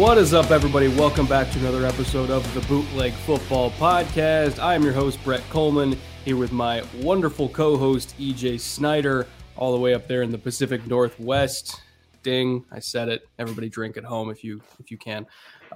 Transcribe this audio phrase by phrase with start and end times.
[0.00, 0.88] What is up, everybody?
[0.88, 4.58] Welcome back to another episode of the Bootleg Football Podcast.
[4.58, 9.26] I am your host, Brett Kollmann, here with my wonderful co host, EJ Snyder,
[9.56, 11.82] all the way up there in the Pacific Northwest.
[12.22, 13.28] Ding, I said it.
[13.38, 15.26] Everybody drink at home if you if you can.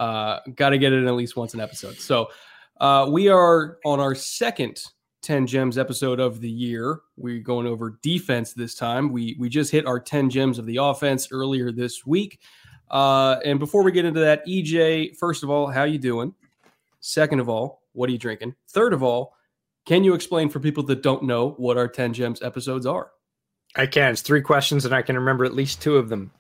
[0.01, 1.97] Uh, Got to get it in at least once an episode.
[1.97, 2.31] So
[2.81, 4.83] uh, we are on our second
[5.21, 7.01] 10 gems episode of the year.
[7.19, 9.13] We're going over defense this time.
[9.13, 12.41] We we just hit our 10 gems of the offense earlier this week.
[12.91, 16.35] Uh, and before we get into that, EJ, first of all, how you doing?
[17.01, 18.55] Second of all, what are you drinking?
[18.69, 19.35] Third of all,
[19.87, 23.11] can you explain for people that don't know what our 10 gems episodes are?
[23.77, 24.13] I can.
[24.13, 26.31] It's three questions, and I can remember at least two of them.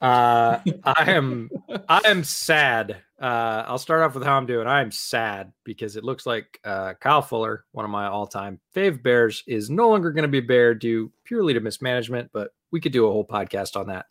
[0.00, 1.50] Uh, I am
[1.88, 3.02] I am sad.
[3.20, 4.66] Uh, I'll start off with how I'm doing.
[4.66, 9.02] I am sad because it looks like uh, Kyle Fuller, one of my all-time fave
[9.02, 12.30] Bears, is no longer going to be Bear due purely to mismanagement.
[12.32, 14.06] But we could do a whole podcast on that.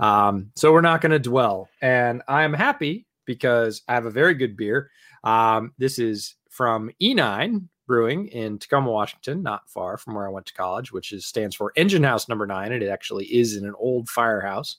[0.00, 1.68] Um, so we're not going to dwell.
[1.80, 4.90] And I am happy because I have a very good beer.
[5.22, 10.46] Um, this is from E9 Brewing in Tacoma, Washington, not far from where I went
[10.46, 13.66] to college, which is stands for Engine House Number Nine, and it actually is in
[13.66, 14.76] an old firehouse.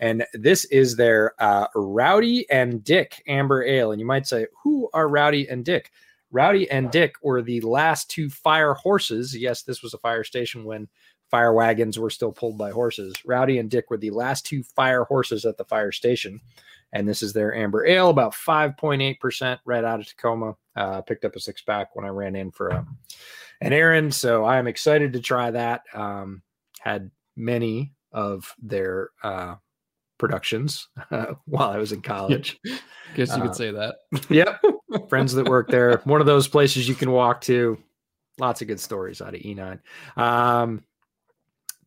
[0.00, 3.92] And this is their uh, Rowdy and Dick Amber Ale.
[3.92, 5.90] And you might say, who are Rowdy and Dick?
[6.30, 9.36] Rowdy and Dick were the last two fire horses.
[9.36, 10.88] Yes, this was a fire station when
[11.30, 13.14] fire wagons were still pulled by horses.
[13.24, 16.40] Rowdy and Dick were the last two fire horses at the fire station.
[16.92, 20.56] And this is their amber ale, about 5.8% right out of Tacoma.
[20.76, 22.86] Uh, picked up a six pack when I ran in for a,
[23.60, 24.14] an errand.
[24.14, 25.82] So I am excited to try that.
[25.92, 26.42] Um,
[26.80, 29.56] had many of their uh,
[30.18, 32.58] productions uh, while I was in college.
[33.14, 33.96] Guess you could say that.
[34.28, 34.60] yep.
[35.08, 35.98] Friends that work there.
[36.04, 37.78] One of those places you can walk to.
[38.38, 39.80] Lots of good stories out of E9.
[40.16, 40.84] Um,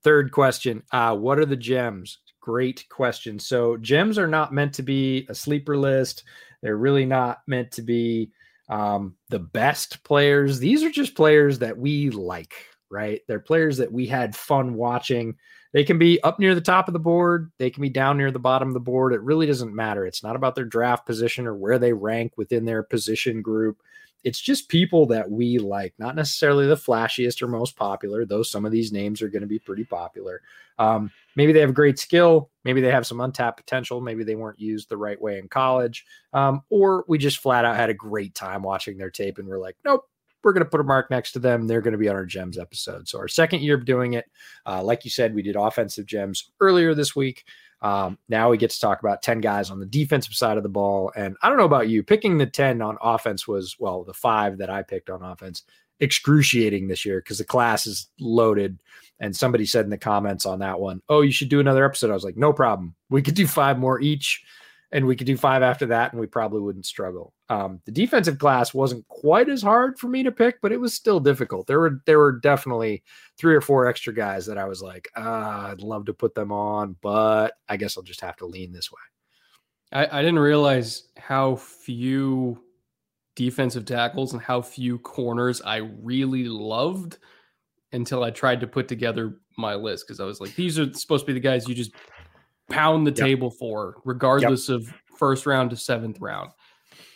[0.04, 2.20] third question uh, What are the gems?
[2.42, 3.38] Great question.
[3.40, 6.24] So, gems are not meant to be a sleeper list.
[6.62, 8.32] They're really not meant to be
[8.70, 10.60] um, the best players.
[10.60, 12.54] These are just players that we like,
[12.90, 13.22] right?
[13.28, 15.36] They're players that we had fun watching.
[15.72, 18.32] They can be up near the top of the board, they can be down near
[18.32, 19.14] the bottom of the board.
[19.14, 20.06] It really doesn't matter.
[20.06, 23.82] It's not about their draft position or where they rank within their position group.
[24.24, 28.66] It's just people that we like, not necessarily the flashiest or most popular, though some
[28.66, 30.42] of these names are going to be pretty popular.
[30.78, 32.50] Um, maybe they have great skill.
[32.64, 34.02] Maybe they have some untapped potential.
[34.02, 36.06] Maybe they weren't used the right way in college.
[36.34, 39.60] Um, or we just flat out had a great time watching their tape and we're
[39.60, 40.06] like, nope,
[40.44, 41.68] we're going to put a mark next to them.
[41.68, 43.08] They're going to be on our gems episode.
[43.08, 44.26] So, our second year of doing it,
[44.66, 47.46] uh, like you said, we did offensive gems earlier this week.
[47.82, 50.70] Um, now we get to talk about 10 guys on the defensive side of the
[50.70, 51.12] ball.
[51.16, 54.58] And I don't know about you, picking the 10 on offense was, well, the five
[54.58, 55.64] that I picked on offense,
[56.00, 58.80] excruciating this year because the class is loaded.
[59.22, 62.12] And somebody said in the comments on that one, oh, you should do another episode.
[62.12, 62.96] I was like, no problem.
[63.10, 64.44] We could do five more each
[64.92, 67.34] and we could do five after that, and we probably wouldn't struggle.
[67.50, 70.94] Um, the defensive class wasn't quite as hard for me to pick, but it was
[70.94, 71.68] still difficult.
[71.68, 73.04] There were there were definitely
[73.38, 76.52] three or four extra guys that I was like, ah, I'd love to put them
[76.52, 78.98] on, but I guess I'll just have to lean this way.
[79.92, 82.64] I, I didn't realize how few
[83.36, 87.20] defensive tackles and how few corners I really loved
[87.92, 91.26] until I tried to put together my list because I was like, these are supposed
[91.26, 91.92] to be the guys you just
[92.70, 93.20] pound the yep.
[93.20, 94.80] table for, regardless yep.
[94.80, 96.52] of first round to seventh round.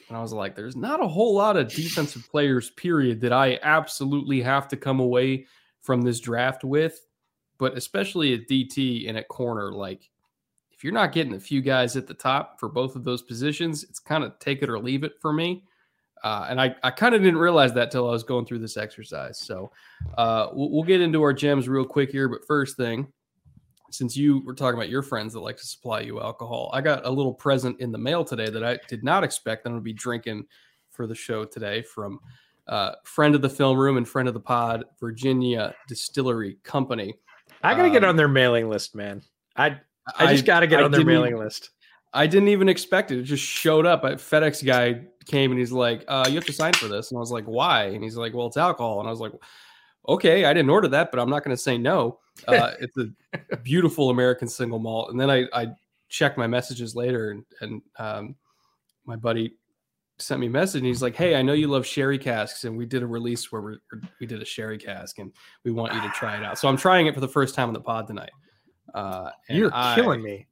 [0.09, 3.59] And I was like, there's not a whole lot of defensive players, period, that I
[3.63, 5.47] absolutely have to come away
[5.81, 6.99] from this draft with.
[7.57, 10.09] But especially at DT and at corner, like
[10.71, 13.83] if you're not getting a few guys at the top for both of those positions,
[13.83, 15.63] it's kind of take it or leave it for me.
[16.23, 18.77] Uh, and I, I kind of didn't realize that till I was going through this
[18.77, 19.39] exercise.
[19.39, 19.71] So
[20.17, 22.29] uh, we'll, we'll get into our gems real quick here.
[22.29, 23.11] But first thing,
[23.93, 27.05] since you were talking about your friends that like to supply you alcohol, I got
[27.05, 29.65] a little present in the mail today that I did not expect.
[29.65, 30.45] I'm going to be drinking
[30.91, 32.19] for the show today from
[32.67, 37.15] uh, friend of the film room and friend of the pod, Virginia Distillery Company.
[37.61, 39.21] I gotta um, get on their mailing list, man.
[39.55, 39.79] I
[40.17, 41.71] I just got to get I on their mailing list.
[42.13, 43.19] I didn't even expect it.
[43.19, 44.03] It just showed up.
[44.03, 47.17] A FedEx guy came and he's like, uh, "You have to sign for this," and
[47.17, 49.31] I was like, "Why?" And he's like, "Well, it's alcohol," and I was like,
[50.07, 53.57] "Okay, I didn't order that, but I'm not going to say no." Uh, it's a
[53.57, 55.11] beautiful American single malt.
[55.11, 55.67] And then I, I
[56.09, 58.35] checked my messages later, and, and um,
[59.05, 59.55] my buddy
[60.19, 62.77] sent me a message, and he's like, "Hey, I know you love sherry casks, and
[62.77, 63.77] we did a release where we
[64.19, 65.31] we did a sherry cask, and
[65.63, 67.67] we want you to try it out." So I'm trying it for the first time
[67.67, 68.31] on the pod tonight.
[68.93, 70.47] Uh, You're I, killing me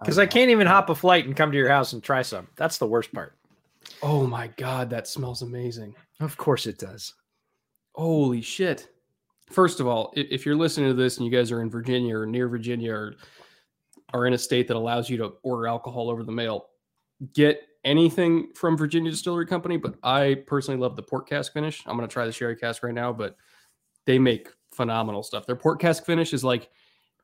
[0.00, 2.22] because I, I, can't even hop a flight and come to your house and try
[2.22, 2.48] some.
[2.56, 3.36] That's the worst part.
[4.02, 5.94] Oh my god, that smells amazing.
[6.20, 7.14] Of course it does.
[7.98, 8.90] Holy shit!
[9.50, 12.26] First of all, if you're listening to this and you guys are in Virginia or
[12.26, 13.14] near Virginia or
[14.14, 16.68] are in a state that allows you to order alcohol over the mail,
[17.34, 19.78] get anything from Virginia Distillery Company.
[19.78, 21.82] But I personally love the port cask finish.
[21.86, 23.36] I'm going to try the sherry cask right now, but
[24.04, 25.44] they make phenomenal stuff.
[25.44, 26.70] Their port cask finish is like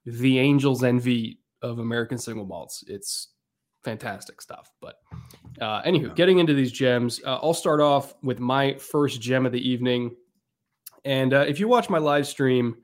[0.04, 2.82] the angel's envy of American single malts.
[2.88, 3.28] It's
[3.84, 4.72] fantastic stuff.
[4.80, 4.96] But
[5.60, 9.52] uh, anywho, getting into these gems, uh, I'll start off with my first gem of
[9.52, 10.16] the evening.
[11.04, 12.76] And uh, if you watch my live stream,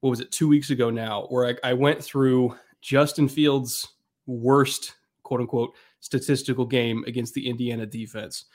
[0.00, 3.86] what was it, two weeks ago now, where I, I went through Justin Fields'
[4.26, 8.46] worst, quote unquote, statistical game against the Indiana defense.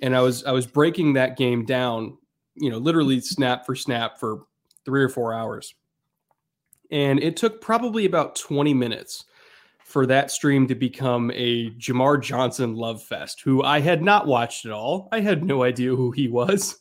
[0.00, 2.18] And I was I was breaking that game down,
[2.54, 4.46] you know, literally snap for snap for
[4.84, 5.74] three or four hours.
[6.90, 9.24] And it took probably about 20 minutes
[9.84, 14.64] for that stream to become a Jamar Johnson love fest, who I had not watched
[14.66, 15.08] at all.
[15.12, 16.78] I had no idea who he was.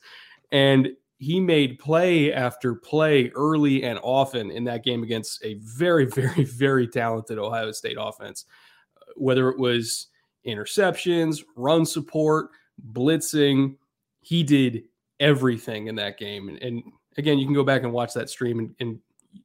[0.51, 0.89] And
[1.23, 6.43] he made play after play early and often in that game against a very, very,
[6.43, 8.45] very talented Ohio State offense.
[8.97, 10.07] Uh, whether it was
[10.45, 12.49] interceptions, run support,
[12.91, 13.75] blitzing,
[14.21, 14.83] he did
[15.19, 16.49] everything in that game.
[16.49, 16.83] And, and
[17.17, 18.99] again, you can go back and watch that stream and, and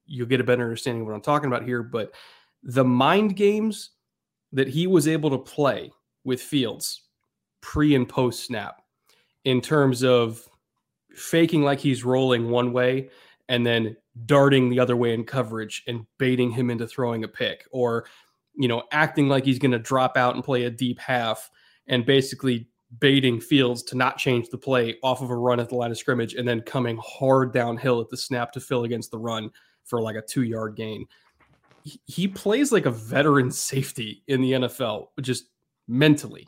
[0.06, 1.82] you'll get a better understanding of what I'm talking about here.
[1.82, 2.12] But
[2.62, 3.90] the mind games
[4.52, 5.92] that he was able to play
[6.24, 7.02] with Fields
[7.60, 8.82] pre and post snap
[9.44, 10.48] in terms of
[11.18, 13.10] faking like he's rolling one way
[13.48, 17.66] and then darting the other way in coverage and baiting him into throwing a pick
[17.70, 18.06] or
[18.56, 21.50] you know acting like he's going to drop out and play a deep half
[21.86, 22.68] and basically
[23.00, 25.98] baiting Fields to not change the play off of a run at the line of
[25.98, 29.50] scrimmage and then coming hard downhill at the snap to fill against the run
[29.84, 31.06] for like a two yard gain.
[32.04, 35.44] He, plays like a veteran safety in the NFL, just
[35.86, 36.46] mentally,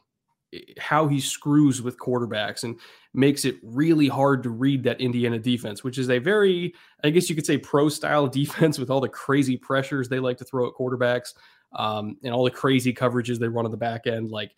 [0.79, 2.79] how he screws with quarterbacks and
[3.14, 6.75] makes it really hard to read that Indiana defense, which is a very,
[7.05, 10.38] I guess you could say, pro style defense with all the crazy pressures they like
[10.38, 11.35] to throw at quarterbacks
[11.76, 14.31] um, and all the crazy coverages they run on the back end.
[14.31, 14.52] Like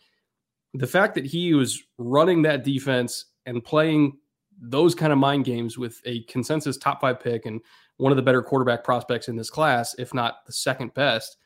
[0.74, 4.18] the fact that he was running that defense and playing
[4.60, 7.60] those kind of mind games with a consensus top five pick and
[7.96, 11.36] one of the better quarterback prospects in this class, if not the second best.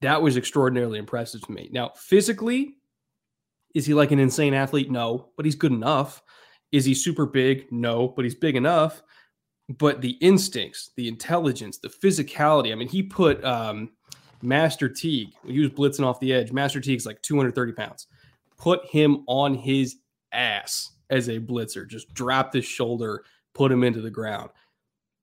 [0.00, 1.68] That was extraordinarily impressive to me.
[1.72, 2.76] Now, physically,
[3.74, 4.90] is he like an insane athlete?
[4.90, 6.22] No, but he's good enough.
[6.72, 7.66] Is he super big?
[7.70, 9.02] No, but he's big enough.
[9.78, 12.72] But the instincts, the intelligence, the physicality.
[12.72, 13.90] I mean, he put um,
[14.42, 16.52] Master Teague, he was blitzing off the edge.
[16.52, 18.06] Master Teague's like 230 pounds.
[18.58, 19.96] Put him on his
[20.32, 24.50] ass as a blitzer, just dropped his shoulder, put him into the ground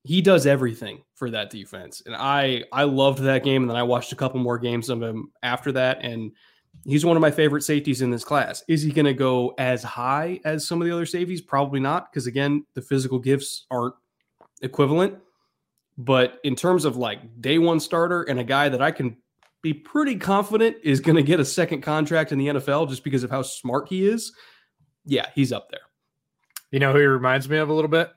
[0.03, 2.01] he does everything for that defense.
[2.05, 3.63] And I I loved that game.
[3.63, 6.03] And then I watched a couple more games of him after that.
[6.03, 6.31] And
[6.85, 8.63] he's one of my favorite safeties in this class.
[8.67, 11.41] Is he going to go as high as some of the other safeties?
[11.41, 13.95] Probably not, because again, the physical gifts aren't
[14.61, 15.17] equivalent.
[15.97, 19.17] But in terms of like day one starter and a guy that I can
[19.61, 23.23] be pretty confident is going to get a second contract in the NFL just because
[23.23, 24.31] of how smart he is,
[25.05, 25.81] yeah, he's up there.
[26.71, 28.09] You know who he reminds me of a little bit?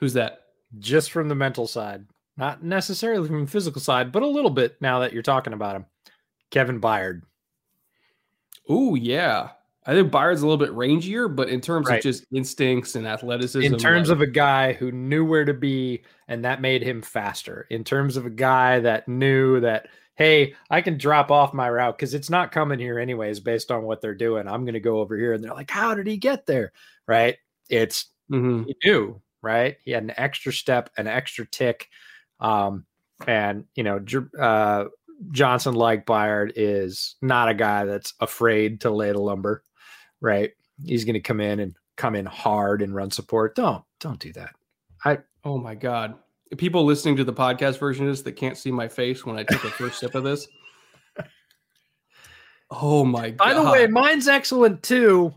[0.00, 0.40] Who's that?
[0.78, 2.04] just from the mental side,
[2.36, 5.76] not necessarily from the physical side, but a little bit now that you're talking about
[5.76, 5.86] him.
[6.56, 7.20] Kevin Byard.
[8.68, 9.50] Oh, yeah.
[9.84, 11.98] I think Byard's a little bit rangier, but in terms right.
[11.98, 15.54] of just instincts and athleticism, in terms like, of a guy who knew where to
[15.54, 20.54] be and that made him faster, in terms of a guy that knew that hey,
[20.70, 24.00] I can drop off my route because it's not coming here anyways, based on what
[24.00, 24.48] they're doing.
[24.48, 25.34] I'm going to go over here.
[25.34, 26.72] And they're like, how did he get there?
[27.06, 27.36] Right.
[27.68, 28.64] It's, Mm-hmm.
[28.64, 29.76] he knew, right?
[29.84, 31.88] He had an extra step, an extra tick.
[32.40, 32.86] Um,
[33.24, 34.04] and, you know,
[34.36, 34.86] uh,
[35.30, 39.62] Johnson, like Byard, is not a guy that's afraid to lay the lumber,
[40.20, 40.52] right?
[40.84, 43.54] He's going to come in and come in hard and run support.
[43.56, 44.50] Don't, don't do that.
[45.04, 46.14] I oh my god.
[46.58, 49.42] People listening to the podcast version of this that can't see my face when I
[49.42, 50.46] take a first sip of this.
[52.70, 53.38] Oh my god.
[53.38, 55.32] By the way, mine's excellent too.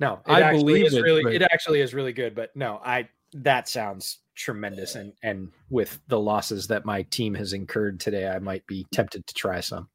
[0.00, 3.68] No, I believe it, really but- it actually is really good, but no, I that
[3.68, 8.66] sounds tremendous and and with the losses that my team has incurred today, I might
[8.66, 9.88] be tempted to try some.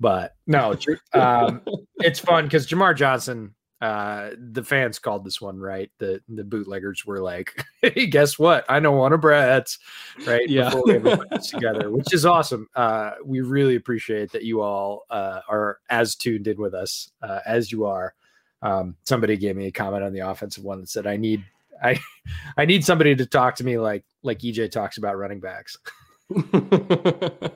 [0.00, 0.74] But no,
[1.12, 1.60] um,
[1.98, 5.90] it's fun because Jamar Johnson, uh, the fans called this one right.
[5.98, 8.64] The the bootleggers were like, "Hey, guess what?
[8.68, 9.78] I know one of Brett's
[10.26, 10.70] right." Yeah.
[10.70, 12.68] before we ever put this together, which is awesome.
[12.74, 17.40] Uh, we really appreciate that you all uh, are as tuned in with us uh,
[17.46, 18.14] as you are.
[18.62, 21.44] Um, somebody gave me a comment on the offensive one that said, "I need."
[21.82, 22.00] I
[22.56, 25.76] I need somebody to talk to me like like EJ talks about running backs.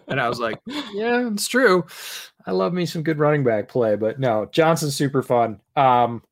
[0.09, 1.85] And I was like, yeah, it's true.
[2.47, 5.61] I love me some good running back play, but no, Johnson's super fun.
[5.75, 6.23] Um,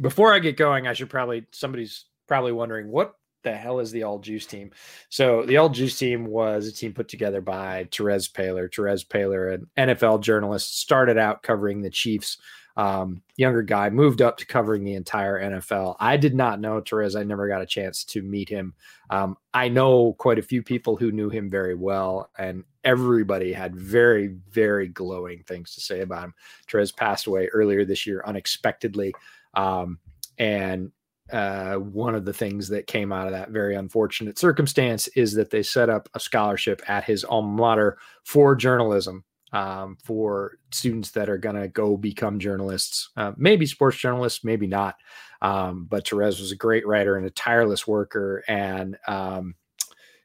[0.00, 4.02] before I get going, I should probably somebody's probably wondering what the hell is the
[4.02, 4.72] All Juice team?
[5.08, 8.68] So the All Juice team was a team put together by Terez Paylor.
[8.68, 12.38] Terez Paylor, an NFL journalist, started out covering the Chiefs.
[12.76, 15.96] Um, younger guy moved up to covering the entire NFL.
[15.98, 17.18] I did not know Terez.
[17.18, 18.74] I never got a chance to meet him.
[19.08, 23.74] Um, I know quite a few people who knew him very well, and everybody had
[23.74, 26.34] very, very glowing things to say about him.
[26.68, 29.14] Terez passed away earlier this year unexpectedly.
[29.54, 29.98] Um,
[30.38, 30.92] and
[31.32, 35.50] uh, one of the things that came out of that very unfortunate circumstance is that
[35.50, 39.24] they set up a scholarship at his alma mater for journalism
[39.56, 44.66] um, for students that are going to go become journalists, uh, maybe sports journalists, maybe
[44.66, 44.96] not.
[45.40, 48.44] Um, but Terez was a great writer and a tireless worker.
[48.46, 49.54] And um,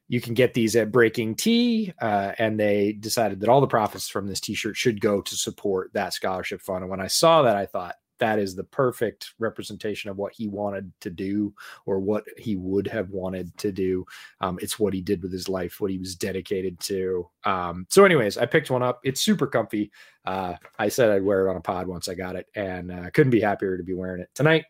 [0.10, 1.94] you can get these at BreakingT.
[2.02, 5.36] Uh, and they decided that all the profits from this t shirt should go to
[5.38, 6.82] support that scholarship fund.
[6.82, 10.48] And when I saw that, I thought, that is the perfect representation of what he
[10.48, 11.54] wanted to do
[11.88, 14.06] or what he would have wanted to do.
[14.40, 17.28] Um, it's what he did with his life, what he was dedicated to.
[17.46, 19.02] Um, so, anyways, I picked one up.
[19.04, 19.92] It's super comfy.
[20.24, 23.10] Uh, I said I'd wear it on a pod once I got it, and uh,
[23.10, 24.66] couldn't be happier to be wearing it tonight.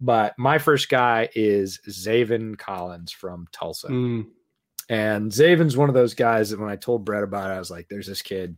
[0.00, 3.88] But my first guy is Zaven Collins from Tulsa.
[3.88, 4.26] Mm.
[4.88, 7.70] And Zaven's one of those guys that when I told Brett about it, I was
[7.70, 8.56] like, there's this kid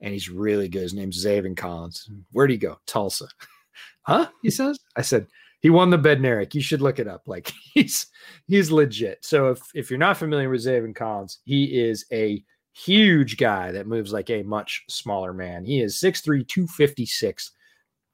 [0.00, 0.82] and he's really good.
[0.82, 2.08] His name's Zaven Collins.
[2.32, 2.78] Where'd he go?
[2.86, 3.28] Tulsa.
[4.02, 4.28] huh?
[4.42, 4.78] He says.
[4.96, 5.26] I said,
[5.60, 6.54] he won the Bednarik.
[6.54, 7.22] You should look it up.
[7.26, 8.06] Like he's
[8.46, 9.24] he's legit.
[9.24, 13.86] So if if you're not familiar with Zaven Collins, he is a huge guy that
[13.86, 15.64] moves like a much smaller man.
[15.64, 17.52] He is 6'3, 256.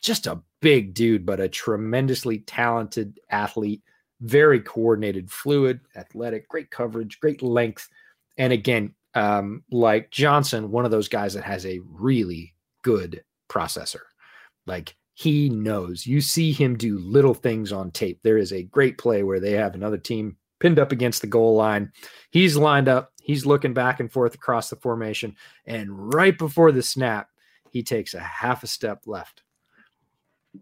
[0.01, 3.83] Just a big dude, but a tremendously talented athlete,
[4.21, 7.89] very coordinated, fluid, athletic, great coverage, great length.
[8.39, 14.01] And again, um, like Johnson, one of those guys that has a really good processor.
[14.67, 16.07] Like he knows.
[16.07, 18.21] You see him do little things on tape.
[18.23, 21.55] There is a great play where they have another team pinned up against the goal
[21.57, 21.93] line.
[22.31, 23.13] He's lined up.
[23.23, 25.37] He's looking back and forth across the formation.
[25.67, 27.29] And right before the snap,
[27.71, 29.43] he takes a half a step left.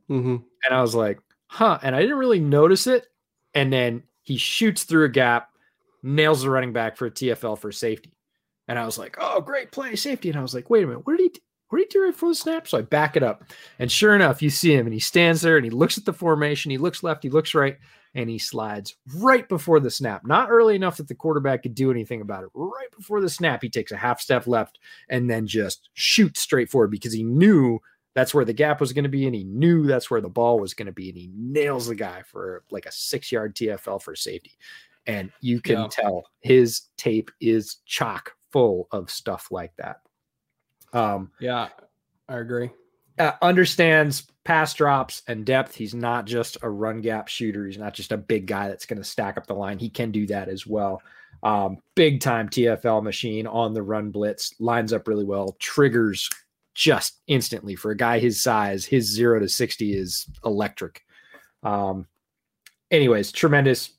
[0.08, 1.78] hmm And I was like, huh.
[1.82, 3.06] And I didn't really notice it.
[3.54, 5.50] And then he shoots through a gap,
[6.02, 8.12] nails the running back for a TFL for safety.
[8.70, 10.28] And I was like, oh, great play, safety.
[10.28, 11.40] And I was like, wait a minute, what did he do?
[11.70, 12.68] What did he do right before the snap?
[12.68, 13.42] So I back it up.
[13.80, 16.12] And sure enough, you see him and he stands there and he looks at the
[16.12, 16.70] formation.
[16.70, 17.78] He looks left, he looks right,
[18.14, 20.24] and he slides right before the snap.
[20.24, 22.50] Not early enough that the quarterback could do anything about it.
[22.54, 26.70] Right before the snap, he takes a half step left and then just shoots straight
[26.70, 27.80] forward because he knew
[28.14, 29.26] that's where the gap was going to be.
[29.26, 31.08] And he knew that's where the ball was going to be.
[31.08, 34.52] And he nails the guy for like a six yard TFL for safety.
[35.06, 35.88] And you can Yeah.
[35.90, 40.00] tell his tape is chock full of stuff like that.
[40.92, 41.68] Um, Yeah,
[42.28, 42.70] I agree.
[43.18, 45.74] uh, understands pass drops and depth.
[45.74, 47.66] He's not just a run gap shooter.
[47.66, 49.78] He's not just a big guy that's going to stack up the line.
[49.78, 51.02] He can do that as well.
[51.42, 56.28] Um, big time TFL machine on the run blitz, lines up really well, triggers
[56.74, 58.84] just instantly for a guy his size.
[58.84, 61.02] His zero to 60 is electric.
[61.62, 62.06] Um,
[62.90, 63.90] anyways, tremendous.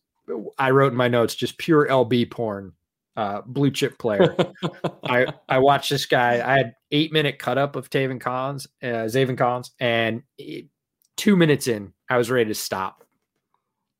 [0.58, 2.74] I wrote in my notes just pure LB porn,
[3.18, 4.36] uh, blue chip player.
[5.04, 6.36] I I watched this guy.
[6.46, 10.68] I had eight minute cut up of Taven Collins, uh, Zaven Collins, and it-
[11.18, 13.04] two minutes in, I was ready to stop.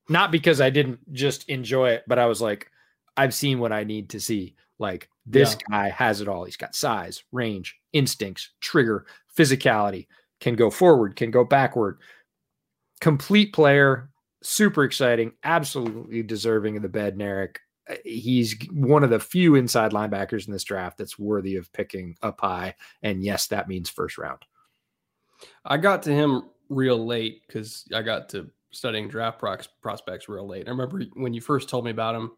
[0.10, 2.72] Not because I didn't just enjoy it, but I was like,
[3.16, 4.56] I've seen what I need to see.
[4.80, 5.66] Like this Yeah.
[5.70, 6.46] guy has it all.
[6.46, 9.06] He's got size, range, instincts, trigger,
[9.38, 10.08] physicality,
[10.40, 12.00] can go forward, can go backward.
[13.00, 14.10] Complete player,
[14.42, 17.58] super exciting, absolutely deserving of the Bednarik.
[18.06, 22.42] He's one of the few inside linebackers in this draft that's worthy of picking up
[22.42, 22.76] high.
[23.02, 24.40] And yes, that means first round.
[25.66, 30.48] I got to him real late because I got to studying draft prox- prospects real
[30.48, 30.68] late.
[30.68, 32.32] I remember when you first told me about him.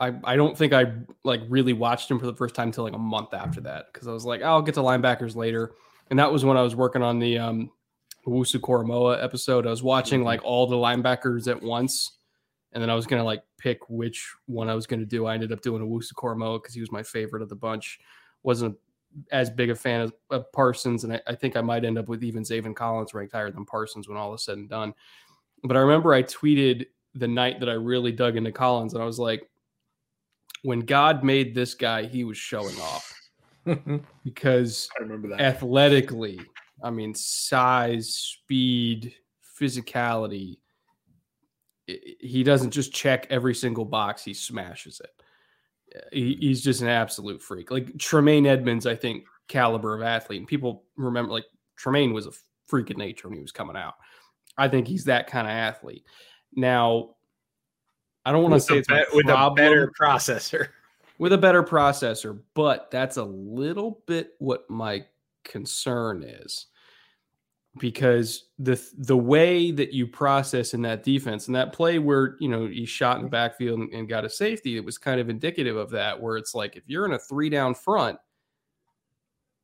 [0.00, 0.92] I, I don't think I
[1.22, 4.08] like really watched him for the first time until like a month after that because
[4.08, 5.72] I was like, I'll get to linebackers later,
[6.10, 7.70] and that was when I was working on the um,
[8.26, 9.66] Wusu Koramoah episode.
[9.66, 12.18] I was watching like all the linebackers at once,
[12.72, 15.24] and then I was gonna like pick which one I was gonna do.
[15.24, 17.98] I ended up doing a Wusu Koramoah because he was my favorite of the bunch.
[18.42, 18.76] wasn't
[19.32, 22.08] as big a fan of, of Parsons, and I, I think I might end up
[22.08, 24.92] with even Zaven Collins ranked higher than Parsons when all is said and done.
[25.62, 29.06] But I remember I tweeted the night that I really dug into Collins, and I
[29.06, 29.48] was like,
[30.62, 33.14] when God made this guy, he was showing off
[34.24, 35.40] because I remember that.
[35.40, 36.38] athletically,
[36.82, 39.14] I mean, size, speed,
[39.58, 40.58] physicality.
[41.86, 45.10] He doesn't just check every single box; he smashes it.
[46.12, 46.40] He, hmm.
[46.40, 47.70] he's just an absolute freak.
[47.70, 52.32] Like Tremaine Edmunds, I think caliber of athlete, and people remember like Tremaine was a
[52.66, 53.94] freak of nature when he was coming out.
[54.56, 56.04] I think he's that kind of athlete.
[56.54, 57.16] Now,
[58.24, 60.68] I don't want to say it's be- with a better processor.
[61.18, 65.04] with a better processor, but that's a little bit what my
[65.44, 66.66] concern is
[67.78, 72.48] because the the way that you process in that defense and that play where you
[72.48, 75.28] know he shot in the backfield and, and got a safety, it was kind of
[75.28, 76.20] indicative of that.
[76.20, 78.18] Where it's like if you're in a three down front,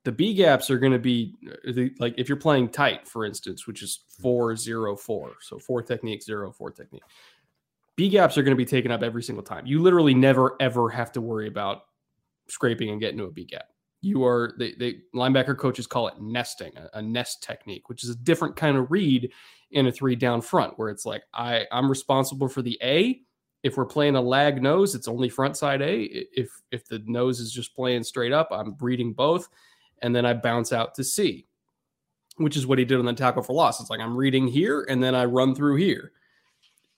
[0.04, 1.34] the B gaps are going to be
[1.68, 5.82] uh, like if you're playing tight, for instance, which is four zero four, so four
[5.82, 7.02] technique zero four technique.
[7.94, 9.66] B gaps are going to be taken up every single time.
[9.66, 11.82] You literally never ever have to worry about
[12.48, 13.66] scraping and getting to a B gap.
[14.00, 18.10] You are they, they linebacker coaches call it nesting, a, a nest technique, which is
[18.10, 19.30] a different kind of read
[19.72, 23.20] in a three down front, where it's like I I'm responsible for the A.
[23.62, 26.02] If we're playing a lag nose, it's only front side A.
[26.02, 29.48] If if the nose is just playing straight up, I'm reading both,
[30.02, 31.46] and then I bounce out to C,
[32.36, 33.80] which is what he did on the tackle for loss.
[33.80, 36.12] It's like I'm reading here, and then I run through here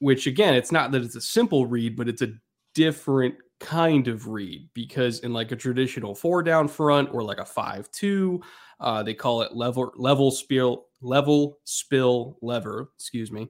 [0.03, 2.33] which again, it's not that it's a simple read, but it's a
[2.75, 7.45] different kind of read because in like a traditional four down front or like a
[7.45, 8.43] five two,
[8.81, 13.49] uh, they call it level level spill level spill lever, excuse me,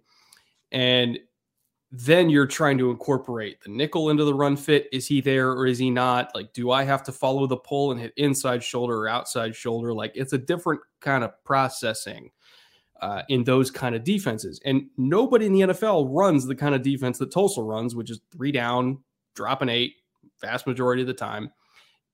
[0.71, 1.19] and
[1.91, 4.89] then you're trying to incorporate the nickel into the run fit.
[4.93, 6.31] Is he there or is he not?
[6.35, 9.93] Like, do I have to follow the pull and hit inside shoulder or outside shoulder?
[9.93, 12.31] Like, it's a different kind of processing
[13.03, 14.59] uh, in those kind of defenses.
[14.65, 18.21] And nobody in the NFL runs the kind of defense that Tulsa runs, which is
[18.31, 18.99] three down,
[19.35, 19.97] drop an eight,
[20.43, 21.51] vast majority of the time.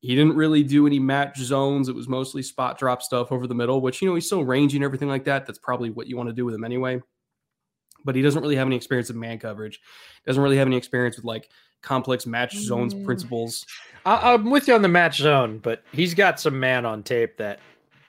[0.00, 1.88] He didn't really do any match zones.
[1.88, 4.76] It was mostly spot drop stuff over the middle, which, you know, he's still rangy
[4.76, 5.44] and everything like that.
[5.44, 7.02] That's probably what you want to do with him anyway.
[8.04, 9.80] But he doesn't really have any experience with man coverage,
[10.24, 11.50] doesn't really have any experience with like
[11.82, 13.04] complex match zones Mm.
[13.04, 13.66] principles.
[14.06, 17.36] I, I'm with you on the match zone, but he's got some man on tape
[17.38, 17.58] that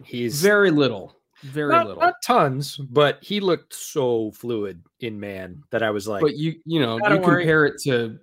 [0.03, 1.15] he's Very little.
[1.41, 2.01] Very not, little.
[2.03, 6.55] not tons, but he looked so fluid in man that I was like, but you
[6.65, 8.19] you know "Ah, you don't worry." compare it to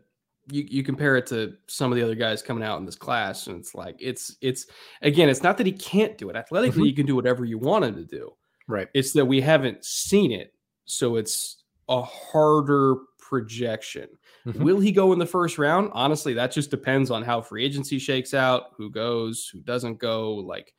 [0.51, 3.47] you you compare it to some of the other guys coming out in this class
[3.49, 4.67] and it's like it's it's
[5.03, 6.87] again it's not that he can't do it athletically Mhm.
[6.89, 8.33] you can do whatever you want him to do
[8.69, 8.89] right.
[8.95, 10.55] it's that we haven't seen it
[10.85, 14.09] so it's a harder projection
[14.47, 14.61] Mhm.
[14.63, 17.99] will he go in the first round honestly that just depends on how free agency
[17.99, 20.73] shakes out who goes who doesn't go like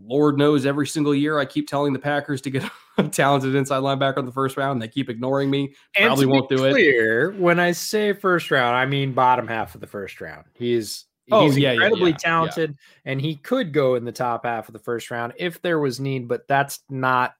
[0.00, 2.62] Lord knows every single year I keep telling the Packers to get
[3.12, 4.72] talented inside linebacker in the first round.
[4.72, 5.74] And they keep ignoring me.
[5.96, 6.72] And Probably won't do it.
[6.72, 10.44] clear, When I say first round, I mean bottom half of the first round.
[10.54, 12.30] He's Oh, he's yeah, yeah, incredibly yeah, yeah.
[12.30, 15.78] talented, and he could go in the top half of the first round if there
[15.78, 16.26] was need.
[16.26, 17.34] But that's not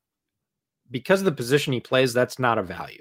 [0.91, 2.13] because of the position he plays.
[2.13, 3.01] That's not a value,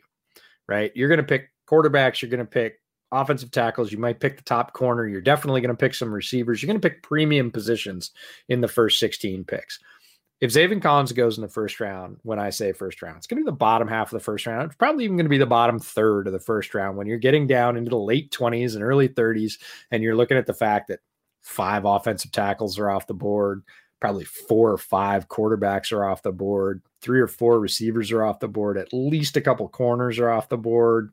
[0.67, 0.91] right?
[0.95, 2.21] You're going to pick quarterbacks.
[2.21, 2.79] You're going to pick
[3.11, 3.91] offensive tackles.
[3.91, 5.07] You might pick the top corner.
[5.07, 6.61] You're definitely going to pick some receivers.
[6.61, 8.11] You're going to pick premium positions
[8.49, 9.79] in the first 16 picks
[10.39, 13.41] if Zaven Collins goes in the first round, when I say first round, it's going
[13.41, 14.67] to be the bottom half of the first round.
[14.67, 17.17] It's probably even going to be the bottom third of the first round when you're
[17.17, 19.57] getting down into the late 20s and early 30s,
[19.89, 20.99] and you're looking at the fact that
[21.41, 23.63] five offensive tackles are off the board,
[23.99, 28.39] probably four or five quarterbacks are off the board, three or four receivers are off
[28.39, 31.11] the board, at least a couple corners are off the board.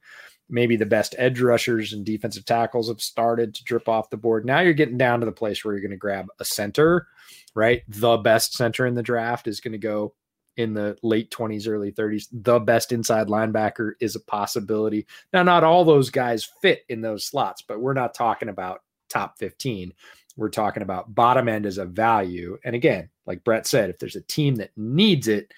[0.49, 4.45] Maybe the best edge rushers and defensive tackles have started to drip off the board.
[4.45, 7.07] Now you're getting down to the place where you're going to grab a center
[7.55, 7.83] right?
[7.89, 10.15] The best center in the draft is going to go
[10.57, 12.27] in the late 20s, early 30s.
[12.33, 15.07] The best inside linebacker is a possibility.
[15.33, 19.39] Now, not all those guys fit in those slots, but we're not talking about top
[19.39, 19.93] 15.
[20.37, 22.59] We're talking about bottom end as a value.
[22.65, 25.53] And again, like Brett said, if there's a team that needs it,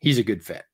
[0.00, 0.64] he's a good fit.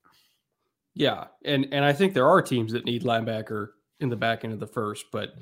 [0.94, 3.68] Yeah, and and I think there are teams that need linebacker
[4.00, 5.34] in the back end of the first, but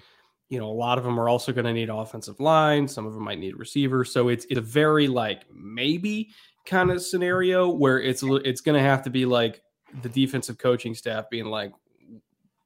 [0.49, 2.89] you know a lot of them are also going to need offensive line.
[2.89, 4.13] Some of them might need receivers.
[4.13, 6.31] So it's it's a very like maybe
[6.65, 9.63] kind of scenario where it's it's going to have to be like
[10.03, 11.73] the defensive coaching staff being like,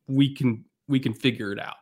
[0.07, 1.77] we can we can figure it out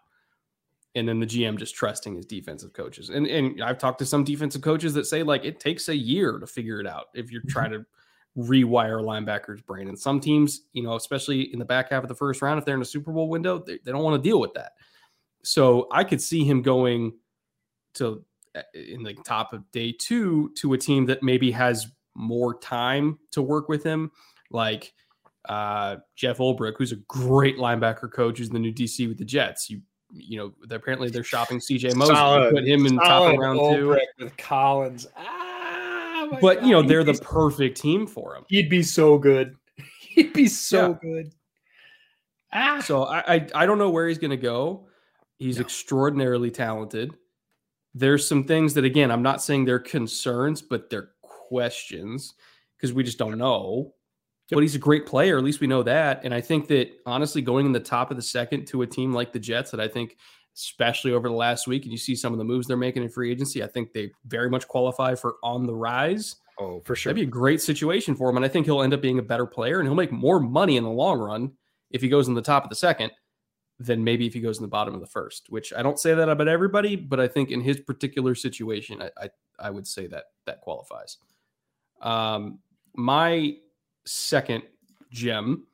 [0.94, 3.10] and then the GM just trusting his defensive coaches.
[3.10, 6.38] And and I've talked to some defensive coaches that say like it takes a year
[6.38, 7.50] to figure it out if you're mm-hmm.
[7.50, 7.84] trying to
[8.36, 9.88] rewire linebacker's brain.
[9.88, 12.64] And some teams, you know, especially in the back half of the first round, if
[12.64, 14.72] they're in a Super Bowl window, they, they don't want to deal with that.
[15.44, 17.14] So I could see him going
[17.94, 22.58] to eh, in the top of day two to a team that maybe has more
[22.58, 24.10] time to work with him,
[24.50, 24.92] like
[25.48, 29.68] uh, Jeff Ulbrich, who's a great linebacker coach, who's the new DC with the Jets.
[29.70, 29.80] You
[30.16, 34.36] you know, apparently they're shopping CJ Mosley, put him in top of round two with
[34.36, 35.08] Collins.
[35.16, 35.43] Ah,
[36.40, 36.66] but God.
[36.66, 38.44] you know, they're the perfect team for him.
[38.48, 39.56] He'd be so good.
[40.00, 41.10] He'd be so yeah.
[41.10, 41.34] good.
[42.52, 42.80] Ah.
[42.84, 44.86] So I, I, I don't know where he's going to go.
[45.38, 45.62] He's no.
[45.62, 47.14] extraordinarily talented.
[47.94, 52.34] There's some things that again, I'm not saying they're concerns, but they're questions
[52.76, 53.94] because we just don't know.
[54.50, 54.56] Yep.
[54.56, 55.38] But he's a great player.
[55.38, 56.20] At least we know that.
[56.24, 59.12] And I think that honestly, going in the top of the second to a team
[59.12, 60.16] like the Jets, that I think,
[60.56, 63.08] especially over the last week, and you see some of the moves they're making in
[63.08, 66.36] free agency, I think they very much qualify for on the rise.
[66.60, 67.12] Oh, for sure.
[67.12, 68.36] That'd be a great situation for him.
[68.36, 70.76] And I think he'll end up being a better player and he'll make more money
[70.76, 71.52] in the long run
[71.90, 73.10] if he goes in the top of the second
[73.80, 76.14] than maybe if he goes in the bottom of the first, which I don't say
[76.14, 80.06] that about everybody, but I think in his particular situation, I, I, I would say
[80.06, 81.18] that that qualifies.
[82.00, 82.60] Um,
[82.94, 83.56] my
[84.04, 84.62] second
[85.10, 85.66] gem,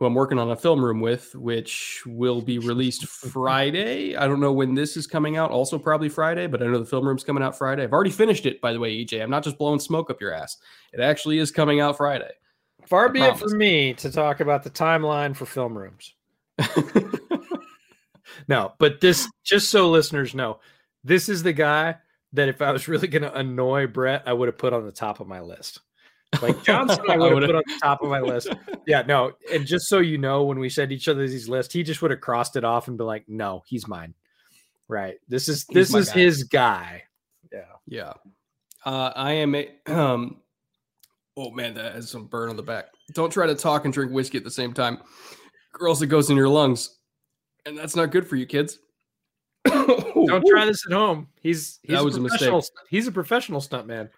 [0.00, 4.16] who I'm working on a film room with, which will be released Friday.
[4.16, 6.86] I don't know when this is coming out, also probably Friday, but I know the
[6.86, 7.82] film room's coming out Friday.
[7.82, 9.22] I've already finished it, by the way, EJ.
[9.22, 10.56] I'm not just blowing smoke up your ass.
[10.94, 12.30] It actually is coming out Friday.
[12.86, 16.14] Far be it from me to talk about the timeline for film rooms.
[18.48, 20.60] no, but this, just so listeners know,
[21.04, 21.96] this is the guy
[22.32, 24.92] that if I was really going to annoy Brett, I would have put on the
[24.92, 25.80] top of my list.
[26.40, 28.48] Like Johnson, I would have put on the top of my list.
[28.86, 29.32] Yeah, no.
[29.52, 32.10] And just so you know, when we send each other these lists, he just would
[32.10, 34.14] have crossed it off and be like, "No, he's mine."
[34.88, 35.16] Right.
[35.28, 36.20] This is he's this is guy.
[36.20, 37.02] his guy.
[37.52, 37.60] Yeah.
[37.86, 38.12] Yeah.
[38.84, 39.70] Uh, I am a.
[39.86, 40.40] Um,
[41.36, 42.86] oh man, that has some burn on the back.
[43.12, 44.98] Don't try to talk and drink whiskey at the same time,
[45.78, 46.96] or else it goes in your lungs,
[47.66, 48.78] and that's not good for you, kids.
[49.66, 51.28] Don't try this at home.
[51.40, 52.64] He's he's that was a, a mistake.
[52.88, 54.08] He's a professional stuntman.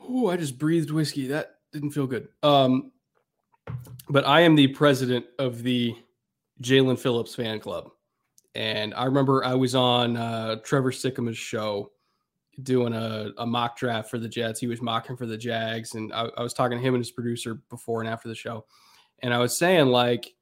[0.00, 1.28] Oh, I just breathed whiskey.
[1.28, 2.28] That didn't feel good.
[2.42, 2.92] Um,
[4.08, 5.94] but I am the president of the
[6.62, 7.90] Jaelan Phillips fan club.
[8.54, 11.92] And I remember I was on uh, Trevor Sikkema's show
[12.62, 14.58] doing a, a, mock draft for the Jets.
[14.58, 15.94] He was mocking for the Jags.
[15.94, 18.64] And I, I was talking to him and his producer before and after the show.
[19.20, 20.34] And I was saying, like,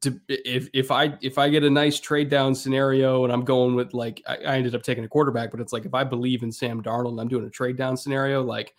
[0.00, 3.74] to, if if I if I get a nice trade down scenario and I'm going
[3.74, 6.42] with like I, I, ended up taking a quarterback, but it's like if I believe
[6.42, 8.74] in Sam Darnold and I'm doing a trade down scenario, like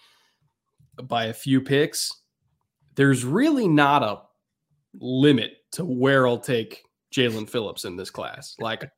[1.03, 2.13] by a few picks,
[2.95, 4.21] there's really not a
[4.99, 8.55] limit to where I'll take Jaelan Phillips in this class.
[8.59, 8.89] Like,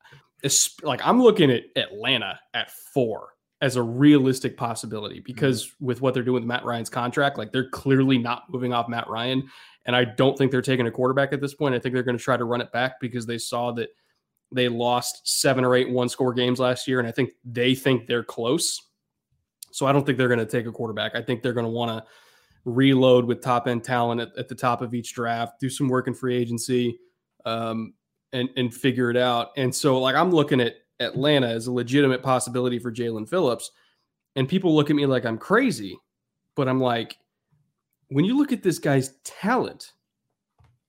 [0.82, 3.28] like I'm looking at Atlanta at four
[3.60, 5.86] as a realistic possibility because mm-hmm.
[5.86, 9.08] with what they're doing with Matt Ryan's contract, like they're clearly not moving off Matt
[9.08, 9.48] Ryan.
[9.84, 11.74] And I don't think they're taking a quarterback at this point.
[11.74, 13.88] I think they're going to try to run it back because they saw that
[14.52, 16.98] they lost seven or eight one score games last year.
[16.98, 18.80] And I think they think they're close.
[19.72, 21.14] So I don't think they're going to take a quarterback.
[21.14, 22.04] I think they're going to want to
[22.64, 26.06] reload with top end talent at, at, the top of each draft, do some work
[26.06, 26.98] in free agency,
[27.44, 27.94] um,
[28.32, 29.48] and and figure it out.
[29.56, 33.70] And so like I'm looking at Atlanta as a legitimate possibility for Jaelan Phillips,
[34.36, 35.98] and people look at me like I'm crazy,
[36.54, 37.16] but I'm like,
[38.12, 39.92] when you look at this guy's talent,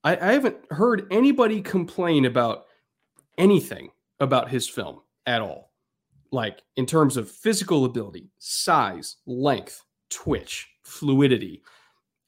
[0.03, 2.65] I, I haven't heard anybody complain about
[3.37, 5.71] anything about his film at all.
[6.31, 11.63] Like in terms of physical ability, size, length, twitch, fluidity,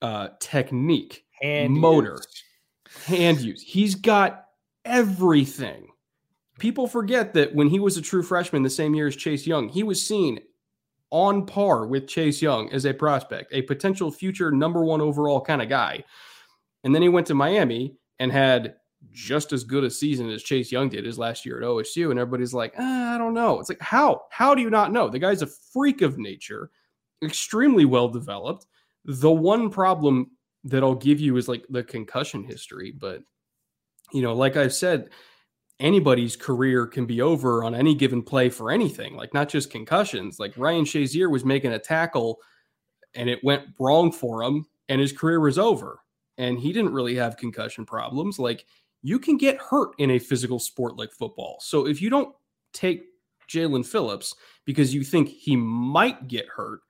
[0.01, 2.43] uh, technique, hand motor, use.
[3.05, 3.61] hand use.
[3.61, 4.45] He's got
[4.83, 5.87] everything.
[6.59, 9.67] People forget that when he was a true freshman the same year as Chase Young,
[9.67, 10.39] he was seen
[11.11, 15.61] on par with Chase Young as a prospect, a potential future number one overall kind
[15.61, 16.03] of guy.
[16.83, 18.75] And then he went to Miami and had
[19.11, 22.11] just as good a season as Chase Young did his last year at OSU.
[22.11, 23.59] And everybody's like, ah, I don't know.
[23.59, 24.23] It's like, how?
[24.29, 25.09] How do you not know?
[25.09, 26.71] The guy's a freak of nature,
[27.23, 28.65] extremely well developed.
[29.05, 30.31] The one problem
[30.63, 32.91] that I'll give you is like the concussion history.
[32.91, 33.21] But,
[34.11, 35.09] you know, like I've said,
[35.79, 40.39] anybody's career can be over on any given play for anything, like not just concussions.
[40.39, 42.39] Like Ryan Shazier was making a tackle
[43.13, 45.99] and it went wrong for him and his career was over.
[46.37, 48.39] And he didn't really have concussion problems.
[48.39, 48.65] Like
[49.01, 51.57] you can get hurt in a physical sport like football.
[51.61, 52.33] So if you don't
[52.73, 53.05] take
[53.49, 54.35] Jaelan Phillips
[54.65, 56.81] because you think he might get hurt,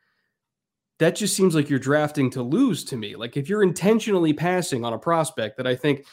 [0.99, 3.15] that just seems like you're drafting to lose to me.
[3.15, 6.05] Like if you're intentionally passing on a prospect that I think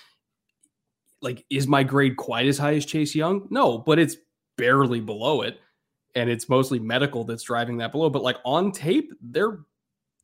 [1.23, 3.47] like is my grade quite as high as Chase Young?
[3.51, 4.17] No, but it's
[4.59, 5.59] barely below it.
[6.15, 8.11] And it's mostly medical that's driving that below.
[8.11, 9.61] But like on tape, they're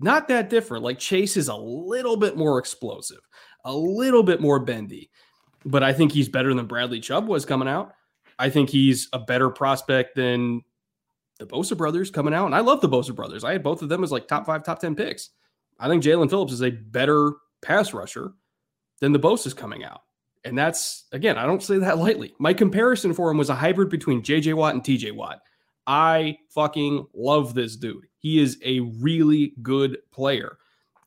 [0.01, 0.85] not that different.
[0.85, 3.21] Like Chase is a little bit more explosive,
[3.65, 5.11] a little bit more bendy.
[5.65, 7.93] But I think he's better than Bradley Chubb was coming out.
[8.39, 10.63] I think he's a better prospect than
[11.39, 12.47] the Bosa brothers coming out.
[12.47, 13.45] And I love the Bosa brothers.
[13.45, 15.31] I had both of them as like top five, top 10 picks.
[15.81, 17.33] I think Jaelan Phillips is a better
[17.63, 18.33] pass rusher
[19.01, 20.03] than the Bosa's coming out.
[20.45, 22.35] And that's, again, I don't say that lightly.
[22.39, 25.41] My comparison for him was a hybrid between JJ Watt and TJ Watt.
[25.87, 28.07] I fucking love this dude.
[28.19, 30.59] He is a really good player.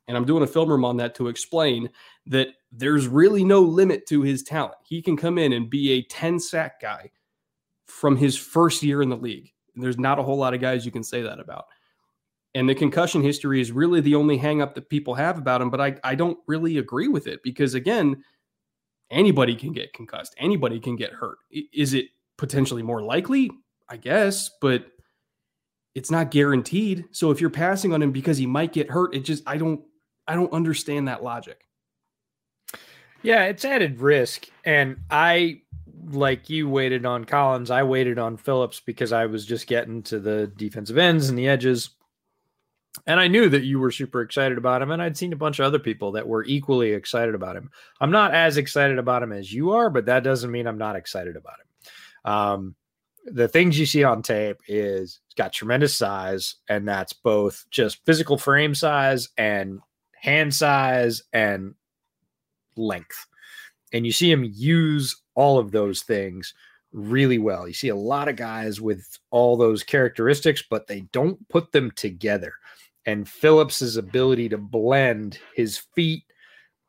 [0.08, 1.88] And I'm doing a film room on that to explain
[2.26, 4.74] that there's really no limit to his talent.
[4.84, 7.10] He can come in and be a 10 sack guy
[7.86, 9.52] from his first year in the league.
[9.76, 11.66] There's not a whole lot of guys you can say that about.
[12.54, 15.70] And the concussion history is really the only hangup that people have about him.
[15.70, 18.22] But I, I don't really agree with it because, again,
[19.12, 21.38] anybody can get concussed, anybody can get hurt.
[21.72, 23.50] Is it potentially more likely?
[23.88, 24.86] I guess, but
[25.94, 27.04] it's not guaranteed.
[27.12, 29.82] So if you're passing on him because he might get hurt, it just I don't
[30.26, 31.66] I don't understand that logic.
[33.22, 34.46] Yeah, it's added risk.
[34.64, 35.60] And I
[36.10, 40.18] like you waited on Collins, I waited on Phillips because I was just getting to
[40.18, 41.90] the defensive ends and the edges.
[43.06, 45.58] And I knew that you were super excited about him, and I'd seen a bunch
[45.58, 47.70] of other people that were equally excited about him.
[48.00, 50.96] I'm not as excited about him as you are, but that doesn't mean I'm not
[50.96, 52.32] excited about him.
[52.32, 52.74] Um,
[53.24, 58.04] the things you see on tape is he's got tremendous size, and that's both just
[58.04, 59.80] physical frame size and
[60.14, 61.74] hand size and
[62.76, 63.26] length.
[63.92, 66.54] And you see him use all of those things
[66.92, 67.66] really well.
[67.66, 71.90] You see a lot of guys with all those characteristics, but they don't put them
[71.92, 72.54] together
[73.06, 76.24] and Phillips's ability to blend his feet,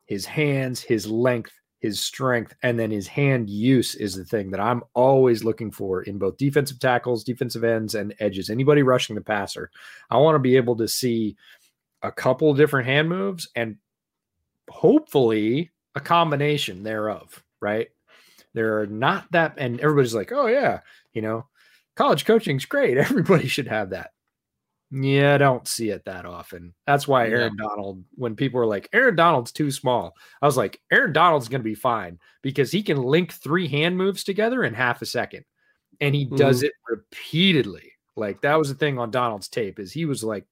[0.06, 4.60] his hands, his length, his strength, and then his hand use is the thing that
[4.60, 8.50] I'm always looking for in both defensive tackles, defensive ends, and edges.
[8.50, 9.70] Anybody rushing the passer,
[10.10, 11.36] I want to be able to see
[12.04, 13.78] a couple of different hand moves and
[14.70, 17.90] hopefully a combination thereof, right?
[18.54, 20.82] There are not that, and everybody's like, oh, yeah,
[21.14, 21.48] you know,
[21.96, 22.98] college coaching's great.
[22.98, 24.12] Everybody should have that.
[24.96, 26.76] Yeah, I don't see it that often.
[26.86, 27.66] That's why Aaron yeah.
[27.68, 31.62] Donald, when people were like, Aaron Donald's too small, I was like, Aaron Donald's going
[31.62, 35.46] to be fine because he can link three hand moves together in half a second.
[36.00, 36.68] And he does mm-hmm.
[36.68, 37.92] it repeatedly.
[38.16, 40.46] Like that was the thing on Donald's tape is he was like,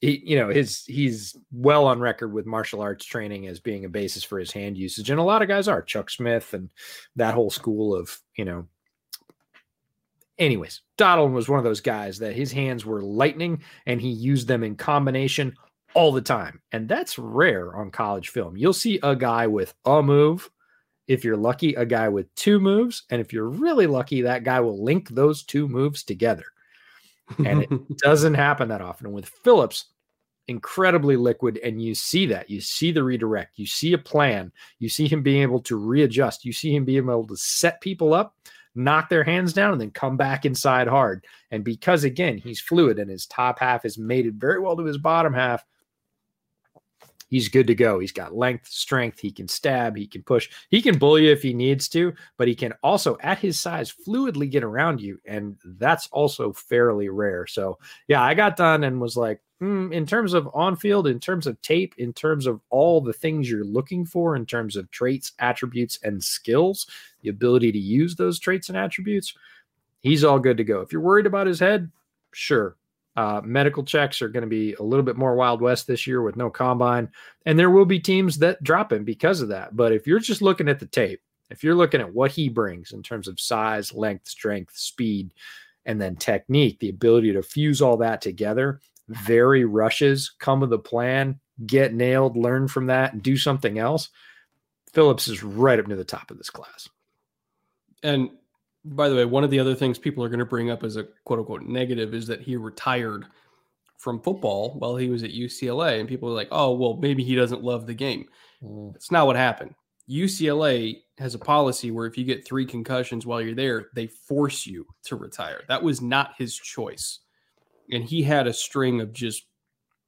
[0.00, 3.88] he, you know, his he's well on record with martial arts training as being a
[3.88, 5.10] basis for his hand usage.
[5.10, 6.70] And a lot of guys are Chuck Smith and
[7.16, 8.66] that whole school of, you know,
[10.38, 14.46] anyways, Donald was one of those guys that his hands were lightning and he used
[14.46, 15.54] them in combination
[15.94, 16.60] all the time.
[16.70, 18.56] And that's rare on college film.
[18.56, 20.48] You'll see a guy with a move.
[21.08, 23.04] If you're lucky, a guy with two moves.
[23.10, 26.44] And if you're really lucky, that guy will link those two moves together.
[27.44, 29.06] And it doesn't happen that often.
[29.06, 29.86] And with Phillips,
[30.46, 31.58] incredibly liquid.
[31.62, 32.48] And you see that.
[32.48, 33.58] You see the redirect.
[33.58, 34.52] You see a plan.
[34.78, 36.44] You see him being able to readjust.
[36.44, 38.34] You see him being able to set people up
[38.78, 41.26] knock their hands down, and then come back inside hard.
[41.50, 44.98] And because, again, he's fluid and his top half is mated very well to his
[44.98, 45.64] bottom half,
[47.28, 47.98] he's good to go.
[47.98, 49.20] He's got length, strength.
[49.20, 49.96] He can stab.
[49.96, 50.48] He can push.
[50.70, 53.94] He can bully you if he needs to, but he can also, at his size,
[54.06, 55.20] fluidly get around you.
[55.26, 57.46] And that's also fairly rare.
[57.46, 61.20] So, yeah, I got done and was like, mm, in terms of on field, in
[61.20, 64.90] terms of tape, in terms of all the things you're looking for, in terms of
[64.90, 66.86] traits, attributes, and skills,
[67.22, 69.34] the ability to use those traits and attributes,
[70.00, 70.80] he's all good to go.
[70.80, 71.90] If you're worried about his head,
[72.32, 72.77] sure.
[73.18, 76.22] Uh, medical checks are going to be a little bit more Wild West this year
[76.22, 77.10] with no combine,
[77.46, 79.74] and there will be teams that drop him because of that.
[79.74, 82.92] But if you're just looking at the tape, if you're looking at what he brings
[82.92, 85.34] in terms of size, length, strength, speed,
[85.84, 90.78] and then technique, the ability to fuse all that together, very rushes, come with a
[90.78, 94.10] plan, get nailed, learn from that, and do something else.
[94.92, 96.88] Phillips is right up near the top of this class.
[98.00, 98.30] And
[98.94, 100.96] by the way, one of the other things people are going to bring up as
[100.96, 103.26] a quote unquote negative is that he retired
[103.96, 106.00] from football while he was at UCLA.
[106.00, 108.26] And people are like, oh, well, maybe he doesn't love the game.
[108.62, 108.94] Mm.
[108.94, 109.74] It's not what happened.
[110.08, 114.66] UCLA has a policy where if you get three concussions while you're there, they force
[114.66, 115.62] you to retire.
[115.68, 117.20] That was not his choice.
[117.90, 119.44] And he had a string of just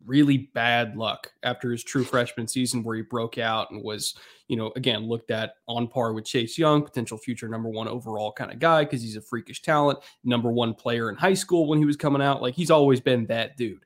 [0.06, 4.14] really bad luck after his true freshman season where he broke out and was,
[4.48, 8.32] you know, again, looked at on par with Chase Young, potential future number one overall
[8.32, 11.78] kind of guy because he's a freakish talent, number one player in high school when
[11.78, 12.42] he was coming out.
[12.42, 13.84] Like he's always been that dude.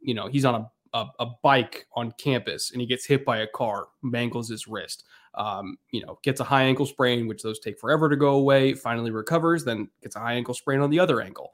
[0.00, 3.38] You know, he's on a a, a, bike on campus and he gets hit by
[3.38, 5.04] a car, mangles his wrist.
[5.34, 8.74] Um, you know, gets a high ankle sprain, which those take forever to go away.
[8.74, 11.52] Finally recovers, then gets a high ankle sprain on the other ankle.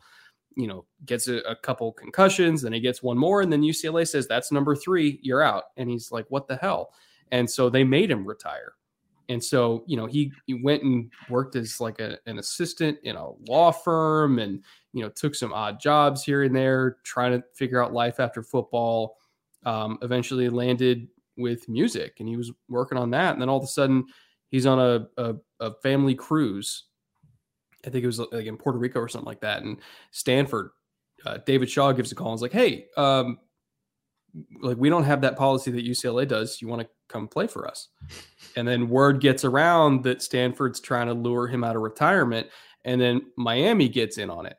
[0.56, 4.08] You know, gets a, a couple concussions, then he gets one more, and then UCLA
[4.08, 5.64] says that's number three, you're out.
[5.76, 6.90] And he's like, "What the hell?"
[7.30, 8.74] And so they made him retire.
[9.28, 13.16] And so, you know, he, he went and worked as like a, an assistant in
[13.16, 17.44] a law firm and, you know, took some odd jobs here and there, trying to
[17.54, 19.16] figure out life after football
[19.64, 23.32] um, eventually landed with music and he was working on that.
[23.32, 24.04] And then all of a sudden
[24.50, 26.84] he's on a, a, a family cruise.
[27.86, 29.62] I think it was like in Puerto Rico or something like that.
[29.62, 29.78] And
[30.10, 30.70] Stanford,
[31.24, 33.38] uh, David Shaw gives a call and is like, Hey, um,
[34.60, 36.60] like we don't have that policy that UCLA does.
[36.60, 37.88] You want to come play for us?
[38.56, 42.48] And then word gets around that Stanford's trying to lure him out of retirement.
[42.84, 44.56] And then Miami gets in on it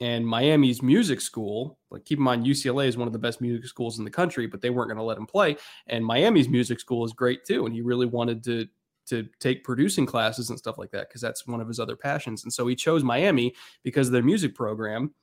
[0.00, 3.66] and Miami's music school, like keep in mind, UCLA is one of the best music
[3.66, 5.56] schools in the country, but they weren't going to let him play.
[5.86, 7.66] And Miami's music school is great too.
[7.66, 8.66] And he really wanted to
[9.06, 12.44] to take producing classes and stuff like that because that's one of his other passions.
[12.44, 15.14] And so he chose Miami because their music program.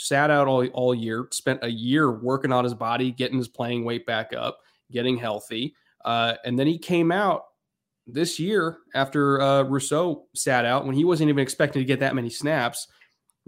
[0.00, 3.84] Sat out all, all year, spent a year working on his body, getting his playing
[3.84, 4.60] weight back up,
[4.92, 5.74] getting healthy.
[6.04, 7.46] Uh, and then he came out
[8.06, 12.14] this year after uh, Rousseau sat out when he wasn't even expecting to get that
[12.14, 12.86] many snaps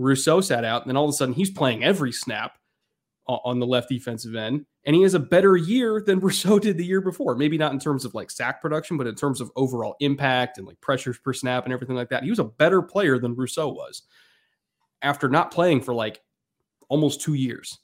[0.01, 2.59] Rousseau sat out, and then all of a sudden he's playing every snap
[3.45, 6.85] on the left defensive end, and he has a better year than Rousseau did the
[6.85, 7.35] year before.
[7.37, 10.67] Maybe not in terms of like sack production, but in terms of overall impact and
[10.67, 12.25] like pressures per snap and everything like that.
[12.25, 14.03] He was a better player than Rousseau was
[15.03, 16.21] after not playing for like
[16.89, 17.79] almost two years.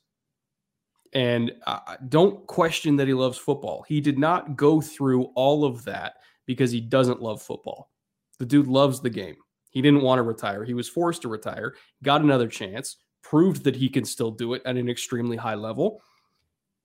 [1.12, 3.84] And uh, don't question that he loves football.
[3.88, 6.14] He did not go through all of that
[6.46, 7.90] because he doesn't love football.
[8.38, 9.36] The dude loves the game.
[9.70, 10.64] He didn't want to retire.
[10.64, 12.96] He was forced to retire, got another chance,
[13.30, 16.00] proved that he can still do it at an extremely high level.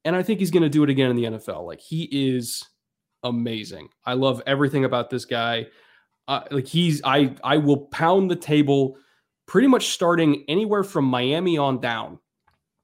[0.05, 1.65] And I think he's going to do it again in the NFL.
[1.65, 2.63] Like he is
[3.23, 3.89] amazing.
[4.05, 5.67] I love everything about this guy.
[6.27, 8.97] Uh, like he's I I will pound the table
[9.45, 12.19] pretty much starting anywhere from Miami on down.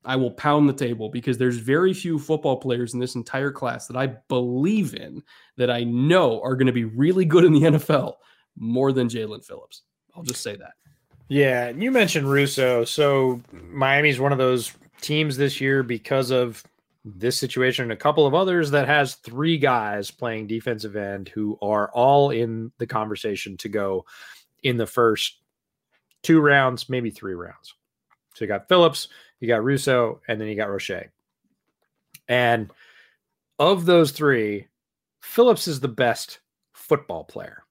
[0.06, 3.88] I will pound the table because there's very few football players in this entire class
[3.88, 5.22] that I believe in
[5.58, 8.14] that I know are going to be really good in the NFL
[8.56, 9.82] more than Jaelan Phillips.
[10.16, 10.74] I'll just say that.
[11.30, 12.86] Yeah, you mentioned Rousseau.
[12.86, 16.64] So Miami's one of those teams this year because of
[17.04, 21.58] this situation and a couple of others that has three guys playing defensive end who
[21.62, 24.06] are all in the conversation to go
[24.64, 25.38] in the first
[26.24, 27.74] two rounds, maybe three rounds.
[28.34, 29.08] So you got Phillips,
[29.40, 31.10] you got Rousseau, and then you got Roche.
[32.28, 32.72] And
[33.60, 34.68] of those three,
[35.22, 36.40] Phillips is the best
[36.74, 37.64] football player.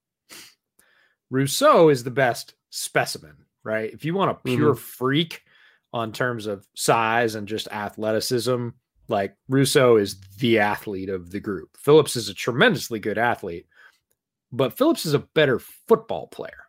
[1.31, 3.93] Rousseau is the best specimen, right?
[3.93, 4.81] If you want a pure mm-hmm.
[4.81, 5.43] freak
[5.93, 8.69] on terms of size and just athleticism,
[9.09, 11.77] like Rousseau is the athlete of the group.
[11.77, 13.67] Phillips is a tremendously good athlete,
[14.53, 16.65] but Phillips is a better football player.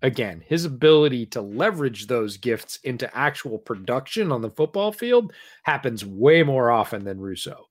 [0.00, 5.32] Again, his ability to leverage those gifts into actual production on the football field
[5.64, 7.66] happens way more often than Rousseau.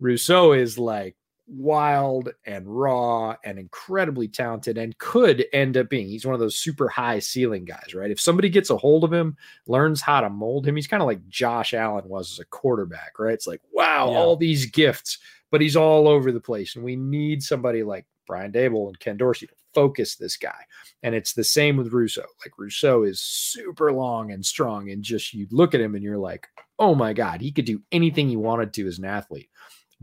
[0.00, 6.24] Rousseau is like wild and raw and incredibly talented and could end up being he's
[6.24, 8.10] one of those super high ceiling guys right?
[8.10, 11.06] If somebody gets a hold of him learns how to mold him he's kind of
[11.06, 13.34] like josh allen was as a quarterback right?
[13.34, 14.16] It's like wow yeah.
[14.16, 15.18] all these gifts
[15.50, 19.16] but he's all over the place and we need somebody like brian daboll and ken
[19.16, 20.58] dorsey to focus this guy
[21.02, 25.34] and it's the same with rousseau like rousseau is super long and strong and just
[25.34, 28.36] you look at him and you're like oh my god he could do anything he
[28.36, 29.48] wanted to as an athlete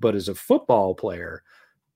[0.01, 1.43] but as a football player,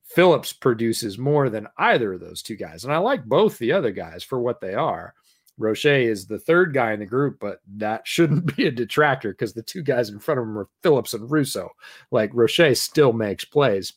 [0.06, 2.84] Phillips produces more than either of those two guys.
[2.84, 5.14] And I like both the other guys for what they are.
[5.58, 9.54] Roche is the third guy in the group, but that shouldn't be a detractor because
[9.54, 11.70] the two guys in front of him are Phillips and Rousseau.
[12.12, 13.94] Like Roche still makes plays,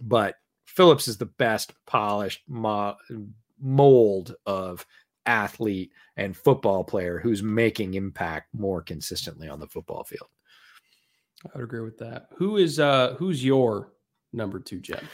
[0.00, 0.36] but
[0.66, 2.96] Phillips is the best polished mo-
[3.60, 4.86] mold of
[5.26, 10.28] athlete and football player who's making impact more consistently on the football field.
[11.46, 12.28] I would agree with that.
[12.36, 13.92] Who is uh who's your
[14.32, 15.04] number two Jeff?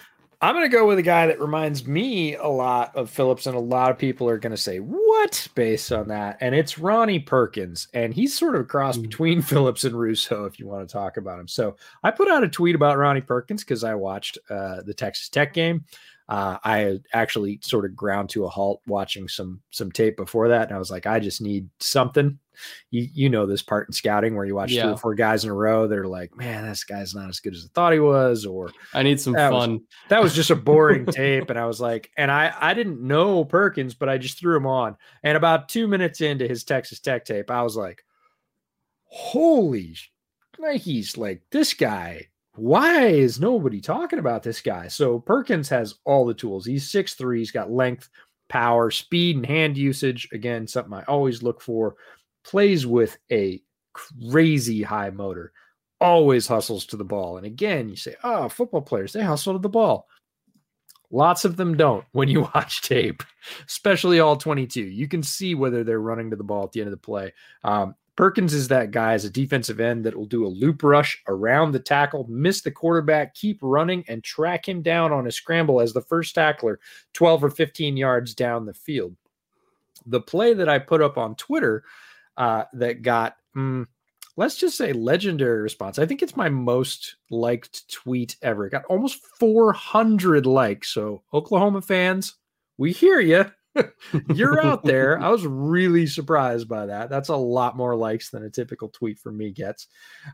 [0.43, 3.57] I'm going to go with a guy that reminds me a lot of Phillips, and
[3.57, 5.49] a lot of people are going to say, What?
[5.55, 6.37] based on that.
[6.41, 7.89] And it's Ronnie Perkins.
[7.95, 9.03] And he's sort of a cross mm.
[9.03, 11.49] between Phillips and Rousseau, if you want to talk about him.
[11.49, 15.31] So I put out a tweet about Ronnie Perkins because I watched uh, the Texas
[15.31, 15.85] Tech game.
[16.29, 20.67] Uh, I actually sort of ground to a halt watching some some tape before that,
[20.69, 22.39] and I was like, I just need something.
[22.91, 24.83] You you know this part in scouting where you watch Yeah.
[24.85, 25.87] three or four guys in a row.
[25.87, 29.03] They're like, man, this guy's not as good as I thought he was, or I
[29.05, 29.81] need some That was- fun.
[30.09, 31.49] that was just a boring tape.
[31.51, 34.67] And I was like, and I I didn't know Perkins, but I just threw him
[34.67, 34.97] on.
[35.23, 38.03] And about two minutes into his Texas Tech tape, I was like,
[39.05, 39.97] holy
[40.59, 42.29] Nikes, like this guy.
[42.57, 44.89] Why is nobody talking about this guy?
[44.89, 46.67] So Perkins has all the tools.
[46.67, 48.09] He's 6'3, he's got length,
[48.49, 50.29] power, speed, and hand usage.
[50.33, 51.97] Again, something I always look for.
[52.45, 55.53] Plays with a crazy high motor
[56.01, 57.37] always hustles to the ball.
[57.37, 60.09] And again, you say, oh, football players, they hustle to the ball.
[61.11, 63.23] Lots of them don't when you watch tape,
[63.67, 64.81] especially all 22.
[64.81, 67.33] You can see whether they're running to the ball at the end of the play.
[67.65, 71.23] Um, Perkins is that guy as a defensive end that will do a loop rush
[71.29, 75.83] around the tackle, miss the quarterback, keep running, and track him down on a scramble
[75.83, 76.81] as the first tackler
[77.13, 79.15] 12 or 15 yards down the field.
[80.07, 81.85] The play that I put up on Twitter
[82.39, 83.87] uh, that got, mm,
[84.37, 85.99] let's just say, legendary response.
[85.99, 88.67] I think it's my most liked tweet ever.
[88.67, 90.89] It got almost 400 likes.
[90.89, 92.37] So, Oklahoma fans,
[92.79, 93.47] we hear you.
[94.35, 95.19] You're out there.
[95.21, 97.11] I was really surprised by that.
[97.11, 99.89] That's a lot more likes than a typical tweet from me gets.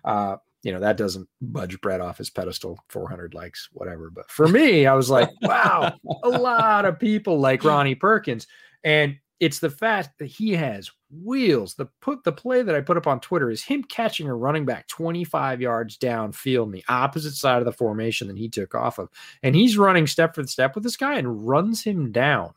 [0.05, 4.11] Uh, you know, that doesn't budge Brett off his pedestal, 400 likes, whatever.
[4.11, 8.47] But for me, I was like, wow, a lot of people like Ronnie Perkins.
[8.85, 11.75] And it's the fact that he has wheels.
[11.75, 14.65] The put the play that I put up on Twitter is him catching a running
[14.65, 19.01] back 25 yards downfield in the opposite side of the formation that he took off
[19.01, 19.09] of.
[19.43, 22.53] And he's running step for step with this guy and runs him down.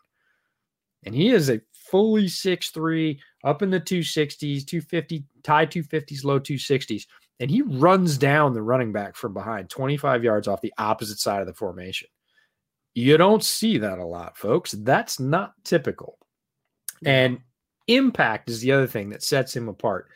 [1.06, 7.06] And he is a fully 6'3, up in the 260s, 250, high 250s, low 260s.
[7.40, 11.42] And he runs down the running back from behind 25 yards off the opposite side
[11.42, 12.08] of the formation.
[12.94, 14.72] You don't see that a lot, folks.
[14.72, 16.18] That's not typical.
[17.06, 17.40] And
[17.88, 20.08] impact is the other thing that sets him apart.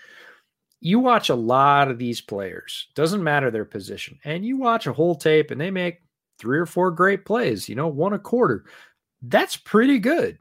[0.80, 4.94] You watch a lot of these players, doesn't matter their position, and you watch a
[4.94, 6.00] whole tape and they make
[6.40, 8.64] three or four great plays, you know, one a quarter.
[9.22, 10.40] That's pretty good.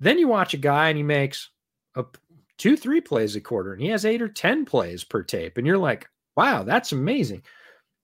[0.00, 1.50] Then you watch a guy and he makes
[1.96, 2.04] a
[2.56, 5.58] two, three plays a quarter, and he has eight or 10 plays per tape.
[5.58, 7.42] And you're like, wow, that's amazing.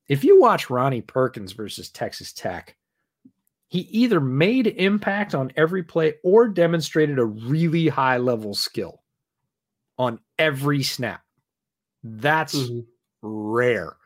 [0.08, 2.76] If you watch Ronnie Perkins versus Texas Tech,
[3.68, 9.02] he either made impact on every play or demonstrated a really high level skill
[9.98, 11.22] on every snap.
[12.02, 12.86] That's Mhm.
[13.22, 13.96] rare.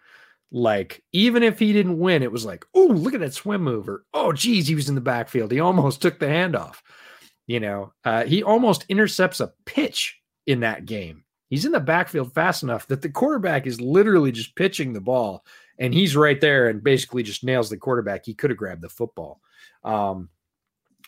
[0.50, 3.88] Like, even if he didn't win, it was like, oh, look at that swim move,
[3.88, 5.50] or oh, geez, he was in the backfield.
[5.52, 6.76] He almost took the handoff.
[7.48, 11.24] You know, uh, he almost intercepts a pitch in that game.
[11.48, 15.44] He's in the backfield fast enough that the quarterback is literally just pitching the ball,
[15.78, 18.26] and he's right there and basically just nails the quarterback.
[18.26, 19.40] He could have grabbed the football.
[19.82, 20.28] Um,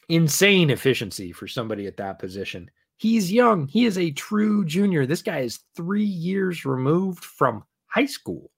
[0.09, 2.70] insane efficiency for somebody at that position.
[2.97, 3.66] He's young.
[3.68, 5.05] He is a true junior.
[5.05, 8.51] This guy is three years removed from high school.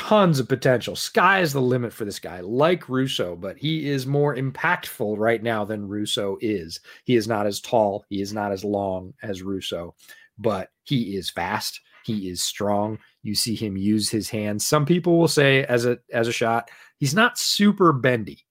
[0.00, 0.96] Tons of potential.
[0.96, 5.42] Sky is the limit for this guy, like Rousseau, but he is more impactful right
[5.42, 6.80] now than Rousseau is.
[7.04, 9.94] He is not as tall, he is not as long as Rousseau,
[10.38, 11.82] but he is fast.
[12.02, 12.98] He is strong.
[13.22, 14.66] You see him use his hands.
[14.66, 18.46] Some people will say as a as a shot, he's not super bendy,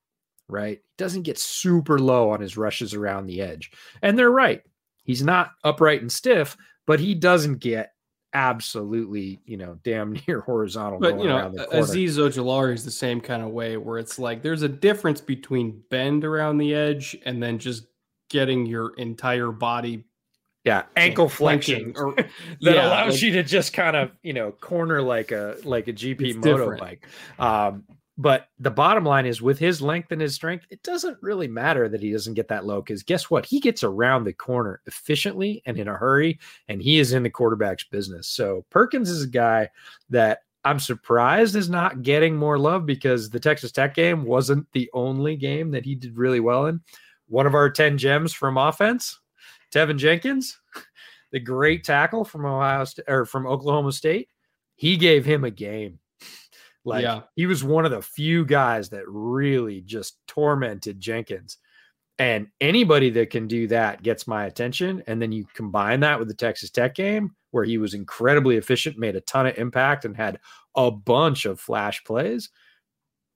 [0.47, 0.77] right?
[0.77, 3.71] He doesn't get super low on his rushes around the edge.
[4.03, 4.61] And they're right.
[5.03, 7.93] He's not upright and stiff, but he doesn't get
[8.33, 11.65] absolutely, you know, damn near horizontal But going you know, around the.
[11.67, 15.81] Azeez Ojulari is the same kind of way where it's like there's a difference between
[15.89, 17.85] bend around the edge and then just
[18.29, 20.03] getting your entire body
[20.65, 22.27] yeah, ankle flexion or that
[22.59, 25.93] yeah, allows like- you to just kind of, you know, corner like a like a
[25.93, 26.81] GP moto different.
[26.81, 27.07] bike.
[27.39, 27.85] Um,
[28.19, 31.87] but the bottom line is with his length and his strength, it doesn't really matter
[31.87, 33.45] that he doesn't get that low because guess what?
[33.45, 37.29] He gets around the corner efficiently and in a hurry, and he is in the
[37.29, 38.27] quarterback's business.
[38.27, 39.69] So Perkins is a guy
[40.09, 44.89] that I'm surprised is not getting more love because the Texas Tech game wasn't the
[44.93, 46.81] only game that he did really well in.
[47.29, 49.17] One of our 10 gems from offense,
[49.71, 50.59] Teven Jenkins,
[51.31, 54.27] the great tackle from Ohio State or from Oklahoma State,
[54.75, 55.99] he gave him a game.
[56.85, 57.21] Like Yeah.
[57.35, 61.57] he was one of the few guys that really just tormented Jenkins.
[62.17, 65.03] And anybody that can do that gets my attention.
[65.07, 68.97] And then you combine that with the Texas Tech game, where he was incredibly efficient,
[68.97, 70.39] made a ton of impact, and had
[70.75, 72.49] a bunch of flash plays.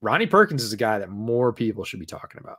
[0.01, 2.57] Ronnie Perkins is a guy that more people should be talking about.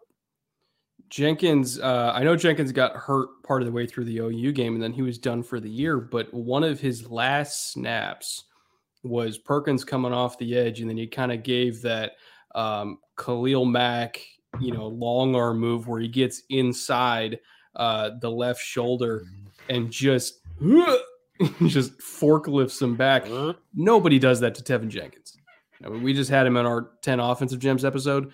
[1.11, 4.75] Jenkins, uh, I know Jenkins got hurt part of the way through the OU game
[4.75, 5.99] and then he was done for the year.
[6.01, 8.45] But one of his last snaps
[9.05, 12.13] was Perkins coming off the edge, and then he kind of gave that
[12.55, 14.21] um, Khalil Mack
[14.61, 17.41] you know, long arm move where he gets inside
[17.77, 19.25] uh, the left shoulder
[19.69, 20.41] and just
[21.67, 23.27] just forklifts him back.
[23.75, 25.37] Nobody does that to Teven Jenkins.
[25.85, 28.33] I mean, we just had him in our 10 offensive gems episode.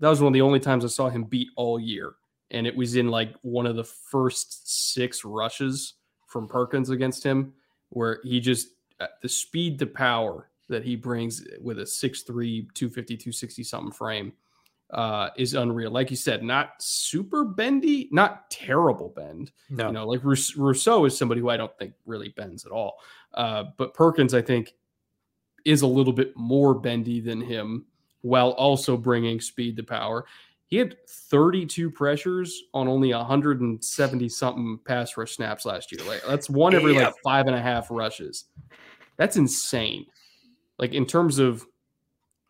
[0.00, 2.14] That was one of the only times I saw him beat all year.
[2.50, 5.94] And it was in like one of the first six rushes
[6.26, 7.52] from Perkins against him,
[7.90, 8.68] where he just
[9.22, 12.26] the speed to power that he brings with a 6'3,
[12.74, 14.32] 250, 260 something frame
[14.90, 15.90] uh, is unreal.
[15.90, 19.52] Like you said, not super bendy, not terrible bend.
[19.70, 19.86] No.
[19.86, 22.98] You know, like Rousseau is somebody who I don't think really bends at all.
[23.34, 24.74] Uh, but Perkins, I think,
[25.64, 27.86] is a little bit more bendy than him
[28.22, 30.24] while also bringing speed to power.
[30.66, 36.06] He had 32 pressures on only 170 something pass rush snaps last year.
[36.06, 37.06] Like that's one every yeah.
[37.06, 38.44] like five and a half rushes.
[39.18, 40.06] That's insane.
[40.78, 41.66] Like in terms of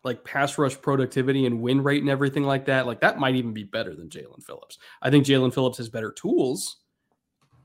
[0.03, 3.53] like pass rush productivity and win rate and everything like that, like that might even
[3.53, 4.77] be better than Jaelan Phillips.
[5.01, 6.77] I think Jaelan Phillips has better tools,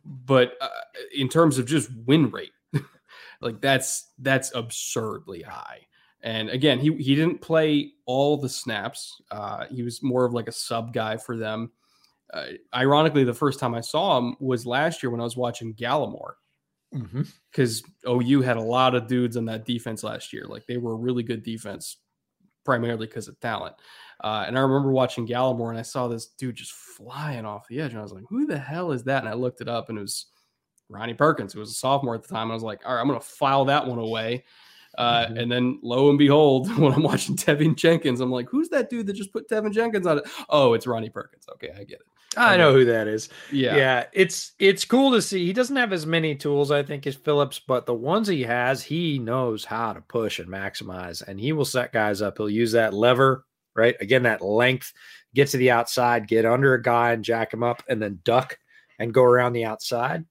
[0.04, 0.68] but uh,
[1.14, 2.52] in terms of just win rate,
[3.40, 5.80] like that's that's absurdly high.
[6.22, 9.20] And again, he he didn't play all the snaps.
[9.30, 11.70] Uh, he was more of like a sub guy for them.
[12.32, 15.74] Uh, ironically, the first time I saw him was last year when I was watching
[15.74, 16.32] Gallimore
[17.50, 18.20] because mm-hmm.
[18.20, 20.46] OU had a lot of dudes on that defense last year.
[20.48, 21.98] Like they were a really good defense
[22.64, 23.74] primarily because of talent.
[24.22, 27.80] Uh, and I remember watching Gallimore and I saw this dude just flying off the
[27.80, 27.90] edge.
[27.90, 29.22] And I was like, who the hell is that?
[29.22, 30.26] And I looked it up and it was
[30.88, 32.50] Ronnie Perkins, who was a sophomore at the time.
[32.50, 34.44] I was like, all right, I'm going to file that one away.
[34.96, 35.36] Uh, mm-hmm.
[35.36, 39.06] And then lo and behold, when I'm watching Teven Jenkins, I'm like, who's that dude
[39.06, 40.24] that just put Teven Jenkins on it?
[40.48, 41.46] Oh, it's Ronnie Perkins.
[41.54, 42.06] Okay, I get it.
[42.36, 43.28] I know who that is.
[43.52, 43.76] Yeah.
[43.76, 44.04] Yeah.
[44.12, 45.46] It's it's cool to see.
[45.46, 48.82] He doesn't have as many tools, I think, as Phillips, but the ones he has,
[48.82, 51.22] he knows how to push and maximize.
[51.26, 52.38] And he will set guys up.
[52.38, 53.94] He'll use that lever, right?
[54.00, 54.92] Again, that length,
[55.34, 58.58] get to the outside, get under a guy and jack him up, and then duck
[58.98, 60.24] and go around the outside.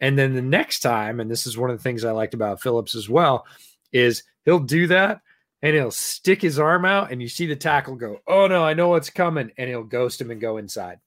[0.00, 2.62] And then the next time, and this is one of the things I liked about
[2.62, 3.46] Phillips as well,
[3.92, 5.20] is he'll do that
[5.62, 8.74] and he'll stick his arm out, and you see the tackle go, Oh no, I
[8.74, 10.98] know what's coming, and he'll ghost him and go inside.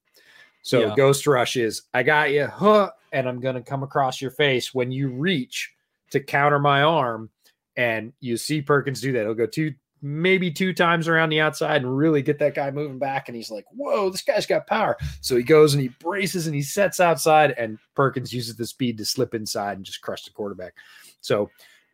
[0.61, 0.93] So yeah.
[0.95, 4.91] ghost rush is I got you, huh, and I'm gonna come across your face when
[4.91, 5.73] you reach
[6.11, 7.29] to counter my arm.
[7.75, 9.23] And you see Perkins do that.
[9.23, 9.73] He'll go two,
[10.03, 13.27] maybe two times around the outside and really get that guy moving back.
[13.27, 14.95] And he's like, Whoa, this guy's got power.
[15.21, 18.99] So he goes and he braces and he sets outside, and Perkins uses the speed
[18.99, 20.75] to slip inside and just crush the quarterback.
[21.21, 21.49] So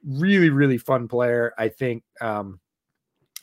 [0.05, 1.53] really, really fun player.
[1.57, 2.59] I think um,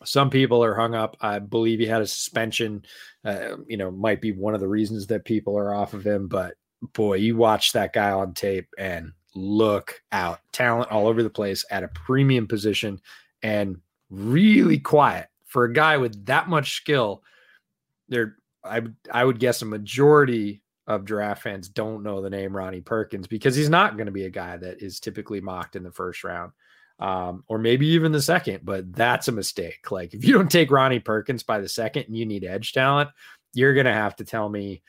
[0.05, 1.17] some people are hung up.
[1.21, 2.85] I believe he had a suspension.
[3.25, 6.29] Uh, you know, might be one of the reasons that people are off of him.
[6.29, 6.55] But
[6.93, 10.41] boy, you watch that guy on tape and look out.
[10.53, 13.01] Talent all over the place at a premium position
[13.43, 13.81] and
[14.11, 17.23] really quiet for a guy with that much skill.
[18.09, 22.81] There, I I would guess a majority of draft fans don't know the name Ronnie
[22.81, 25.91] Perkins because he's not going to be a guy that is typically mocked in the
[25.91, 26.53] first round
[26.99, 29.91] um, or maybe even the second, but that's a mistake.
[29.91, 33.11] Like if you don't take Ronnie Perkins by the second and you need edge talent,
[33.53, 34.83] you're going to have to tell me,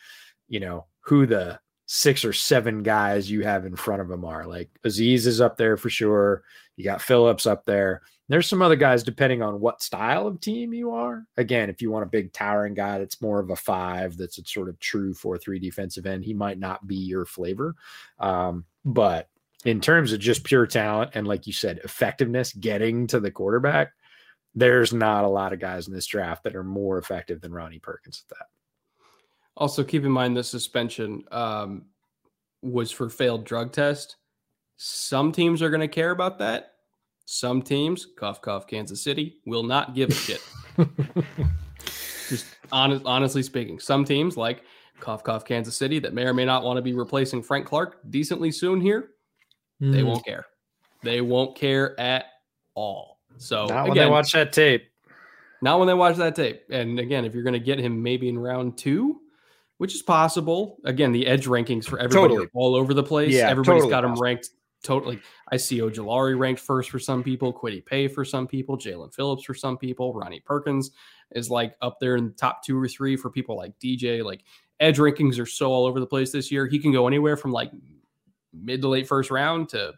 [0.47, 4.45] you know, who the six or seven guys you have in front of him are.
[4.45, 6.43] Like Azeez is up there for sure.
[6.75, 8.01] You got Phillips up there.
[8.29, 11.25] There's some other guys depending on what style of team you are.
[11.37, 14.45] Again, if you want a big towering guy that's more of a five, that's a
[14.45, 17.75] sort of true 4 3 defensive end, he might not be your flavor.
[18.19, 19.29] Um, but
[19.65, 23.91] in terms of just pure talent and like you said effectiveness getting to the quarterback
[24.55, 27.79] there's not a lot of guys in this draft that are more effective than ronnie
[27.79, 28.47] perkins at that
[29.55, 31.85] also keep in mind the suspension um,
[32.61, 34.17] was for failed drug test
[34.77, 36.73] some teams are going to care about that
[37.29, 40.41] some teams cough cough kansas city will not give a shit
[42.29, 44.63] just honest, honestly speaking some teams like
[45.01, 47.99] cough cough kansas city that may or may not want to be replacing frank clark
[48.09, 49.11] decently soon here
[49.81, 49.93] Mm.
[49.93, 50.45] They won't care.
[51.03, 52.25] They won't care at
[52.73, 53.19] all.
[53.37, 54.89] So not when they watch that tape.
[55.61, 56.63] Not when they watch that tape.
[56.69, 59.21] And again, if you're going to get him maybe in round two,
[59.77, 60.77] which is possible.
[60.85, 62.49] Again, the edge rankings for everybody totally.
[62.53, 63.33] all over the place.
[63.33, 64.49] Yeah, Everybody's totally got him ranked
[64.87, 65.19] totally.
[65.51, 69.43] I see Ojulari ranked first for some people, Kwity Paye for some people, Jaelan Phillips
[69.43, 70.91] for some people, Ronnie Perkins
[71.31, 74.23] is like up there in the top two or three for people like DJ.
[74.23, 74.43] Like
[74.79, 76.65] edge rankings are so all over the place this year.
[76.67, 77.71] He can go anywhere from like
[78.53, 79.93] mid to late first round to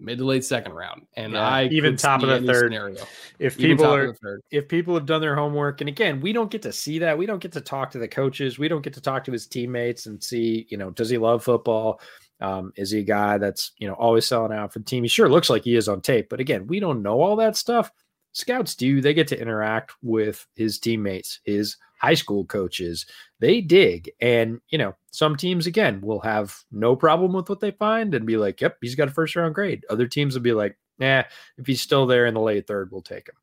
[0.00, 2.72] mid to late second round, and yeah, I even top of the third.
[2.72, 3.04] Scenario.
[3.38, 6.62] If even people are, if people have done their homework, and again, we don't get
[6.62, 7.16] to see that.
[7.16, 8.58] We don't get to talk to the coaches.
[8.58, 11.44] We don't get to talk to his teammates and see, you know, does he love
[11.44, 12.00] football?
[12.40, 15.02] Um, is he a guy that's you know always selling out for the team?
[15.04, 17.56] He sure looks like he is on tape, but again, we don't know all that
[17.56, 17.90] stuff.
[18.32, 19.00] Scouts do.
[19.00, 23.06] They get to interact with his teammates, his high school coaches,
[23.40, 24.10] they dig.
[24.20, 28.26] And, you know, some teams, again, will have no problem with what they find and
[28.26, 29.84] be like, yep, he's got a first round grade.
[29.90, 31.24] Other teams will be like, nah,
[31.58, 33.34] if he's still there in the late third, we'll take him.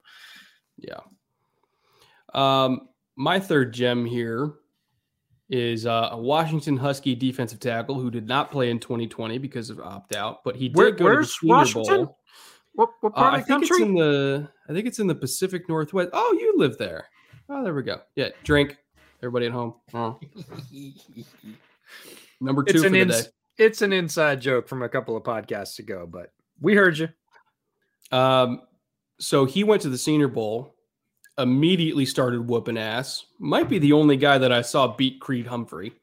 [0.78, 1.02] Yeah.
[2.34, 4.54] Um, my third gem here
[5.50, 9.80] is uh, a Washington Husky defensive tackle who did not play in 2020 because of
[9.80, 12.06] opt out, but he did Where- go where's to the Senior Washington?
[12.06, 12.18] Bowl.
[12.74, 15.08] What, what Uh, part I of the think it's in the I think it's in
[15.08, 16.10] the Pacific Northwest.
[16.14, 17.08] Oh, you live there.
[17.50, 18.02] Oh, there we go.
[18.16, 18.78] Yeah, drink.
[19.24, 19.76] Everybody at home.
[19.94, 20.20] Oh.
[22.42, 23.32] Number two it's for an the ins- day.
[23.58, 26.32] it's an inside joke from a couple of podcasts ago, but
[26.62, 27.10] we heard you.
[28.12, 28.62] Um,
[29.20, 30.76] so he went to the Senior Bowl,
[31.38, 33.26] immediately started whooping ass.
[33.40, 35.94] Might be the only guy that I saw beat Creed Humphrey,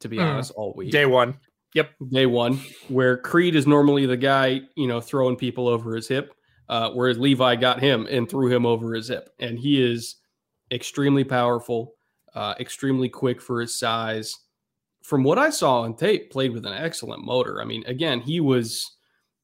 [0.00, 0.22] to be Hmm.
[0.24, 0.90] honest, all week.
[0.90, 1.38] Day one.
[1.74, 1.90] Yep.
[2.10, 2.58] Day one,
[2.88, 6.34] where Creed is normally the guy, you know, throwing people over his hip,
[6.68, 9.30] uh, whereas Levi got him and threw him over his hip.
[9.38, 10.16] And he is
[10.70, 11.94] extremely powerful,
[12.34, 14.36] uh, extremely quick for his size.
[15.02, 17.60] From what I saw on tape, played with an excellent motor.
[17.60, 18.96] I mean, again, he was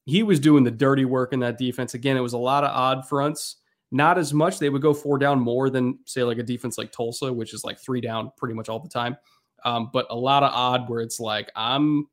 [0.04, 1.92] he was doing the dirty work in that defense.
[1.92, 3.56] Again, it was a lot of odd fronts.
[3.90, 4.58] Not as much.
[4.58, 7.64] They would go four down more than say like a defense like Tulsa, which is
[7.64, 9.16] like three down pretty much all the time.
[9.64, 12.06] Um, but a lot of odd where it's like I'm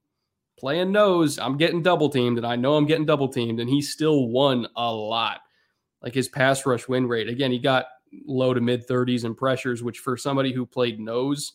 [0.58, 1.38] playing nose.
[1.38, 4.68] I'm getting double teamed, and I know I'm getting double teamed, and he still won
[4.76, 5.42] a lot.
[6.02, 7.28] Like his pass rush win rate.
[7.28, 7.86] Again, he got
[8.26, 11.54] low to mid 30s in pressures, which for somebody who played nose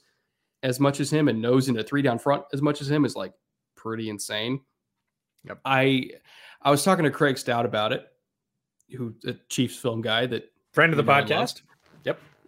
[0.63, 3.17] as much as him and nose into three down front as much as him is
[3.17, 3.33] like
[3.77, 4.61] pretty insane.
[5.45, 5.61] Yep.
[5.65, 6.11] I
[6.63, 8.07] I was talking to Craig Stout about it,
[8.97, 11.63] who a Chiefs film guy that Friend of the podcast.
[11.63, 11.71] I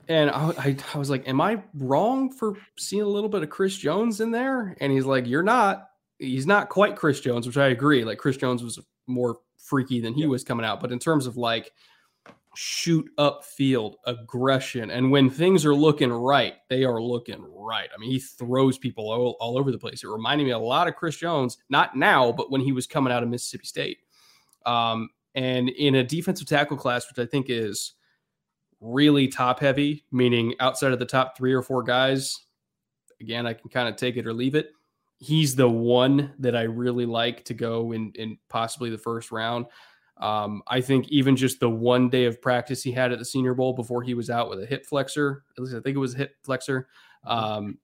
[0.09, 3.51] and I, I, I was like, Am I wrong for seeing a little bit of
[3.51, 4.77] Chris Jones in there?
[4.81, 5.89] And he's like, You're not.
[6.19, 8.05] He's not quite Chris Jones, which I agree.
[8.05, 8.79] Like, Chris Jones was
[9.09, 10.81] more freaky than he was coming out.
[10.81, 11.73] But in terms of like
[12.55, 17.89] shoot up field aggression, and when things are looking right, they are looking right.
[17.95, 20.05] I mean, he throws people all, all over the place.
[20.05, 23.13] It reminded me a lot of Chris Jones, not now, but when he was coming
[23.13, 23.99] out of Mississippi State.
[24.65, 27.95] Um, and in a defensive tackle class, which I think is
[28.81, 32.37] really top heavy, meaning outside of the top three or four guys,
[33.21, 34.73] again, I can kind of take it or leave it.
[35.19, 39.67] He's the one that I really like to go in, in possibly the first round.
[40.19, 43.55] Um, I think even just the one day of practice he had at the Senior
[43.55, 46.15] Bowl before he was out with a hip flexor, at least I think it was
[46.15, 46.89] a hip flexor,
[47.25, 47.79] um,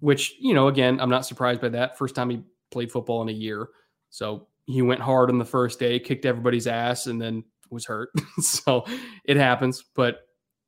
[0.00, 1.98] which, you know, again, I'm not surprised by that.
[1.98, 3.68] First time he played football in a year.
[4.10, 8.10] So he went hard on the first day, kicked everybody's ass, and then was hurt.
[8.40, 8.84] so
[9.24, 9.84] it happens.
[9.94, 10.20] But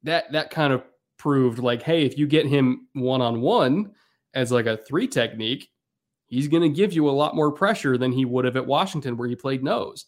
[0.04, 0.82] that that kind of
[1.18, 3.92] proved like, hey, if you get him one on one
[4.34, 5.68] as like a three technique,
[6.26, 9.16] he's going to give you a lot more pressure than he would have at Washington,
[9.16, 10.06] where he played nose.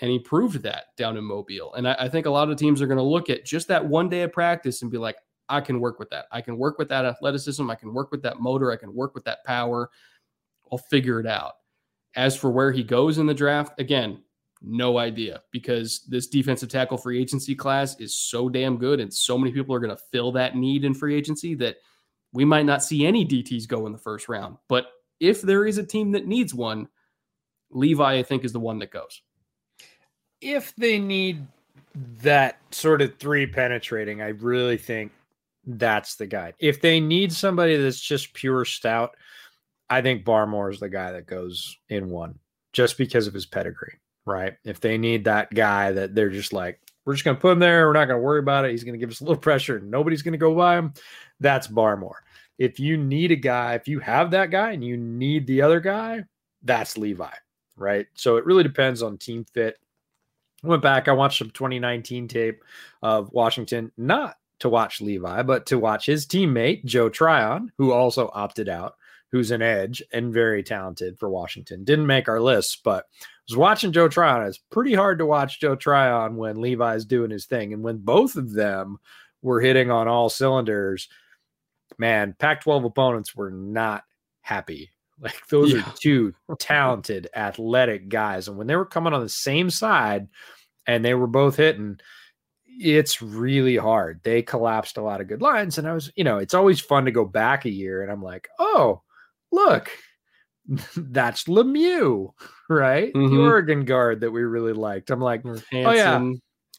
[0.00, 1.74] And he proved that down in Mobile.
[1.74, 3.84] And I, I think a lot of teams are going to look at just that
[3.84, 5.16] one day of practice and be like,
[5.48, 6.26] I can work with that.
[6.30, 7.68] I can work with that athleticism.
[7.68, 8.70] I can work with that motor.
[8.70, 9.90] I can work with that power.
[10.70, 11.54] I'll figure it out.
[12.16, 14.22] As for where he goes in the draft, again,
[14.60, 19.38] no idea because this defensive tackle free agency class is so damn good and so
[19.38, 21.76] many people are going to fill that need in free agency that
[22.32, 24.56] we might not see any DTs go in the first round.
[24.68, 24.86] But
[25.20, 26.88] if there is a team that needs one,
[27.70, 29.22] Levi, I think, is the one that goes.
[30.40, 31.46] If they need
[32.22, 35.12] that sort of three penetrating, I really think
[35.66, 36.54] that's the guy.
[36.58, 39.16] If they need somebody that's just pure stout,
[39.90, 42.38] I think Barmore is the guy that goes in one
[42.72, 44.54] just because of his pedigree, right?
[44.64, 47.58] If they need that guy that they're just like, we're just going to put him
[47.58, 47.86] there.
[47.86, 48.70] We're not going to worry about it.
[48.72, 49.80] He's going to give us a little pressure.
[49.80, 50.92] Nobody's going to go by him.
[51.40, 52.20] That's Barmore.
[52.58, 55.80] If you need a guy, if you have that guy and you need the other
[55.80, 56.24] guy,
[56.62, 57.30] that's Levi,
[57.76, 58.06] right?
[58.14, 59.78] So it really depends on team fit.
[60.62, 62.62] I went back, I watched some 2019 tape
[63.00, 68.28] of Washington, not to watch Levi, but to watch his teammate, Joe Tryon, who also
[68.34, 68.96] opted out,
[69.30, 71.84] who's an edge and very talented for Washington.
[71.84, 73.04] Didn't make our list, but
[73.48, 74.46] was watching Joe Tryon.
[74.46, 77.72] It's pretty hard to watch Joe Tryon when Levi's doing his thing.
[77.72, 78.98] And when both of them
[79.42, 81.08] were hitting on all cylinders,
[81.98, 84.04] man, Pac 12 opponents were not
[84.42, 84.90] happy.
[85.20, 85.80] Like those Yeah.
[85.80, 88.46] are two talented, athletic guys.
[88.46, 90.28] And when they were coming on the same side
[90.86, 91.98] and they were both hitting,
[92.68, 94.20] it's really hard.
[94.22, 95.76] They collapsed a lot of good lines.
[95.76, 98.22] And I was, you know, it's always fun to go back a year and I'm
[98.22, 99.02] like, oh,
[99.52, 99.90] look,
[100.96, 102.32] that's Lemieux,
[102.68, 103.12] right?
[103.12, 103.40] The Mhm.
[103.48, 105.10] Oregon guard that we really liked.
[105.10, 106.30] I'm like, Oh, yeah.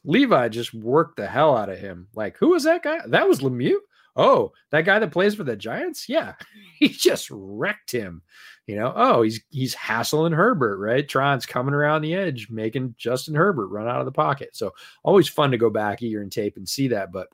[0.05, 2.07] Levi just worked the hell out of him.
[2.15, 2.99] Like, who was that guy?
[3.07, 3.79] That was Lemieux.
[4.15, 6.07] Oh, that guy that plays for the Giants?
[6.09, 6.33] Yeah.
[6.79, 8.21] He just wrecked him.
[8.65, 11.05] You know, oh, he's he's hassling Herbert, right?
[11.05, 14.51] Tryon's coming around the edge, making Justin Herbert run out of the pocket.
[14.55, 14.71] So
[15.03, 17.11] always fun to go back a year and tape and see that.
[17.11, 17.27] But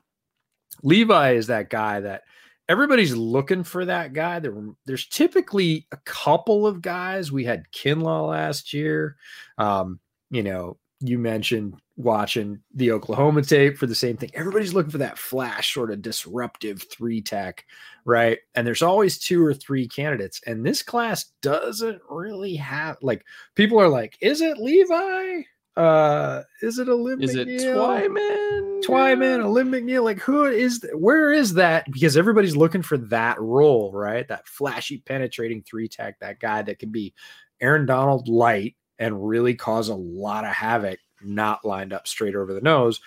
[0.82, 2.22] Levi is that guy that
[2.68, 4.38] everybody's looking for that guy.
[4.38, 4.54] There,
[4.86, 7.32] there's typically a couple of guys.
[7.32, 9.16] We had Kinlaw last year.
[9.58, 10.00] Um,
[10.30, 14.30] you know, you mentioned watching the Oklahoma tape for the same thing.
[14.34, 17.64] Everybody's looking for that flash, sort of disruptive three tech,
[18.04, 18.38] right?
[18.54, 20.40] And there's always two or three candidates.
[20.46, 25.42] And this class doesn't really have like people are like, is it Levi?
[25.76, 27.20] Uh, is it Alim?
[27.20, 28.82] Is it Twyman?
[28.82, 30.04] Twyman, Alim McNeill?
[30.04, 31.84] Like, who is th- where is that?
[31.90, 34.26] Because everybody's looking for that role, right?
[34.26, 37.12] That flashy, penetrating three tech, that guy that can be
[37.60, 42.54] Aaron Donald light and really cause a lot of havoc, not lined up straight over
[42.54, 43.00] the nose,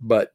[0.00, 0.34] but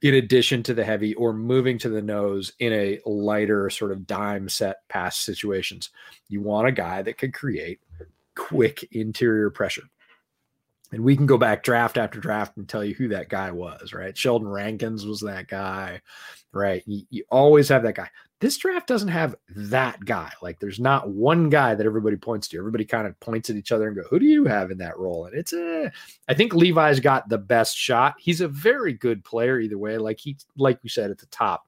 [0.00, 4.06] in addition to the heavy or moving to the nose in a lighter sort of
[4.06, 5.90] dime set pass situations.
[6.28, 7.80] You want a guy that can create
[8.36, 9.82] quick interior pressure.
[10.92, 13.92] And we can go back draft after draft and tell you who that guy was,
[13.92, 14.16] right?
[14.16, 16.00] Sheldon Rankins was that guy,
[16.52, 16.82] right?
[16.86, 18.08] You, you, always have that guy.
[18.40, 20.32] This draft doesn't have that guy.
[20.40, 22.58] Like there's not one guy that everybody points to.
[22.58, 24.98] Everybody kind of points at each other and go, who do you have in that
[24.98, 25.26] role?
[25.26, 25.92] And it's a,
[26.28, 28.14] I think Levi's got the best shot.
[28.18, 29.98] He's a very good player either way.
[29.98, 31.66] Like he, like we said at the top,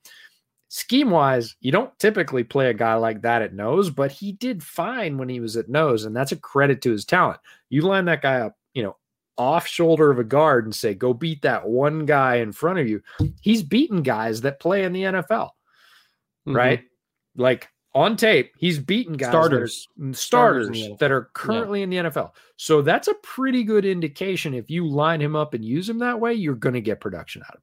[0.69, 4.63] scheme wise, you don't typically play a guy like that at nose, but he did
[4.63, 6.05] fine when he was at nose.
[6.05, 7.41] And that's a credit to his talent.
[7.69, 8.97] You line that guy up, you know,
[9.41, 12.87] off shoulder of a guard and say, go beat that one guy in front of
[12.87, 13.01] you.
[13.41, 15.49] He's beaten guys that play in the NFL,
[16.47, 16.55] mm-hmm.
[16.55, 16.83] right?
[17.35, 21.85] Like on tape, he's beaten guys starters, that are, starters, starters that are currently yeah.
[21.85, 22.33] in the NFL.
[22.57, 24.53] So that's a pretty good indication.
[24.53, 27.43] If you line him up and use him that way, you're going to get production
[27.43, 27.63] out of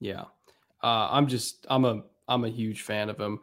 [0.00, 0.24] Yeah,
[0.82, 3.40] uh, I'm just I'm a I'm a huge fan of him.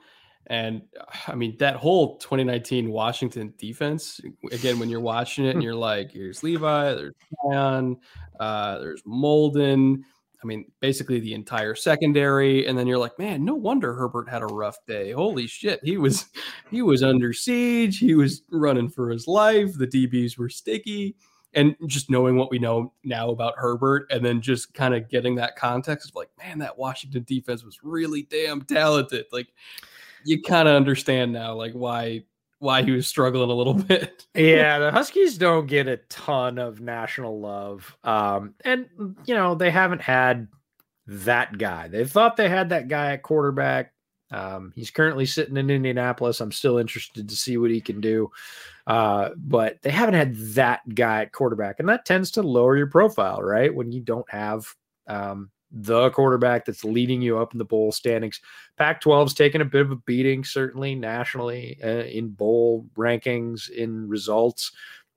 [0.48, 0.82] And
[1.28, 4.20] I mean, that whole 2019 Washington defense,
[4.52, 7.14] again, when you're watching it and you're like, here's Levi, there's
[7.48, 7.98] Zion,
[8.40, 10.04] uh, there's Molden.
[10.42, 12.66] I mean, basically the entire secondary.
[12.66, 15.12] And then you're like, man, no wonder Herbert had a rough day.
[15.12, 15.82] Holy shit.
[15.84, 16.26] He was
[16.72, 18.00] he was under siege.
[18.00, 19.78] He was running for his life.
[19.78, 21.16] The DBs were sticky.
[21.56, 25.36] And just knowing what we know now about Herbert and then just kind of getting
[25.36, 29.26] that context of like, man, that Washington defense was really damn talented.
[29.32, 29.48] Like
[30.26, 32.24] you kind of understand now, like why
[32.60, 34.26] why he was struggling a little bit.
[34.36, 38.88] yeah, the Huskies don't get a ton of national love, um, and
[39.26, 40.48] you know they haven't had
[41.08, 41.88] that guy.
[41.88, 43.94] They thought they had that guy at quarterback.
[44.32, 46.40] Um, he's currently sitting in Indianapolis.
[46.40, 48.30] I'm still interested to see what he can do.
[48.86, 52.88] Uh, but they haven't had that guy at quarterback, and that tends to lower your
[52.88, 53.74] profile, right?
[53.74, 54.68] When you don't have
[55.08, 58.42] um, the quarterback that's leading you up in the bowl standings.
[58.78, 64.08] Pac 12's taken a bit of a beating, certainly nationally uh, in bowl rankings, in
[64.08, 64.72] results.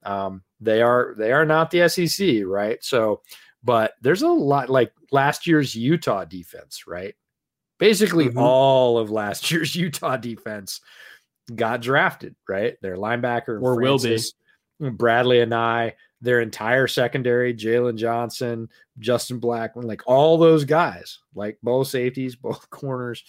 [0.05, 2.83] Um, they are they are not the SEC, right?
[2.85, 3.23] So,
[3.63, 7.15] but there's a lot like last year's Utah defense, right?
[7.79, 8.39] Basically, mm-hmm.
[8.39, 10.81] all of last year's Utah defense
[11.55, 12.77] got drafted, right?
[12.83, 14.35] Their linebacker or Francis,
[14.79, 18.69] will be Bradley and Anae their entire secondary, Jaylon Johnson,
[19.01, 23.25] Justin Blackmon, like all those guys, like both safeties, both corners,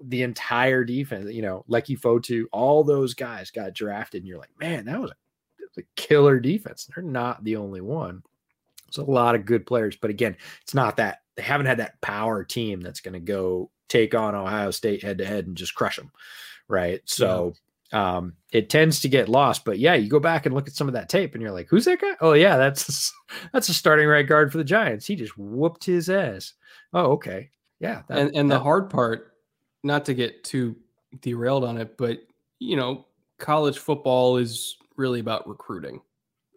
[0.00, 4.22] the entire defense, you know, Leki Fotu, all those guys got drafted.
[4.22, 6.88] And you're like, man, that was a, a killer defense.
[6.94, 8.22] They're not the only one.
[8.86, 9.96] It's a lot of good players.
[9.96, 13.70] But again, it's not that they haven't had that power team that's going to go
[13.88, 16.12] take on Ohio State head to head and just crush them.
[16.68, 17.00] Right.
[17.06, 17.54] So,
[17.92, 19.64] um, it tends to get lost.
[19.64, 21.68] But yeah, you go back and look at some of that tape, and you're like,
[21.68, 22.14] "Who's that guy?
[22.20, 23.12] Oh yeah, that's
[23.52, 25.06] that's a starting right guard for the Giants.
[25.06, 26.54] He just whooped his ass."
[26.92, 28.02] Oh okay, yeah.
[28.08, 29.34] That, and and that, the hard part,
[29.82, 30.76] not to get too
[31.20, 32.18] derailed on it, but
[32.58, 33.06] you know,
[33.38, 36.00] college football is really about recruiting,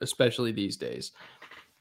[0.02, 1.12] especially these days.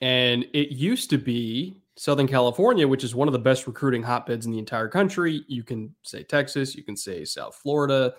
[0.02, 4.46] And it used to be Southern California, which is one of the best recruiting hotbeds
[4.46, 5.44] in the entire country.
[5.46, 8.14] You can say Texas, you can say South Florida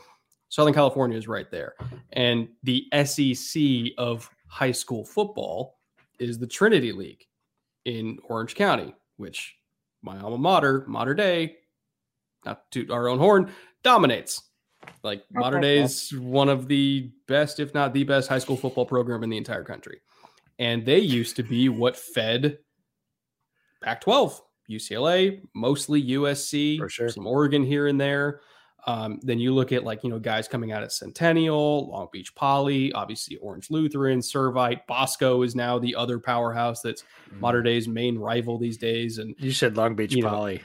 [0.52, 1.76] Southern California is right there.
[2.12, 5.80] And the SEC of high school football
[6.20, 7.26] is the Trinity League
[7.86, 9.56] in Orange County, which
[10.02, 11.56] my alma mater, modern day,
[12.46, 13.50] not to our own horn,
[13.82, 14.44] dominates.
[15.04, 18.86] Like Mater Dei is one of the best, if not the best, high school football
[18.86, 20.02] program in the entire country.
[20.60, 22.58] And they used to be what fed
[23.82, 27.10] Pac 12, UCLA, mostly USC, sure.
[27.10, 28.42] some Oregon here and there.
[28.88, 32.34] Um, then you look at like you know guys coming out of Centennial, Long Beach
[32.34, 37.40] Poly, obviously Orange Lutheran, Servite, Bosco is now the other powerhouse that's mm.
[37.40, 39.20] Mater Dei's main rival these days.
[39.20, 40.58] And you said Long Beach Poly.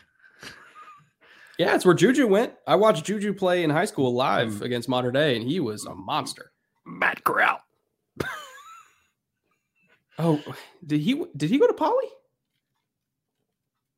[0.43, 0.49] Know,
[1.59, 2.55] yeah, it's where Juju went.
[2.67, 4.62] I watched Juju play in high school live mm.
[4.62, 6.53] against Mater Dei, and he was a monster.
[6.87, 7.61] Matt Corral.
[10.19, 10.43] oh,
[10.87, 12.07] did he did he go to Poly?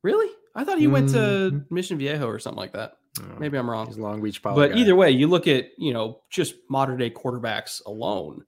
[0.03, 0.33] Really?
[0.55, 0.93] I thought he mm.
[0.93, 1.75] went to mm-hmm.
[1.75, 2.95] Mission Viejo or something like that.
[3.39, 3.87] Maybe I'm wrong.
[3.87, 4.57] He's Long Beach Poly.
[4.57, 4.81] But guy.
[4.81, 8.45] either way, you look at you know just Mater Dei quarterbacks alone,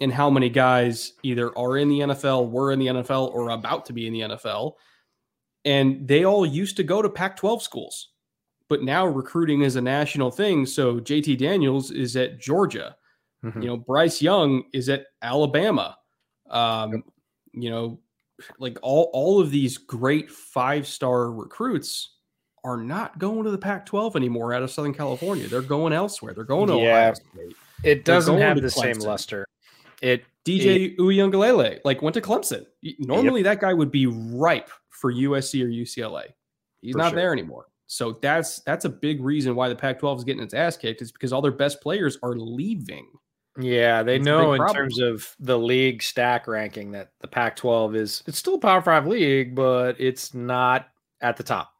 [0.00, 3.86] and how many guys either are in the NFL, were in the NFL, or about
[3.86, 4.74] to be in the NFL,
[5.64, 8.10] and they all used to go to Pac-12 schools,
[8.68, 10.66] but now recruiting is a national thing.
[10.66, 12.96] So JT Daniels is at Georgia.
[13.44, 13.62] Mhm.
[13.62, 15.96] You know, Bryce Young is at Alabama.
[16.50, 17.04] Um,
[17.52, 18.00] You know,
[18.58, 22.13] like all all of these great five star recruits
[22.64, 25.46] are not going to the Pac-12 anymore out of Southern California.
[25.46, 26.32] They're going elsewhere.
[26.34, 26.98] They're going to Yeah.
[26.98, 27.56] Ohio State.
[27.82, 29.46] it doesn't have the same luster.
[30.02, 32.66] It DJ Uiagalelei like went to Clemson.
[32.98, 36.24] Normally that guy would be ripe for USC or UCLA.
[36.80, 37.16] He's For not sure.
[37.20, 37.66] there anymore.
[37.86, 41.12] So that's that's a big reason why the Pac-12 is getting its ass kicked is
[41.12, 43.06] because all their best players are leaving.
[43.58, 48.22] Yeah, they It's know in terms of the league stack ranking that the Pac-12 is
[48.26, 50.88] it's still a Power 5 league, but it's not
[51.20, 51.72] at the top,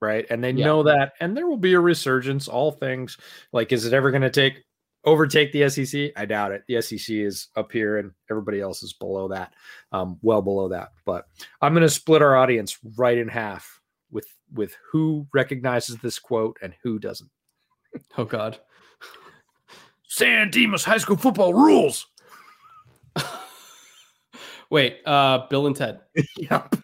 [0.00, 0.26] right?
[0.30, 0.66] And they Yeah.
[0.66, 3.16] know that and there will be a resurgence all things
[3.52, 4.62] like is it ever going to take
[5.04, 6.12] overtake the SEC?
[6.16, 6.62] I doubt it.
[6.68, 9.54] The SEC is up here and everybody else is below that.
[9.92, 10.90] Um well below that.
[11.04, 11.26] But
[11.60, 13.80] I'm going to split our audience right in half
[14.10, 17.30] with with who recognizes this quote and who doesn't.
[18.18, 18.58] Oh God.
[20.08, 22.06] San Dimas High School football rules.
[24.70, 26.00] Wait, uh, Bill and Ted.
[26.36, 26.74] yep.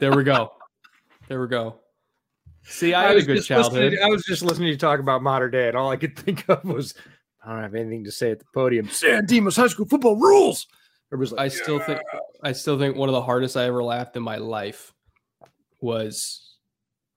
[0.00, 0.52] There we go.
[1.28, 1.80] There we go.
[2.64, 3.98] See, I had a good childhood.
[4.02, 6.48] I was just listening to you talk about Mater Dei, and all I could think
[6.48, 6.94] of was
[7.44, 8.88] I don't have anything to say at the podium.
[8.88, 10.66] San Dimas High School football rules.
[11.10, 12.00] Like I still think
[12.42, 14.92] I still think one of the hardest I ever laughed in my life
[15.80, 16.56] was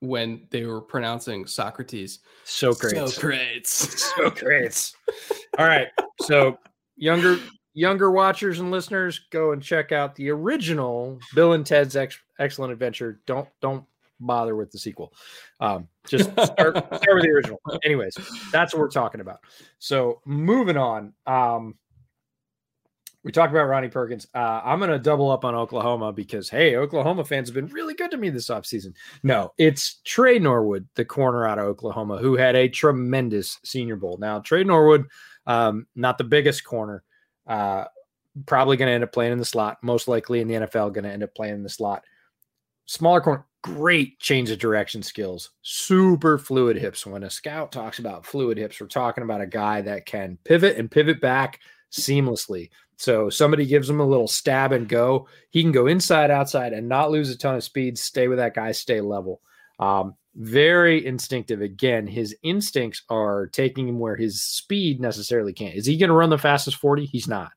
[0.02, 2.20] when they were pronouncing Socrates.
[2.44, 4.06] so great, Socrates.
[4.16, 4.94] so great.
[5.58, 5.88] all right,
[6.22, 6.60] so
[6.96, 7.40] younger
[7.74, 12.74] younger watchers and listeners, go and check out the original Bill and Ted's Ex- Excellent
[12.74, 13.22] Adventure.
[13.26, 13.84] Don't don't
[14.20, 15.14] bother with the sequel.
[15.60, 17.60] Um, just start, start with the original.
[17.84, 18.16] Anyways,
[18.52, 19.40] that's what we're talking about.
[19.80, 21.14] So moving on.
[21.26, 21.76] Um,
[23.28, 24.26] we talked about Ronnie Perkins.
[24.34, 27.94] Uh, I'm going to double up on Oklahoma because, hey, Oklahoma fans have been really
[27.94, 28.94] good to me this offseason.
[29.22, 34.18] No, it's Tre Norwood, the corner out of Oklahoma, who had a tremendous senior bowl.
[34.18, 35.08] Now, Tre Norwood,
[35.46, 37.04] um, not the biggest corner,
[37.48, 37.84] uh,
[38.46, 41.04] probably going to end up playing in the slot, most likely in the NFL, going
[41.04, 42.06] to end up playing in the slot.
[42.86, 43.46] Smaller corner,
[43.76, 47.06] great change of direction skills, super fluid hips.
[47.06, 50.78] When a scout talks about fluid hips, we're talking about a guy that can pivot
[50.78, 51.60] and pivot back
[51.92, 52.70] seamlessly.
[52.98, 56.88] So somebody gives him a little stab and go, he can go inside, outside, and
[56.88, 57.98] not lose a ton of speed.
[57.98, 59.42] Stay with that guy, stay level.
[59.80, 61.62] Um, very instinctive.
[61.62, 65.76] Again, his instincts are taking him where his speed necessarily can't.
[65.76, 67.06] Is he going to run the fastest 40?
[67.06, 67.52] He's not.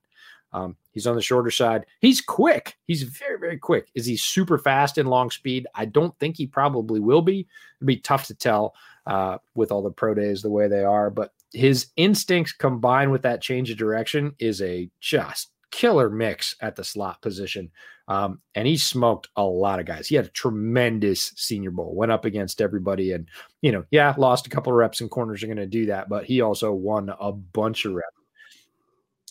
[0.52, 1.86] Um, he's on the shorter side.
[2.00, 2.76] He's quick.
[2.86, 3.88] He's very, very quick.
[3.94, 5.66] Is he super fast in long speed?
[5.74, 7.46] I don't think he probably will be.
[7.78, 8.74] It'd be tough to tell
[9.06, 13.22] uh, with all the pro days the way they are, but his instincts combined with
[13.22, 17.70] that change of direction is a just killer mix at the slot position.
[18.08, 20.08] Um, and he smoked a lot of guys.
[20.08, 23.28] He had a tremendous senior bowl, went up against everybody, and
[23.62, 26.24] you know, yeah, lost a couple reps and corners are going to do that, but
[26.24, 28.19] he also won a bunch of reps.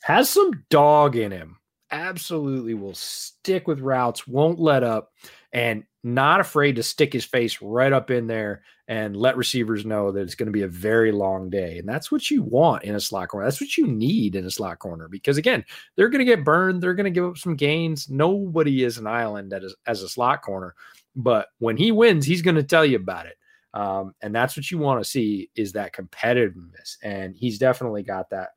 [0.02, 1.58] Has some dog in him.
[1.92, 5.12] Absolutely will stick with routes, won't let up,
[5.52, 10.12] and not afraid to stick his face right up in there and let receivers know
[10.12, 11.78] that it's going to be a very long day.
[11.78, 13.46] And that's what you want in a slot corner.
[13.46, 15.64] That's what you need in a slot corner because, again,
[15.96, 16.82] they're going to get burned.
[16.82, 18.10] They're going to give up some gains.
[18.10, 20.76] Nobody is an island as, as a slot corner.
[21.16, 23.36] But when he wins, he's going to tell you about it.
[23.74, 26.98] Um, and that's what you want to see is that competitiveness.
[27.04, 28.50] And he's definitely got that.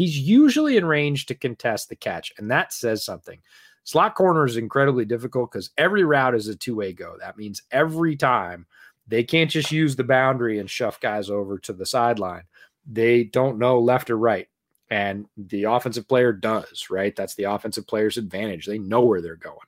[0.00, 3.38] He's usually in range to contest the catch, and that says something.
[3.84, 7.16] Slot corner is incredibly difficult because every route is a two way go.
[7.20, 8.64] That means every time
[9.06, 12.44] they can't just use the boundary and shove guys over to the sideline.
[12.90, 14.48] They don't know left or right.
[14.88, 17.14] And the offensive player does, right?
[17.14, 18.64] That's the offensive player's advantage.
[18.64, 19.58] They know where they're going.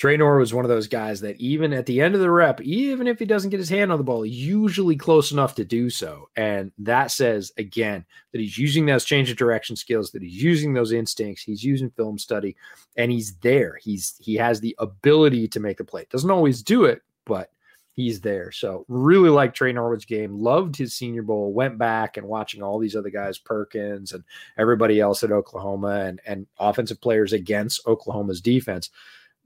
[0.00, 2.62] Trey Nor was one of those guys that even at the end of the rep,
[2.62, 5.90] even if he doesn't get his hand on the ball, usually close enough to do
[5.90, 6.30] so.
[6.36, 10.72] And that says again that he's using those change of direction skills, that he's using
[10.72, 12.56] those instincts, he's using film study,
[12.96, 13.78] and he's there.
[13.82, 16.06] He's he has the ability to make the play.
[16.08, 17.50] Doesn't always do it, but
[17.92, 18.52] he's there.
[18.52, 20.32] So really like Tre Norwood's game.
[20.32, 21.52] Loved his senior bowl.
[21.52, 24.24] Went back and watching all these other guys, Perkins and
[24.56, 28.88] everybody else at Oklahoma and, and offensive players against Oklahoma's defense.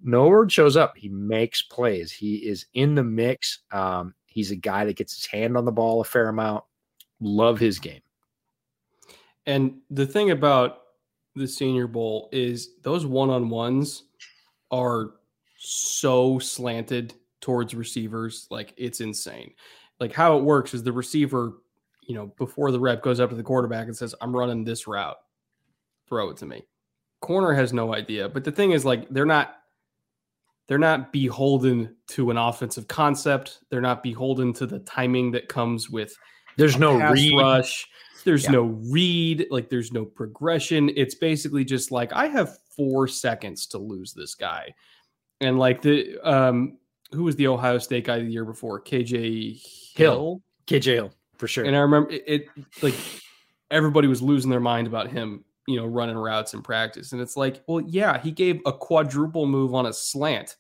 [0.04, 0.96] Norwood shows up.
[0.96, 2.12] He makes plays.
[2.12, 3.60] He is in the mix.
[3.72, 6.62] Um, he's a guy that gets his hand on the ball a fair amount.
[7.20, 8.02] Love his game.
[9.46, 10.82] And the thing about
[11.34, 14.04] the Senior Bowl is those one on ones
[14.70, 15.12] are
[15.56, 18.46] so slanted towards receivers.
[18.50, 19.54] Like it's insane.
[20.00, 21.54] Like how it works is the receiver,
[22.02, 24.86] you know, before the rep goes up to the quarterback and says, I'm running this
[24.86, 25.16] route,
[26.08, 26.66] throw it to me.
[27.20, 28.28] Corner has no idea.
[28.28, 29.56] But the thing is, like, they're not
[30.66, 33.60] they're not beholden to an offensive concept.
[33.70, 36.16] They're not beholden to the timing that comes with
[36.56, 37.36] there's no read.
[37.36, 37.88] rush.
[38.24, 38.52] There's yeah.
[38.52, 40.90] no read, like there's no progression.
[40.96, 44.74] It's basically just like I have 4 seconds to lose this guy.
[45.40, 46.78] And like the um
[47.12, 48.80] who was the Ohio State guy the year before?
[48.80, 49.60] KJ
[49.94, 50.42] Hill.
[50.66, 51.64] KJ Hill, for sure.
[51.64, 52.46] And I remember it, it
[52.82, 52.94] like
[53.70, 57.12] everybody was losing their mind about him you know, running routes in practice.
[57.12, 60.56] And it's like, well, yeah, he gave a quadruple move on a slant.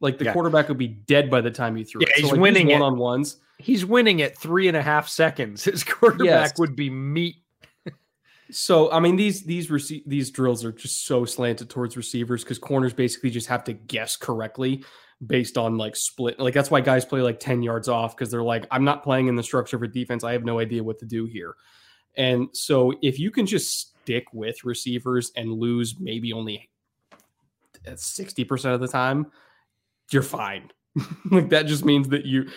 [0.00, 0.32] Like the yeah.
[0.32, 2.16] quarterback would be dead by the time you threw yeah, it.
[2.16, 3.38] So he's like winning one on ones.
[3.58, 5.64] He's winning at three and a half seconds.
[5.64, 6.58] His quarterback yes.
[6.58, 7.36] would be meat.
[8.50, 12.58] so I mean, these these rece- these drills are just so slanted towards receivers because
[12.58, 14.84] corners basically just have to guess correctly
[15.24, 16.38] based on like split.
[16.38, 19.28] Like that's why guys play like 10 yards off because they're like, I'm not playing
[19.28, 20.24] in the structure for defense.
[20.24, 21.54] I have no idea what to do here.
[22.16, 26.68] And so if you can just stick with receivers and lose maybe only
[27.86, 29.30] 60% of the time,
[30.10, 30.70] you're fine.
[31.30, 32.48] like that just means that you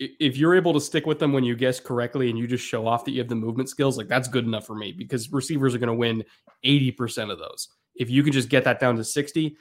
[0.00, 2.86] if you're able to stick with them when you guess correctly and you just show
[2.86, 5.74] off that you have the movement skills, like that's good enough for me because receivers
[5.74, 6.24] are going to win
[6.64, 7.68] 80% of those.
[7.94, 9.56] If you can just get that down to 60,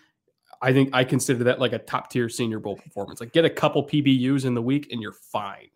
[0.61, 3.19] I think I consider that like a top tier senior bowl performance.
[3.19, 5.69] Like get a couple PBUs in the week and you're fine.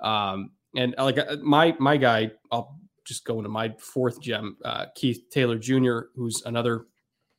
[0.00, 4.86] Um, and like uh, my my guy, I'll just go into my fourth gem, uh,
[4.94, 6.86] Keith Taylor Jr., who's another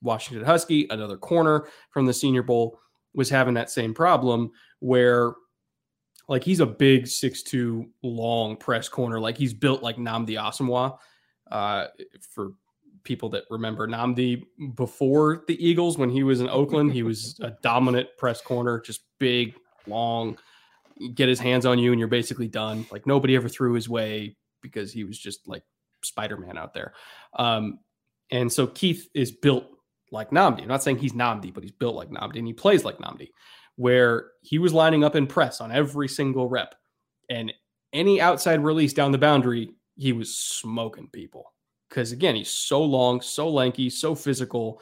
[0.01, 2.80] Washington Husky, another corner from the Senior Bowl,
[3.14, 5.34] was having that same problem where,
[6.28, 9.20] like, he's a big six-two long press corner.
[9.20, 10.97] Like, he's built like Nnamdi Asomugha.
[11.51, 11.88] Uh,
[12.30, 12.53] for
[13.03, 14.43] people that remember Nnamdi
[14.76, 19.01] before the Eagles, when he was in Oakland, he was a dominant press corner, just
[19.20, 19.53] big,
[19.88, 20.38] long,
[21.14, 22.86] get his hands on you, and you're basically done.
[22.91, 25.61] Like, nobody ever threw his way because he was just like
[26.03, 26.93] Spider Man out there.
[27.38, 27.80] Um,
[28.32, 29.66] and so Keith is built
[30.11, 30.64] like Nnamdi.
[30.64, 33.30] I'm not saying he's Nnamdi, but he's built like Nnamdi and he plays like Nnamdi,
[33.76, 36.74] where he was lining up in press on every single rep.
[37.30, 37.53] And
[37.91, 41.53] any outside release down the boundary, he was smoking people.
[41.89, 44.82] Because again, he's so long, so lanky, so physical.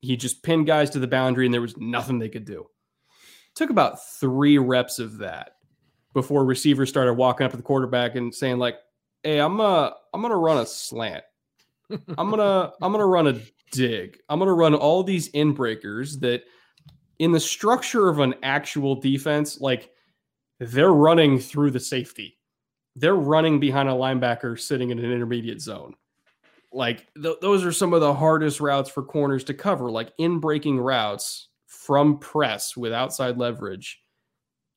[0.00, 2.66] He just pinned guys to the boundary and there was nothing they could do.
[3.54, 5.52] Took about three reps of that
[6.12, 8.76] before receivers started walking up to the quarterback and saying, like,
[9.22, 11.24] hey, I'm uh I'm gonna run a slant.
[11.90, 13.40] I'm gonna I'm gonna run a
[13.72, 14.18] dig.
[14.28, 16.42] I'm gonna run all these in breakers that
[17.18, 19.90] in the structure of an actual defense, like
[20.58, 22.38] they're running through the safety.
[22.96, 25.94] They're running behind a linebacker sitting in an intermediate zone.
[26.72, 30.38] Like th- those are some of the hardest routes for corners to cover, like in
[30.38, 34.00] breaking routes from press with outside leverage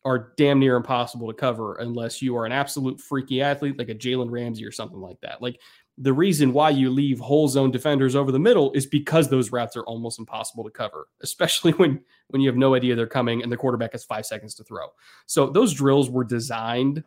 [0.06, 3.96] are damn near impossible to cover unless you are an absolute freaky athlete like a
[3.96, 5.42] Jalen Ramsey or something like that.
[5.42, 5.60] Like
[5.98, 9.78] the reason why you leave whole zone defenders over the middle is because those routes
[9.78, 13.52] are almost impossible to cover, especially when when you have no idea they're coming and
[13.52, 14.88] the quarterback has 5 seconds to throw.
[15.26, 17.04] So those drills were designed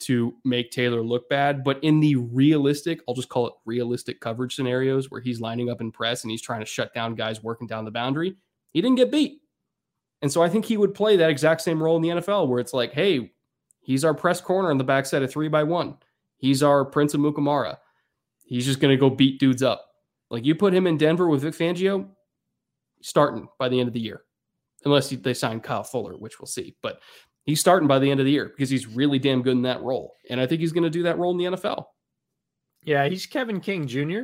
[0.00, 4.54] to make Taylor look bad, but in the realistic, I'll just call it realistic coverage
[4.54, 7.66] scenarios where he's lining up in press and he's trying to shut down guys working
[7.66, 8.36] down the boundary,
[8.72, 9.39] he didn't get beat.
[10.22, 12.60] And so I think he would play that exact same role in the NFL where
[12.60, 13.32] it's like, hey,
[13.80, 15.96] he's our press corner on the backside of three by one.
[16.36, 17.78] He's our Prince Amukamara.
[18.44, 19.86] He's just going to go beat dudes up.
[20.30, 22.08] Like you put him in Denver with Vic Fangio,
[23.02, 24.22] starting by the end of the year,
[24.84, 26.76] unless they sign Kyle Fuller, which we'll see.
[26.82, 27.00] But
[27.44, 29.82] he's starting by the end of the year because he's really damn good in that
[29.82, 30.14] role.
[30.28, 31.86] And I think he's going to do that role in the NFL.
[32.84, 34.22] Yeah, he's Kevin King Jr.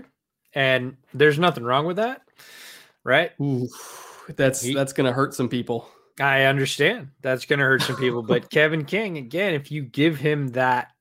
[0.55, 2.23] And there's nothing wrong with that,
[3.05, 3.33] right?
[4.35, 5.89] That's he, that's going to hurt some people.
[6.19, 10.17] I understand that's going to hurt some people, but Kevin King again, if you give
[10.17, 10.93] him that,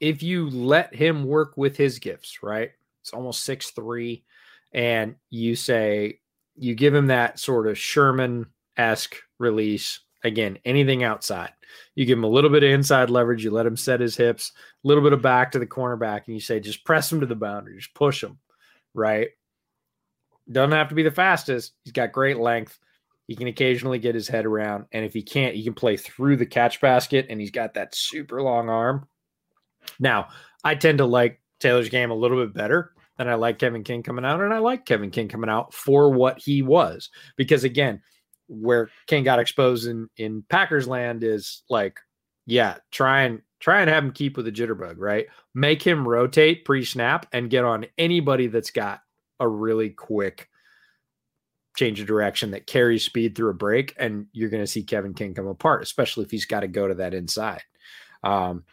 [0.00, 2.70] if you let him work with his gifts, right?
[3.00, 4.24] It's almost six three,
[4.72, 6.20] and you say
[6.56, 8.46] you give him that sort of Sherman
[8.76, 10.00] esque release.
[10.24, 11.50] Again, anything outside,
[11.96, 13.42] you give him a little bit of inside leverage.
[13.42, 14.52] You let him set his hips,
[14.84, 17.26] a little bit of back to the cornerback, and you say just press him to
[17.26, 18.38] the boundary, just push him,
[18.94, 19.30] right?
[20.50, 21.72] Doesn't have to be the fastest.
[21.84, 22.78] He's got great length.
[23.28, 24.86] He can occasionally get his head around.
[24.92, 27.94] And if he can't, he can play through the catch basket and he's got that
[27.94, 29.06] super long arm.
[30.00, 30.28] Now,
[30.64, 34.02] I tend to like Taylor's game a little bit better than I like Kevin King
[34.02, 34.40] coming out.
[34.40, 37.10] And I like Kevin King coming out for what he was.
[37.36, 38.02] Because again,
[38.48, 41.98] where King got exposed in, in Packers land is like,
[42.46, 45.26] yeah, try and try and have him keep with the jitterbug, right?
[45.54, 49.01] Make him rotate pre-snap and get on anybody that's got
[49.42, 50.48] a really quick
[51.76, 55.14] change of direction that carries speed through a break, and you're going to see Kevin
[55.14, 57.62] King come apart, especially if he's got to go to that inside.
[58.22, 58.64] Um,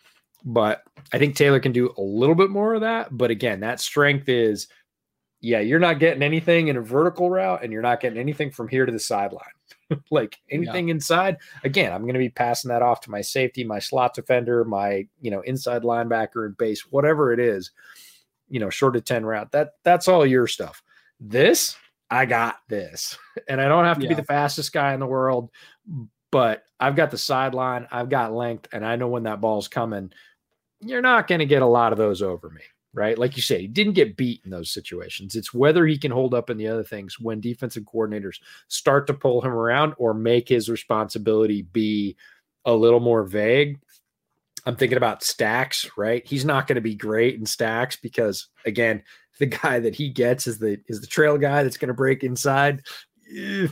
[0.45, 3.09] but I think Taylor can do a little bit more of that.
[3.17, 4.67] But again, that strength is,
[5.41, 8.67] yeah, you're not getting anything in a vertical route and you're not getting anything from
[8.67, 9.43] here to the sideline.
[10.11, 10.93] like anything yeah.
[10.93, 14.63] inside, again, I'm going to be passing that off to my safety, my slot defender,
[14.63, 17.71] my, you know, inside linebacker and base, whatever it is,
[18.49, 19.51] you know, short of 10 route.
[19.51, 20.83] That that's all your stuff.
[21.19, 21.75] This,
[22.09, 23.17] I got this.
[23.47, 24.09] And I don't have to yeah.
[24.09, 25.49] be the fastest guy in the world,
[26.29, 30.11] but I've got the sideline, I've got length, and I know when that ball's coming.
[30.81, 32.61] You're not going to get a lot of those over me,
[32.93, 33.17] right?
[33.17, 35.35] Like you say, he didn't get beat in those situations.
[35.35, 39.13] It's whether he can hold up in the other things when defensive coordinators start to
[39.13, 42.15] pull him around or make his responsibility be
[42.65, 43.79] a little more vague.
[44.69, 46.25] I'm thinking about stacks, right?
[46.27, 49.01] He's not going to be great in stacks because again,
[49.39, 52.23] the guy that he gets is the is the trail guy that's going to break
[52.23, 52.83] inside.
[53.35, 53.67] Eh,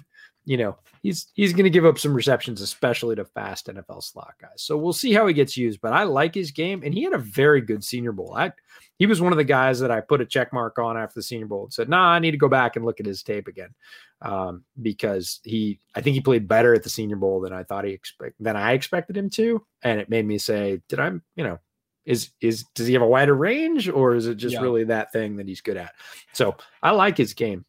[0.45, 4.33] you know, he's he's going to give up some receptions, especially to fast NFL slot
[4.41, 4.63] guys.
[4.63, 5.81] So we'll see how he gets used.
[5.81, 8.33] But I like his game, and he had a very good Senior Bowl.
[8.35, 8.51] I
[8.97, 11.23] he was one of the guys that I put a check mark on after the
[11.23, 13.47] Senior Bowl and said, "Nah, I need to go back and look at his tape
[13.47, 13.69] again,"
[14.21, 17.85] um, because he I think he played better at the Senior Bowl than I thought
[17.85, 21.43] he expect than I expected him to, and it made me say, "Did I you
[21.43, 21.59] know
[22.05, 24.61] is is does he have a wider range or is it just yeah.
[24.61, 25.93] really that thing that he's good at?"
[26.33, 27.65] So I like his game.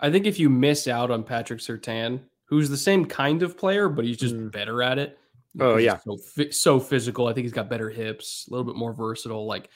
[0.00, 3.88] I think if you miss out on Patrick Surtain, who's the same kind of player,
[3.88, 4.50] but he's just mm.
[4.50, 5.18] better at it.
[5.58, 6.16] Oh yeah, so,
[6.50, 7.26] so physical.
[7.26, 9.46] I think he's got better hips, a little bit more versatile.
[9.46, 9.68] Like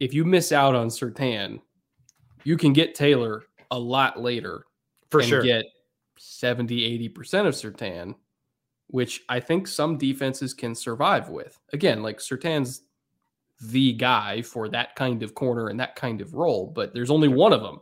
[0.00, 1.60] if you miss out on Surtain,
[2.44, 4.64] you can get Taylor a lot later
[5.10, 5.42] for sure.
[5.42, 5.66] Get
[6.18, 8.14] 70, 80% of Surtain,
[8.88, 11.58] which I think some defenses can survive with.
[11.72, 12.82] Again, like Surtain's
[13.60, 17.28] the guy for that kind of corner and that kind of role, but there's only
[17.28, 17.80] one of them.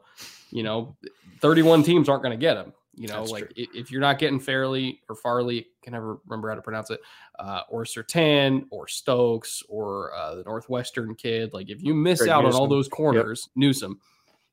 [0.50, 0.96] You know,
[1.40, 2.72] 31 teams aren't going to get him.
[2.96, 6.48] You know, That's like if, if, you're not getting Fairley or Farley, can never remember
[6.48, 7.00] how to pronounce it,
[7.38, 12.30] uh, or Surtain or Stokes or uh, the Northwestern kid, like if you miss Greg
[12.30, 12.56] out Newsome.
[12.56, 13.52] on all those corners, yep.
[13.54, 14.00] Newsome,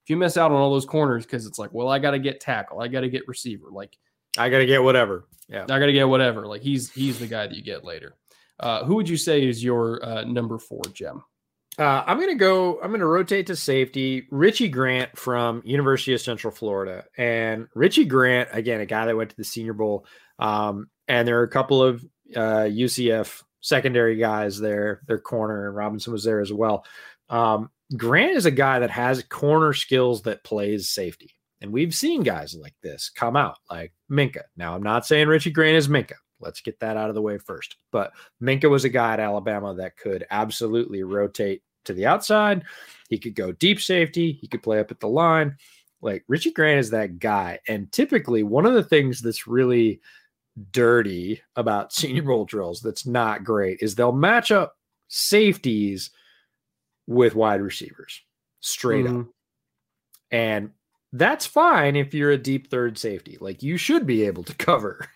[0.04, 2.20] if you miss out on all those corners because it's like, well, I got to
[2.20, 3.98] get tackle, I got to get receiver, like
[4.38, 5.26] I got to get whatever.
[5.48, 6.46] Yeah, I got to get whatever.
[6.46, 8.16] Like he's he's the guy that you get later.
[8.60, 11.24] Uh, who would you say is your uh, number four gem?
[11.78, 14.28] Uh, I'm to go, I'm to rotate to safety.
[14.30, 17.06] Richie Grant from University of Central Florida.
[17.18, 20.06] And Richie Grant, again, a guy that went to the Senior Bowl.
[20.38, 22.04] Um, and there are a couple of
[22.36, 26.86] uh, UCF secondary guys there, their corner, and Robinson was there as well.
[27.30, 31.36] Um, Grant is a guy that has corner skills that plays safety.
[31.62, 34.44] And we've seen guys like this come out, like Minkah.
[34.58, 36.14] Now, I'm not saying Richie Grant is Minkah.
[36.44, 37.78] Let's get that out of the way first.
[37.92, 42.64] But Minkah was a guy at Alabama that could absolutely rotate to the outside.
[43.10, 44.34] He could go deep safety.
[44.34, 45.58] He could play up at the line.
[46.02, 47.60] Like Richie Grant is that guy.
[47.68, 50.02] And typically, one of the things that's really
[50.72, 54.76] dirty about Senior Bowl drills that's not great is they'll match up
[55.08, 56.12] safeties
[57.08, 58.22] with wide receivers
[58.60, 59.22] straight mm-hmm.
[59.22, 59.28] up.
[60.32, 60.72] And
[61.12, 63.38] that's fine if you're a deep third safety.
[63.40, 65.08] Like you should be able to cover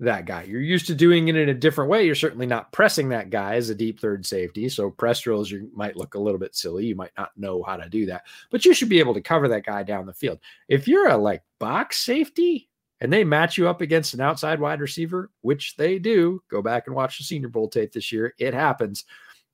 [0.00, 0.42] that guy.
[0.42, 2.04] You're used to doing it in a different way.
[2.04, 4.68] You're certainly not pressing that guy as a deep third safety.
[4.68, 6.86] So press drills you might look a little bit silly.
[6.86, 9.48] You might not know how to do that, but you should be able to cover
[9.48, 10.40] that guy down the field.
[10.68, 12.68] If you're a like box safety
[13.00, 16.86] and they match you up against an outside wide receiver, which they do, go back
[16.86, 18.34] and watch the Senior Bowl tape this year.
[18.38, 19.04] It happens.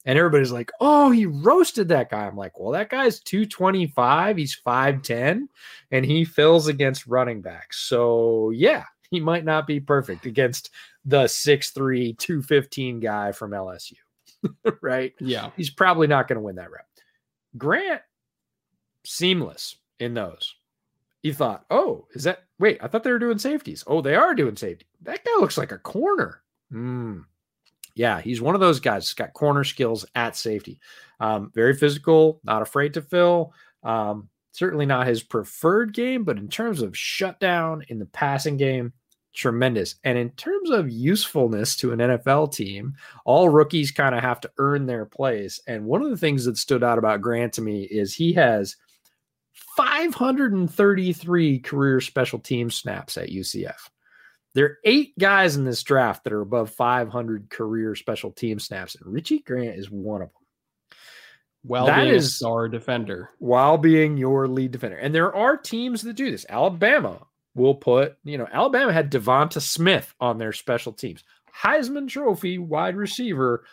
[0.04, 2.26] And everybody's like, oh, he roasted that guy.
[2.26, 4.36] I'm like, well, that guy's 225.
[4.36, 5.48] He's 5'10
[5.90, 7.80] and he fills against running backs.
[7.80, 10.70] So, yeah, he might not be perfect against
[11.04, 13.94] the 6'3, 215 guy from LSU.
[14.82, 15.14] right?
[15.20, 15.50] Yeah.
[15.56, 16.86] He's probably not going to win that rep.
[17.56, 18.02] Grant,
[19.04, 20.54] seamless in those.
[21.22, 22.78] You thought, oh, is that wait?
[22.80, 23.82] I thought they were doing safeties.
[23.86, 24.86] Oh, they are doing safety.
[25.02, 26.42] That guy looks like a corner.
[26.70, 27.20] Hmm.
[27.94, 29.08] Yeah, he's one of those guys.
[29.08, 30.78] He's got corner skills at safety.
[31.18, 33.52] Um, very physical, not afraid to fill.
[33.82, 38.92] Um, certainly not his preferred game, but in terms of shutdown in the passing game,
[39.38, 39.94] tremendous.
[40.04, 42.94] And in terms of usefulness to an NFL team,
[43.24, 45.60] all rookies kind of have to earn their place.
[45.66, 48.76] And one of the things that stood out about Grant to me is he has
[49.76, 53.88] 533 career special team snaps at UCF.
[54.54, 58.96] There are eight guys in this draft that are above 500 career special team snaps,
[58.96, 60.98] and Richie Grant is one of them.
[61.62, 66.02] While that being is our defender, while being your lead defender, and there are teams
[66.02, 66.46] that do this.
[66.48, 67.20] Alabama
[67.58, 71.24] will put, you know, Alabama had DeVonta Smith on their special teams.
[71.62, 73.64] Heisman Trophy wide receiver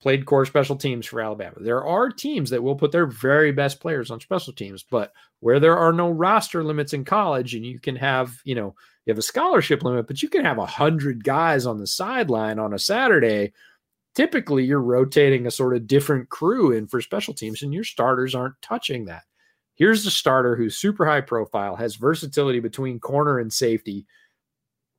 [0.00, 1.56] played core special teams for Alabama.
[1.60, 5.60] There are teams that will put their very best players on special teams, but where
[5.60, 8.74] there are no roster limits in college and you can have, you know,
[9.04, 12.58] you have a scholarship limit, but you can have a hundred guys on the sideline
[12.58, 13.52] on a Saturday.
[14.14, 18.34] typically you're rotating a sort of different crew in for special teams, and your starters
[18.34, 19.22] aren't touching that.
[19.78, 24.06] Here's the starter who's super high profile, has versatility between corner and safety,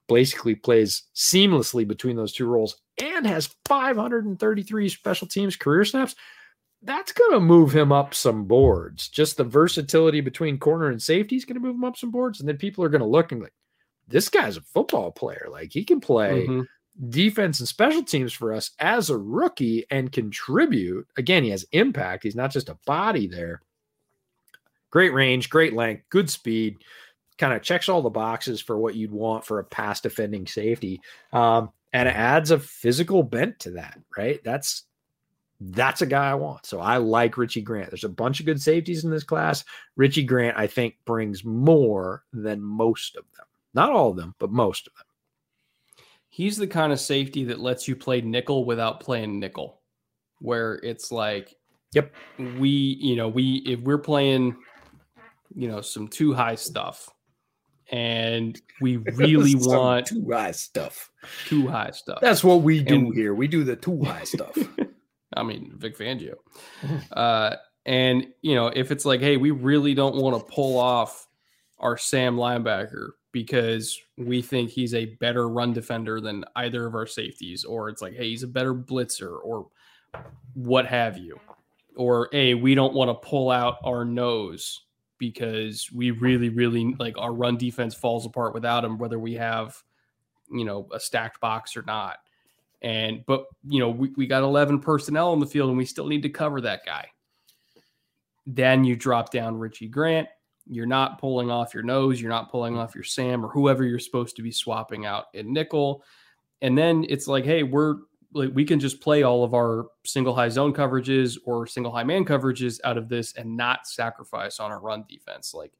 [0.07, 6.15] basically plays seamlessly between those two roles, and has 533 special teams career snaps.
[6.81, 9.09] That's going to move him up some boards.
[9.09, 12.39] Just the versatility between corner and safety is going to move him up some boards.
[12.39, 13.53] And then people are going to look and like,
[14.07, 15.47] this guy's a football player.
[15.51, 17.09] Like he can play mm-hmm.
[17.09, 21.05] defense and special teams for us as a rookie and contribute.
[21.17, 22.23] Again, he has impact.
[22.23, 23.61] He's not just a body there.
[24.91, 26.77] Great range, great length, good speed.
[27.37, 31.01] Kind of checks all the boxes for what you'd want for a pass defending safety.
[31.31, 34.43] Um, and it adds a physical bent to that, right?
[34.43, 34.83] That's
[35.61, 36.65] that's a guy I want.
[36.65, 37.89] So I like Richie Grant.
[37.89, 39.65] There's a bunch of good safeties in this class.
[39.97, 43.45] Richie Grant, I think, brings more than most of them.
[43.73, 45.05] Not all of them, but most of them.
[46.29, 49.81] He's the kind of safety that lets you play nickel without playing nickel,
[50.39, 51.55] where it's like,
[51.91, 52.13] yep,
[52.57, 54.55] we, you know, we, if we're playing,
[55.55, 57.09] you know, some too high stuff
[57.91, 61.09] and we really want too high stuff.
[61.45, 62.19] Too high stuff.
[62.21, 63.33] That's what we do and, here.
[63.33, 64.57] We do the too high stuff.
[65.33, 66.35] I mean, Vic Fangio.
[67.11, 67.55] Uh,
[67.85, 71.27] and you know, if it's like, hey, we really don't want to pull off
[71.79, 77.07] our Sam linebacker because we think he's a better run defender than either of our
[77.07, 79.67] safeties, or it's like, hey, he's a better blitzer, or
[80.53, 81.39] what have you,
[81.95, 84.81] or hey, we don't want to pull out our nose
[85.19, 89.77] because we really, really like our run defense falls apart without him, whether we have,
[90.51, 92.17] you know, a stacked box or not.
[92.81, 96.07] And but you know, we, we got 11 personnel on the field and we still
[96.07, 97.07] need to cover that guy.
[98.47, 100.27] Then you drop down Richie Grant.
[100.65, 103.99] You're not pulling off your nose, you're not pulling off your Sam or whoever you're
[103.99, 106.03] supposed to be swapping out in nickel.
[106.61, 107.95] And then it's like, hey, we're
[108.33, 112.03] like we can just play all of our single high zone coverages or single high
[112.03, 115.53] man coverages out of this and not sacrifice on our run defense.
[115.53, 115.73] Like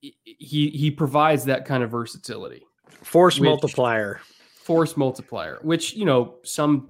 [0.00, 2.62] he he provides that kind of versatility.
[3.02, 4.20] Force which, multiplier
[4.62, 6.88] force multiplier, which you know some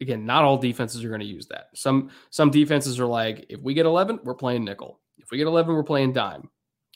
[0.00, 1.68] again not all defenses are going to use that.
[1.74, 5.00] Some some defenses are like if we get 11, we're playing nickel.
[5.18, 6.50] If we get 11, we're playing dime.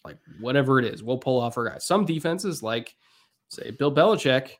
[0.04, 1.86] Like whatever it is, we'll pull off our guys.
[1.86, 2.94] Some defenses like
[3.48, 4.50] say Bill Belichick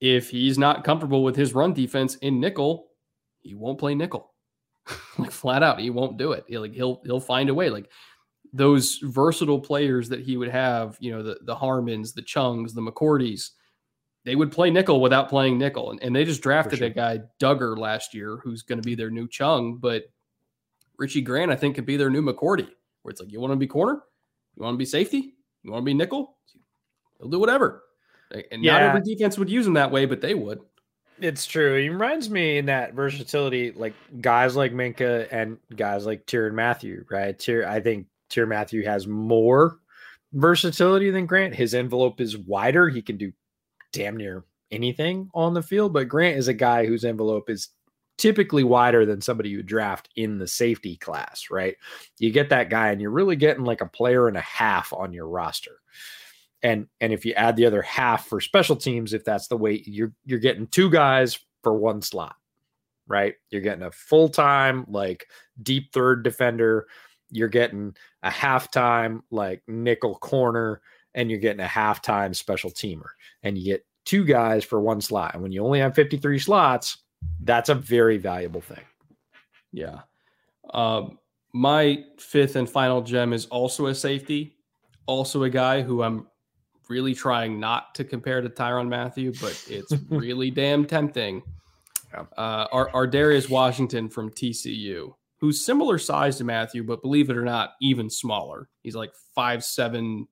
[0.00, 2.88] if he's not comfortable with his run defense in nickel,
[3.40, 4.32] he won't play nickel.
[5.18, 6.44] like flat out, he won't do it.
[6.48, 7.70] He'll, like he'll he'll find a way.
[7.70, 7.90] Like
[8.52, 12.80] those versatile players that he would have, you know, the the Harmons, the Chungs, the
[12.80, 13.50] McCourties,
[14.24, 15.90] they would play nickel without playing nickel.
[15.90, 16.88] And, and they just drafted sure.
[16.88, 19.76] a guy, Dugger, last year, who's going to be their new Chung.
[19.76, 20.04] But
[20.98, 22.68] Richie Grant, I think, could be their new McCourty,
[23.02, 24.02] where it's like, you want to be corner?
[24.56, 25.34] You want to be safety?
[25.62, 26.36] You want to be nickel?
[27.18, 27.82] He'll do whatever.
[28.30, 28.72] And yeah.
[28.72, 30.60] not every defense would use him that way, but they would.
[31.20, 31.80] It's true.
[31.80, 37.04] He reminds me in that versatility, like guys like Minkah and guys like Tyrann Mathieu,
[37.10, 37.38] right?
[37.38, 39.78] Tyr, I think Tyrann Mathieu has more
[40.32, 41.54] versatility than Grant.
[41.54, 42.88] His envelope is wider.
[42.88, 43.32] He can do
[43.92, 47.68] damn near anything on the field, but Grant is a guy whose envelope is
[48.16, 51.76] typically wider than somebody you draft in the safety class, right?
[52.18, 55.12] You get that guy and you're really getting like a player and a half on
[55.12, 55.80] your roster.
[56.62, 59.82] And and if you add the other half for special teams, if that's the way
[59.86, 62.36] you're you're getting two guys for one slot,
[63.06, 63.34] right?
[63.50, 65.26] You're getting a full-time like
[65.62, 66.86] deep third defender,
[67.30, 70.82] you're getting a halftime like nickel corner,
[71.14, 73.08] and you're getting a halftime special teamer.
[73.42, 75.34] And you get two guys for one slot.
[75.34, 76.98] And when you only have 53 slots,
[77.42, 78.84] that's a very valuable thing.
[79.72, 80.00] Yeah.
[80.72, 81.18] Um,
[81.52, 84.56] my fifth and final gem is also a safety,
[85.06, 86.26] also a guy who I'm
[86.90, 91.42] really trying not to compare to Tyrann Mathieu, but it's really damn tempting.
[92.12, 92.24] Yeah.
[92.36, 97.74] Uh, Ar'Darius Washington from TCU, who's similar size to Mathieu, but believe it or not,
[97.80, 98.68] even smaller.
[98.82, 100.26] He's like 5'7,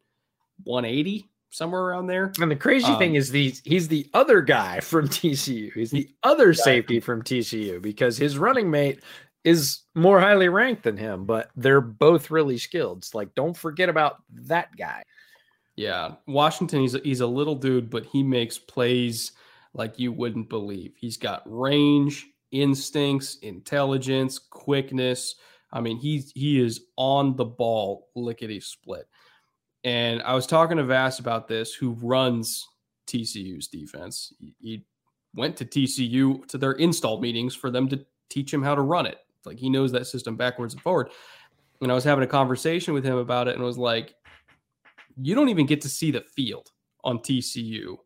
[0.65, 2.33] 180, somewhere around there.
[2.41, 5.73] And the crazy um, thing is the he's the other guy from TCU.
[5.73, 9.01] He's the other safety from TCU because his running mate
[9.45, 12.99] is more highly ranked than him, but they're both really skilled.
[12.99, 15.03] It's like don't forget about that guy.
[15.79, 19.31] Yeah, Washington he's a, he's a little dude, but he makes plays
[19.75, 20.95] like you wouldn't believe.
[20.97, 25.37] He's got range, instincts, intelligence, quickness.
[25.71, 29.07] I mean, he's he is on the ball lickety split.
[29.85, 32.67] And I was talking to Vass about this, who runs
[33.07, 34.33] TCU's defense.
[34.61, 34.85] He
[35.37, 39.07] went to TCU to their install meetings for them to teach him how to run
[39.07, 39.19] it.
[39.45, 41.11] Like he knows that system backwards and forward.
[41.81, 44.17] And I was having a conversation with him about it and was like,
[45.21, 46.71] you don't even get to see the field
[47.05, 47.97] on TCU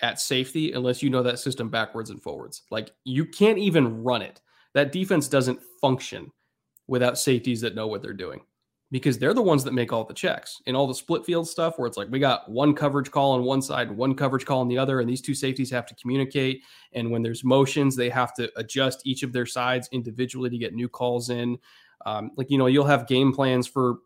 [0.00, 2.62] at safety unless you know that system backwards and forwards.
[2.70, 4.40] Like you can't even run it.
[4.74, 6.30] That defense doesn't function
[6.86, 8.42] without safeties that know what they're doing
[8.92, 11.76] because they're the ones that make all the checks in all the split field stuff
[11.76, 14.68] where it's like we got one coverage call on one side, one coverage call on
[14.68, 16.62] the other, and these two safeties have to communicate.
[16.92, 20.74] And when there's motions, they have to adjust each of their sides individually to get
[20.74, 21.58] new calls in.
[22.04, 23.96] Um, like you know, you'll have game plans for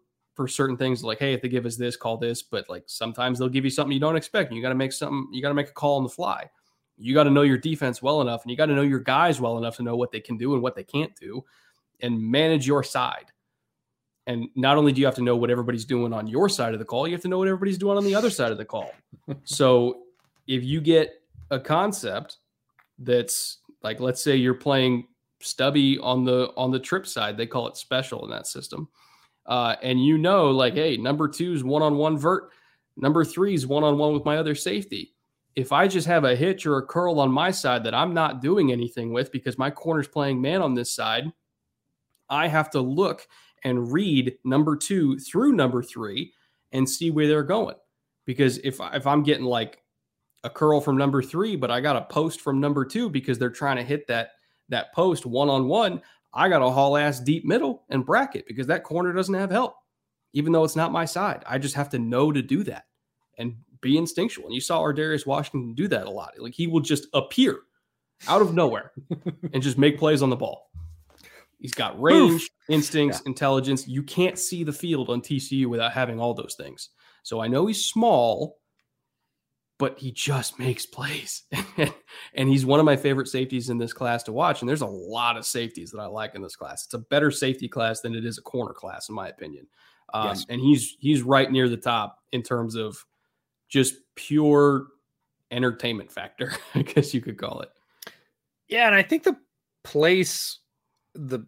[0.41, 3.39] for certain things like hey if they give us this call this but like sometimes
[3.39, 5.49] they'll give you something you don't expect and you got to make something you got
[5.49, 6.49] to make a call on the fly.
[6.97, 9.39] You got to know your defense well enough and you got to know your guys
[9.39, 11.45] well enough to know what they can do and what they can't do
[12.01, 13.27] and manage your side.
[14.27, 16.79] And not only do you have to know what everybody's doing on your side of
[16.79, 18.65] the call you have to know what everybody's doing on the other side of the
[18.65, 18.95] call.
[19.45, 20.05] So
[20.47, 22.39] if you get a concept
[22.99, 25.07] that's like let's say you're playing
[25.41, 28.89] stubby on the on the trip side they call it special in that system
[29.47, 32.51] uh, and you know, like, hey, number two is one on one vert,
[32.97, 35.15] number three is one on one with my other safety.
[35.57, 38.41] If I just have a hitch or a curl on my side that I'm not
[38.41, 41.33] doing anything with because my corner's playing man on this side,
[42.29, 43.27] I have to look
[43.65, 46.33] and read number two through number three
[46.73, 47.77] and see where they're going.
[48.25, 49.83] Because if if I'm getting like
[50.45, 53.51] a curl from number three, but I got a post from number two because they're
[53.51, 54.33] trying to hit that
[54.69, 56.01] that post one on one,
[56.33, 59.75] I got to haul ass deep middle and bracket because that corner doesn't have help,
[60.33, 61.43] even though it's not my side.
[61.47, 62.85] I just have to know to do that
[63.39, 64.47] and be instinctual.
[64.47, 66.35] And you saw Ar'Darius Washington do that a lot.
[66.39, 67.61] Like he will just appear
[68.29, 68.93] out of nowhere
[69.53, 70.71] and just make plays on the ball.
[71.59, 72.49] He's got range, Oof.
[72.69, 73.29] instincts, yeah.
[73.29, 73.87] intelligence.
[73.87, 76.91] You can't see the field on TCU without having all those things.
[77.23, 78.60] So I know he's small,
[79.81, 81.45] but he just makes plays.
[82.35, 84.61] and he's one of my favorite safeties in this class to watch.
[84.61, 86.85] And there's a lot of safeties that I like in this class.
[86.85, 89.67] It's a better safety class than it is a corner class, in my opinion.
[90.13, 90.45] Um, yes.
[90.51, 93.03] And he's he's right near the top in terms of
[93.71, 94.89] just pure
[95.51, 97.71] entertainment factor, I guess you could call it.
[98.69, 99.39] Yeah, and I think the
[99.83, 100.59] place
[101.15, 101.41] the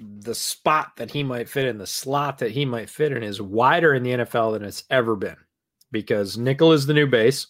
[0.00, 3.40] the spot that he might fit in, the slot that he might fit in is
[3.40, 5.36] wider in the NFL than it's ever been
[5.92, 7.46] because nickel is the new base.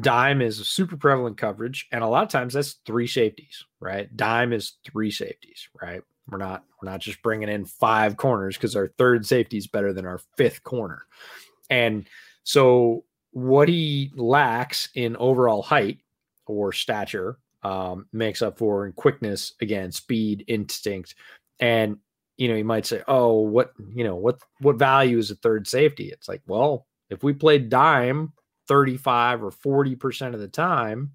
[0.00, 4.14] Dime is a super prevalent coverage, and a lot of times that's three safeties, right?
[4.16, 6.02] Dime is three safeties, right?
[6.30, 9.92] We're not we're not just bringing in five corners because our third safety is better
[9.92, 11.04] than our fifth corner,
[11.68, 12.08] and
[12.44, 15.98] so what he lacks in overall height
[16.46, 21.14] or stature um, makes up for in quickness, again, speed, instinct,
[21.60, 21.98] and
[22.38, 25.66] you know you might say, oh, what you know what what value is a third
[25.66, 26.08] safety?
[26.08, 28.32] It's like, well, if we played dime
[28.68, 31.12] 35 or 40% of the time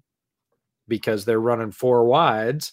[0.86, 2.72] because they're running four wides,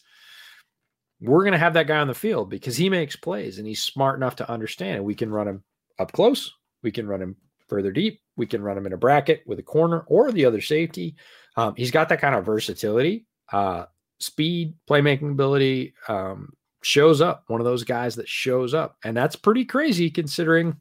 [1.22, 3.84] we're going to have that guy on the field because he makes plays and he's
[3.84, 5.04] smart enough to understand it.
[5.04, 5.64] We can run him
[6.00, 6.54] up close,
[6.84, 7.36] we can run him
[7.68, 10.62] further deep, we can run him in a bracket with a corner or the other
[10.62, 11.16] safety.
[11.58, 13.86] Um, he's got that kind of versatility, uh,
[14.20, 15.94] speed, playmaking ability.
[16.08, 16.54] Um,
[16.86, 20.76] shows up one of those guys that shows up and that's pretty crazy considering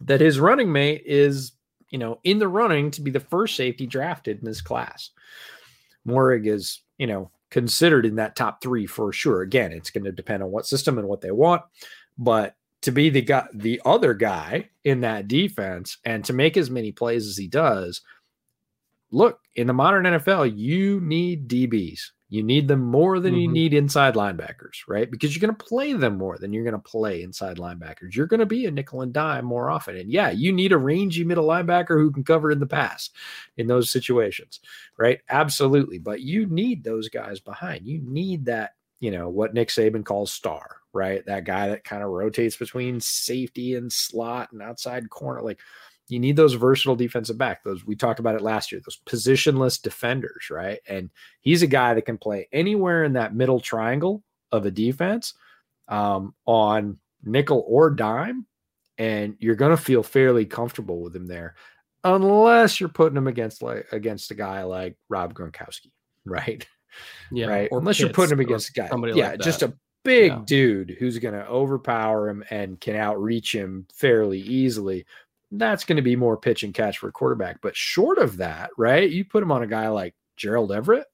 [0.00, 1.52] that his running mate is
[1.92, 5.10] you know, in the running to be the first safety drafted in this class.
[6.06, 9.42] Moehrig is, you know, considered in that top three for sure.
[9.42, 11.62] Again, it's going to depend on what system and what they want,
[12.18, 16.70] but to be the guy, the other guy in that defense, and to make as
[16.70, 18.00] many plays as he does.
[19.10, 22.00] Look, in the modern NFL, you need DBs.
[22.32, 23.40] You need them more than mm-hmm.
[23.42, 25.10] you need inside linebackers, right?
[25.10, 28.14] Because you're going to play them more than you're going to play inside linebackers.
[28.14, 29.98] You're going to be a nickel and dime more often.
[29.98, 33.10] And yeah, you need a rangy middle linebacker who can cover in the pass
[33.58, 34.60] in those situations,
[34.96, 35.20] right?
[35.28, 35.98] Absolutely.
[35.98, 37.86] But you need those guys behind.
[37.86, 41.22] You need that, you know, what Nick Saban calls star, right?
[41.26, 45.42] That guy that kind of rotates between safety and slot and outside corner.
[45.42, 45.60] Like,
[46.12, 47.64] you need those versatile defensive back.
[47.64, 48.82] Those we talked about it last year.
[48.84, 50.78] Those positionless defenders, right?
[50.86, 51.08] And
[51.40, 54.22] he's a guy that can play anywhere in that middle triangle
[54.52, 55.32] of a defense
[55.88, 58.46] um, on nickel or dime,
[58.98, 61.54] and you're going to feel fairly comfortable with him there,
[62.04, 65.92] unless you're putting him against like against a guy like Rob Gronkowski,
[66.26, 66.66] right?
[67.30, 67.68] Yeah, right.
[67.72, 69.72] Unless you're putting him against a guy, yeah, like just a
[70.04, 70.42] big yeah.
[70.44, 75.06] dude who's going to overpower him and can outreach him fairly easily
[75.52, 77.60] that's going to be more pitch and catch for a quarterback.
[77.60, 79.08] But short of that, right?
[79.08, 81.06] You put him on a guy like Gerald Everett,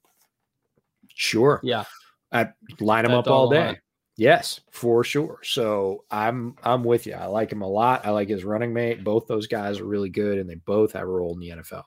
[1.14, 1.60] sure.
[1.62, 1.84] Yeah.
[2.30, 3.78] I'd line him up all day.
[4.16, 5.38] Yes, for sure.
[5.44, 7.14] So I'm I'm with you.
[7.14, 8.04] I like him a lot.
[8.04, 9.04] I like his running mate.
[9.04, 11.84] Both those guys are really good and they both have a role in the NFL.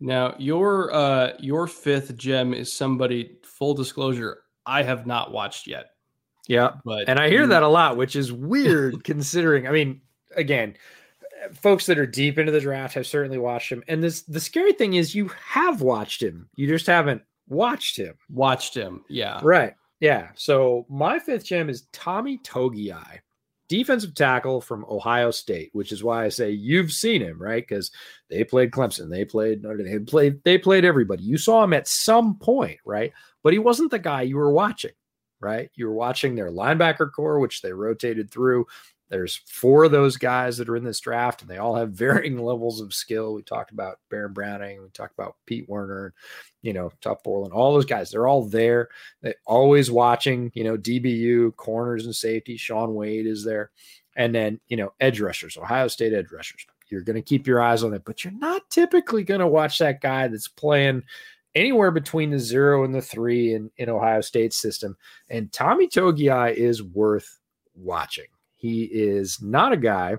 [0.00, 5.86] Now, your uh your fifth gem is somebody full disclosure I have not watched yet.
[6.48, 6.72] Yeah.
[6.84, 10.00] But and I hear that a lot, which is weird considering I mean,
[10.36, 10.76] again,
[11.52, 13.82] folks that are deep into the draft have certainly watched him.
[13.88, 16.48] And this the scary thing is you have watched him.
[16.56, 18.14] You just haven't watched him.
[18.30, 19.04] Watched him.
[19.08, 19.40] Yeah.
[19.42, 19.74] Right.
[20.00, 20.28] Yeah.
[20.34, 23.18] So my fifth gem is Tommy Togiai,
[23.68, 27.66] defensive tackle from Ohio State, which is why I say you've seen him, right?
[27.66, 27.90] Because
[28.28, 31.22] they played Clemson, they played Notre Dame, they played they played everybody.
[31.22, 33.12] You saw him at some point, right?
[33.42, 34.92] But he wasn't the guy you were watching,
[35.40, 35.70] right?
[35.74, 38.66] You were watching their linebacker core, which they rotated through.
[39.08, 42.38] There's four of those guys that are in this draft, and they all have varying
[42.38, 43.34] levels of skill.
[43.34, 46.14] We talked about Baron Browning, we talked about Pete Werner,
[46.62, 48.10] you know, Tuf Borland, all those guys.
[48.10, 48.88] They're all there.
[49.22, 52.56] They always watching, you know, DBU, corners and safety.
[52.56, 53.70] Shaun Wade is there.
[54.16, 56.66] And then, you know, edge rushers, Ohio State edge rushers.
[56.88, 59.78] You're going to keep your eyes on it, but you're not typically going to watch
[59.78, 61.02] that guy that's playing
[61.54, 64.96] anywhere between the zero and the three in, in Ohio State's system.
[65.28, 67.40] And Tommy Togiai is worth
[67.74, 68.26] watching.
[68.56, 70.16] He is not a guy.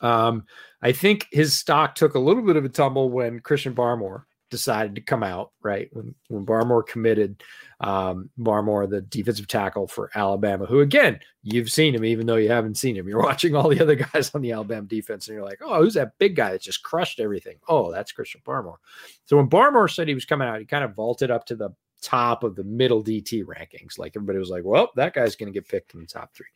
[0.00, 0.44] Um,
[0.82, 4.94] I think his stock took a little bit of a tumble when Christian Barmore decided
[4.94, 5.88] to come out, right?
[5.92, 7.42] When when Barmore committed,
[7.80, 12.48] um, Barmore, the defensive tackle for Alabama, who again, you've seen him, even though you
[12.48, 13.08] haven't seen him.
[13.08, 15.94] You're watching all the other guys on the Alabama defense, and you're like, oh, who's
[15.94, 17.58] that big guy that just crushed everything?
[17.68, 18.76] Oh, that's Christian Barmore.
[19.24, 21.70] So when Barmore said he was coming out, he kind of vaulted up to the
[22.02, 23.98] top of the middle DT rankings.
[23.98, 26.46] Like everybody was like, well, that guy's going to get picked in the top three.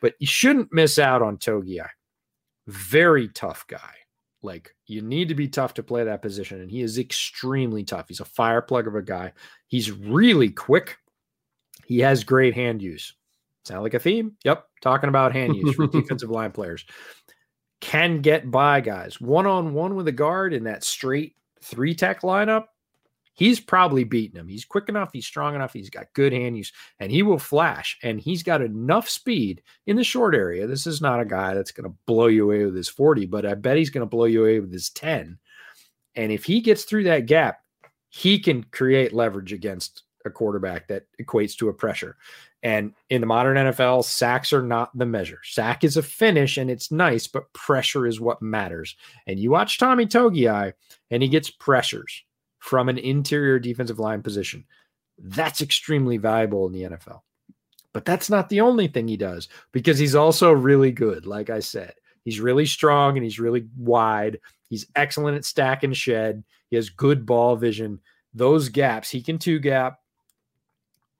[0.00, 1.88] But you shouldn't miss out on Togiai.
[2.66, 3.94] Very tough guy.
[4.42, 6.60] Like you need to be tough to play that position.
[6.60, 8.08] And he is extremely tough.
[8.08, 9.32] He's a fire plug of a guy.
[9.66, 10.98] He's really quick.
[11.86, 13.14] He has great hand use.
[13.64, 14.36] Sound like a theme?
[14.44, 14.66] Yep.
[14.82, 16.84] Talking about hand use for defensive line players.
[17.80, 22.20] Can get by guys one on one with a guard in that straight three tech
[22.20, 22.66] lineup
[23.34, 24.48] he's probably beaten him.
[24.48, 27.98] He's quick enough, he's strong enough, he's got good hand use, and he will flash.
[28.02, 30.66] And he's got enough speed in the short area.
[30.66, 33.44] This is not a guy that's going to blow you away with his 40, but
[33.44, 35.38] I bet he's going to blow you away with his 10.
[36.14, 37.58] And if he gets through that gap,
[38.08, 42.16] he can create leverage against a quarterback that equates to a pressure.
[42.62, 45.40] And in the modern NFL, sacks are not the measure.
[45.42, 48.96] Sack is a finish and it's nice, but pressure is what matters.
[49.26, 50.72] And you watch Tommy Togiai
[51.10, 52.24] and he gets pressures
[52.64, 54.64] from an interior defensive line position.
[55.18, 57.20] That's extremely valuable in the NFL.
[57.92, 61.26] But that's not the only thing he does because he's also really good.
[61.26, 61.92] Like I said,
[62.24, 64.40] he's really strong and he's really wide.
[64.70, 66.42] He's excellent at stack and shed.
[66.70, 68.00] He has good ball vision.
[68.32, 69.98] Those gaps, he can two gap.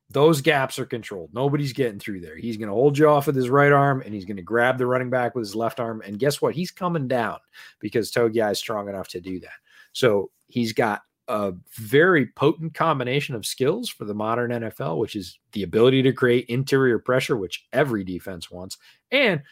[0.08, 1.34] Those gaps are controlled.
[1.34, 2.38] Nobody's getting through there.
[2.38, 4.78] He's going to hold you off with his right arm and he's going to grab
[4.78, 6.02] the running back with his left arm.
[6.06, 6.54] And guess what?
[6.54, 7.36] He's coming down
[7.80, 9.58] because Togiai is strong enough to do that.
[9.92, 15.38] So he's got a very potent combination of skills for the modern NFL, which is
[15.52, 18.76] the ability to create interior pressure, which every defense wants.
[19.10, 19.42] And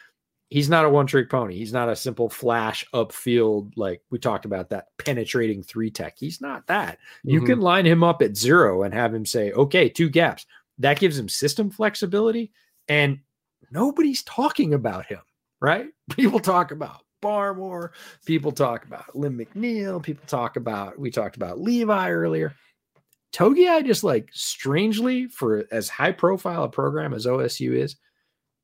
[0.49, 1.57] he's not a one trick pony.
[1.57, 6.15] He's not a simple flash upfield, like we talked about that penetrating three tech.
[6.17, 6.97] He's not that.
[6.97, 7.29] Mm-hmm.
[7.29, 10.45] You can line him up at zero and have him say, okay, two gaps.
[10.77, 12.51] That gives him system flexibility.
[12.87, 13.19] And
[13.71, 15.21] nobody's talking about him,
[15.59, 15.87] right?
[16.11, 17.91] People talk about Barmore.
[18.25, 20.03] People talk about Alim McNeill.
[20.03, 22.53] People talk about, we talked about Levi earlier.
[23.33, 27.95] Togiai just like strangely, for as high profile a program as OSU is,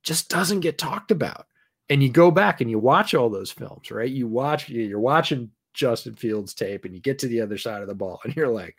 [0.03, 1.48] just doesn't get talked about.
[1.90, 4.10] And you go back and you watch all those films, right?
[4.10, 7.88] You watch, you're watching Justin Fields tape and you get to the other side of
[7.88, 8.77] the ball and you're like,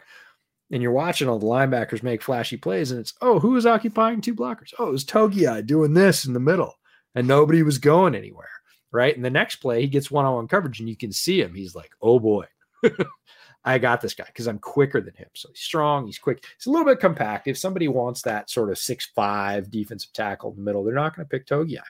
[0.70, 4.20] and you're watching all the linebackers make flashy plays and it's, oh, who is occupying
[4.20, 4.72] two blockers?
[4.78, 6.74] Oh, it was Togiai doing this in the middle
[7.16, 8.59] and nobody was going anywhere
[8.92, 9.14] right?
[9.14, 11.54] And the next play, he gets one on one coverage and you can see him.
[11.54, 12.46] He's like, oh boy,
[13.64, 15.28] I got this guy because I'm quicker than him.
[15.34, 16.44] So he's strong, he's quick.
[16.56, 17.46] He's a little bit compact.
[17.46, 21.14] If somebody wants that sort of six five defensive tackle in the middle, they're not
[21.14, 21.80] going to pick Togiai.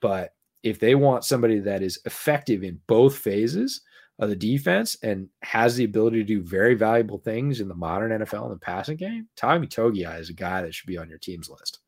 [0.00, 3.82] But if they want somebody that is effective in both phases
[4.18, 8.10] of the defense and has the ability to do very valuable things in the modern
[8.10, 11.18] NFL in the passing game, Tommy Togiai is a guy that should be on your
[11.18, 11.80] team's list.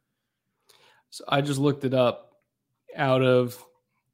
[1.11, 2.27] So I just looked it up.
[2.97, 3.65] Out of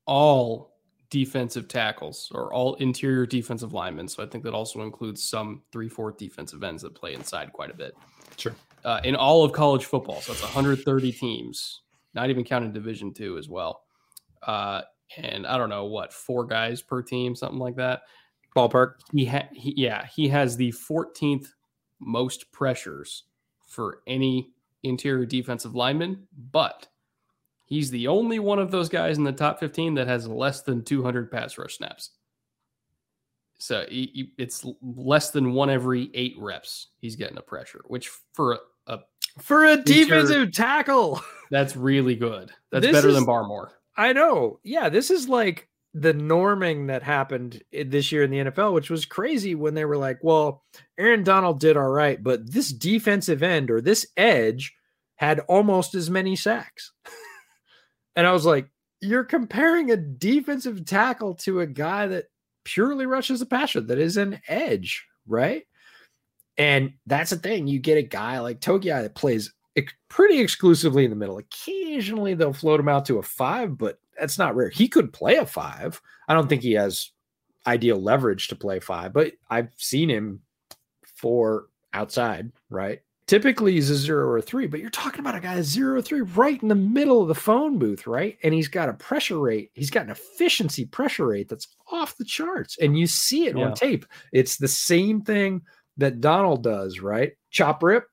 [0.06, 0.76] all
[1.10, 4.08] defensive tackles or all interior defensive linemen.
[4.08, 7.70] So I think that also includes some three fourth defensive ends that play inside quite
[7.70, 7.96] a bit.
[8.36, 8.54] Sure.
[8.84, 11.82] Uh, in all of college football, so that's 130 teams,
[12.14, 13.82] not even counting Division two as well.
[14.42, 14.82] Uh,
[15.16, 18.02] and I don't know what four guys per team, something like that.
[18.54, 18.94] Ballpark.
[19.12, 21.48] He, ha- he yeah, he has the 14th
[22.00, 23.24] most pressures
[23.66, 24.50] for any
[24.82, 26.86] interior defensive lineman, but
[27.66, 30.84] He's the only one of those guys in the top 15 that has less than
[30.84, 32.10] 200 pass rush snaps.
[33.58, 36.88] So it's less than one every eight reps.
[37.00, 38.98] He's getting a pressure, which for a,
[39.40, 41.20] for a defensive tackle,
[41.50, 42.52] that's really good.
[42.70, 43.70] That's this better is, than Barmore.
[43.96, 44.60] I know.
[44.62, 49.06] Yeah, this is like the norming that happened this year in the NFL, which was
[49.06, 50.62] crazy when they were like, well,
[50.98, 54.74] Aaron Donald did all right, but this defensive end or this edge
[55.16, 56.92] had almost as many sacks.
[58.16, 58.68] and I was like,
[59.00, 62.24] you're comparing a defensive tackle to a guy that
[62.64, 65.64] purely rushes the passer, that is an edge, right?
[66.58, 67.66] And that's the thing.
[67.66, 69.52] You get a guy like Togiai that plays
[70.08, 71.36] pretty exclusively in the middle.
[71.36, 74.70] Occasionally they'll float him out to a five, but that's not rare.
[74.70, 76.00] He could play a five.
[76.26, 77.10] I don't think he has
[77.66, 80.40] ideal leverage to play five, but I've seen him
[81.04, 83.02] for outside, right?
[83.26, 86.02] Typically he's a zero or a three, but you're talking about a guy zero or
[86.02, 88.38] three right in the middle of the phone booth, right?
[88.44, 92.24] And he's got a pressure rate, he's got an efficiency pressure rate that's off the
[92.24, 92.78] charts.
[92.80, 93.64] And you see it yeah.
[93.64, 94.06] on tape.
[94.32, 95.62] It's the same thing
[95.96, 97.32] that Donald does, right?
[97.50, 98.04] Chop rip,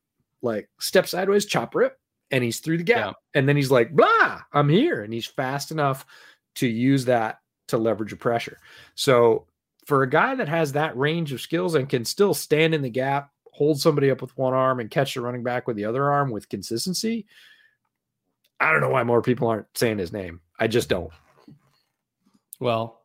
[0.41, 1.99] like step sideways, chop rip,
[2.31, 3.15] and he's through the gap.
[3.15, 3.39] Yeah.
[3.39, 5.03] And then he's like, blah, I'm here.
[5.03, 6.07] And he's fast enough
[6.55, 8.57] to use that to leverage a pressure.
[8.95, 9.45] So
[9.85, 12.89] for a guy that has that range of skills and can still stand in the
[12.89, 16.11] gap, hold somebody up with one arm and catch the running back with the other
[16.11, 17.25] arm with consistency,
[18.59, 20.41] I don't know why more people aren't saying his name.
[20.59, 21.11] I just don't.
[22.59, 23.01] Well,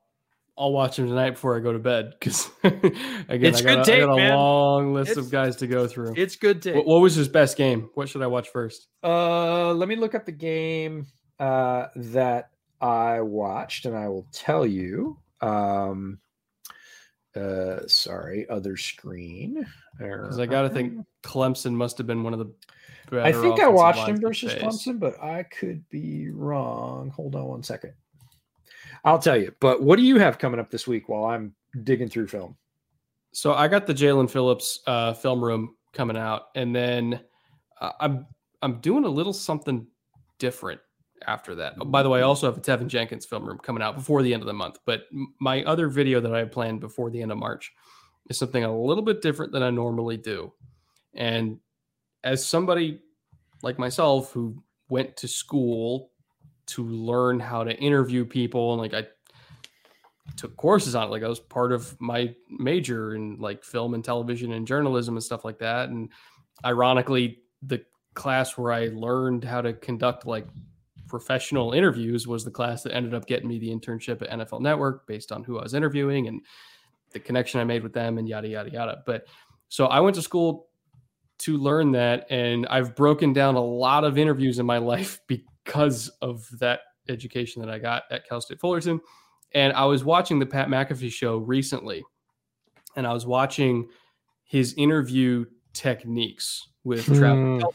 [0.56, 2.80] I'll watch him tonight before I go to bed because again,
[3.28, 4.34] it's I got, a, tape, I got a man.
[4.34, 6.14] long list it's, of guys to go through.
[6.16, 6.76] It's good tape.
[6.76, 7.90] What, what, was his best game?
[7.94, 8.88] What should I watch first?
[9.04, 11.06] Uh, let me look up the game
[11.38, 12.50] uh, that
[12.80, 15.18] I watched, and I will tell you.
[15.40, 16.18] Um,
[17.38, 19.66] uh, sorry, other screen.
[19.98, 22.52] Because I got to think Clemson must have been one of the.
[23.20, 27.10] I think I watched him versus Clemson, but I could be wrong.
[27.10, 27.94] Hold on one second.
[29.04, 29.52] I'll tell you.
[29.60, 31.54] But what do you have coming up this week while I'm
[31.84, 32.56] digging through film?
[33.32, 37.20] So I got the Jaelan Phillips uh, film room coming out, and then
[37.80, 38.26] uh, I'm
[38.62, 39.86] I'm doing a little something
[40.38, 40.80] different
[41.26, 41.74] after that.
[41.80, 44.22] Oh, by the way, I also have a Teven Jenkins film room coming out before
[44.22, 44.78] the end of the month.
[44.84, 45.02] But
[45.40, 47.72] my other video that I planned before the end of March
[48.28, 50.52] is something a little bit different than I normally do.
[51.14, 51.58] And
[52.24, 53.00] as somebody
[53.62, 56.10] like myself who went to school
[56.66, 59.08] to learn how to interview people and like I
[60.36, 64.04] took courses on it like I was part of my major in like film and
[64.04, 66.10] television and journalism and stuff like that and
[66.64, 67.82] ironically the
[68.14, 70.46] class where I learned how to conduct like
[71.08, 75.06] professional interviews was the class that ended up getting me the internship at NFL Network
[75.06, 76.42] based on who I was interviewing and
[77.12, 79.26] the connection I made with them and yada yada yada but
[79.68, 80.68] so I went to school
[81.38, 86.08] to learn that and I've broken down a lot of interviews in my life because
[86.20, 89.00] of that education that I got at Cal State Fullerton.
[89.52, 92.04] And I was watching the Pat McAfee show recently,
[92.96, 93.88] and I was watching
[94.44, 97.14] his interview techniques with hmm.
[97.14, 97.72] Travis Kelce.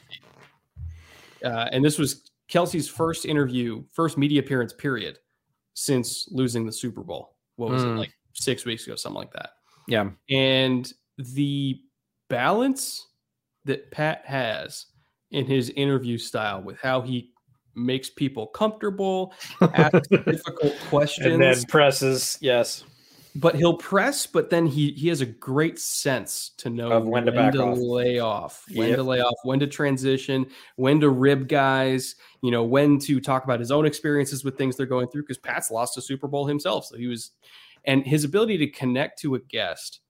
[1.44, 5.20] Uh, and this was Kelce's first interview, first media appearance, period,
[5.74, 7.38] since losing the Super Bowl.
[7.56, 7.98] What was it, hmm.
[7.98, 9.52] like six weeks ago, something like that?
[9.88, 10.10] Yeah.
[10.30, 11.82] And the
[12.30, 13.08] balance
[13.66, 14.88] that Pat has
[15.32, 17.32] in his interview style with how he
[17.76, 22.38] makes people comfortable, asks difficult questions, and then presses.
[22.42, 22.84] Yes,
[23.36, 27.26] but he'll press, but then he he has a great sense to know of when
[27.26, 27.78] to, when to off.
[27.78, 28.98] lay off, when yep.
[28.98, 30.46] to lay off, when to transition,
[30.76, 34.78] when to rib guys, you know, when to talk about his own experiences with things
[34.78, 35.24] they're going through.
[35.24, 37.32] Because Pat's lost a Super Bowl himself, so he was,
[37.86, 40.02] and his ability to connect to a guest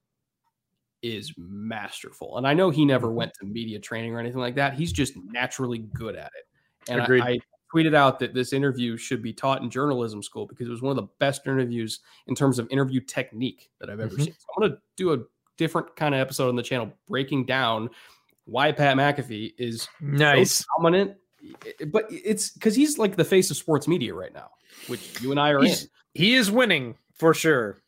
[1.02, 2.38] is masterful.
[2.38, 3.18] And I know he never mm-hmm.
[3.18, 4.74] went to media training or anything like that.
[4.74, 6.91] He's just naturally good at it.
[6.91, 7.40] And I, I,
[7.74, 10.91] tweeted out that this interview should be taught in journalism school because it was one
[10.91, 14.24] of the best interviews in terms of interview technique that I've ever mm-hmm.
[14.24, 14.34] seen.
[14.34, 15.20] So I'm going to do a
[15.58, 17.90] different kind of episode on the channel breaking down
[18.45, 21.16] why Pat McAfee is nice so dominant.
[21.88, 24.52] But it's because he's like the face of sports media right now,
[24.88, 25.90] which you and I are he's, in.
[26.14, 27.82] He is winning for sure.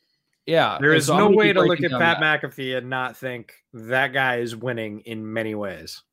[0.45, 2.41] Yeah, there is so no way to look at Pat that.
[2.41, 6.03] McAfee and not think that guy is winning in many ways.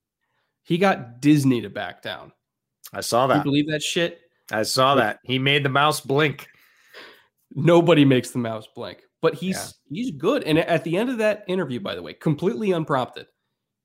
[0.62, 2.32] He got Disney to back down.
[2.92, 3.38] I saw that.
[3.38, 4.20] You believe that shit?
[4.50, 5.20] I saw that.
[5.24, 6.48] He made the mouse blink.
[7.54, 9.96] Nobody makes the mouse blink, but he's yeah.
[9.96, 10.44] he's good.
[10.44, 13.26] And at the end of that interview, by the way, completely unprompted,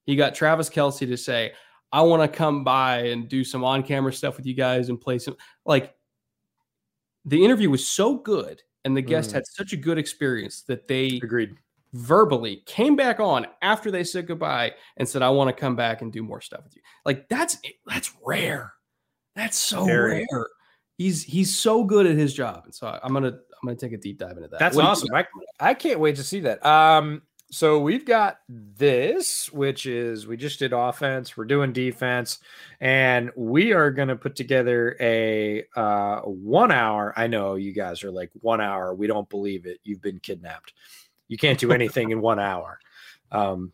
[0.05, 1.53] he got Travis Kelce to say,
[1.91, 5.19] "I want to come by and do some on-camera stuff with you guys and play
[5.19, 5.35] some."
[5.65, 5.93] Like
[7.25, 9.33] the interview was so good, and the guest mm.
[9.33, 11.55] had such a good experience that they agreed
[11.93, 16.01] verbally came back on after they said goodbye and said, "I want to come back
[16.01, 18.73] and do more stuff with you." Like that's that's rare.
[19.37, 20.25] That's so Very.
[20.31, 20.47] rare.
[20.97, 23.97] He's he's so good at his job, and so I'm gonna I'm gonna take a
[23.97, 24.59] deep dive into that.
[24.59, 25.13] That's what awesome.
[25.13, 25.25] I,
[25.59, 26.65] I can't wait to see that.
[26.65, 32.39] Um, so we've got this, which is we just did offense, we're doing defense,
[32.81, 37.13] and we are going to put together a uh, one hour.
[37.15, 38.95] I know you guys are like one hour.
[38.95, 39.79] We don't believe it.
[39.83, 40.73] You've been kidnapped.
[41.27, 42.79] You can't do anything in one hour.
[43.31, 43.71] Um,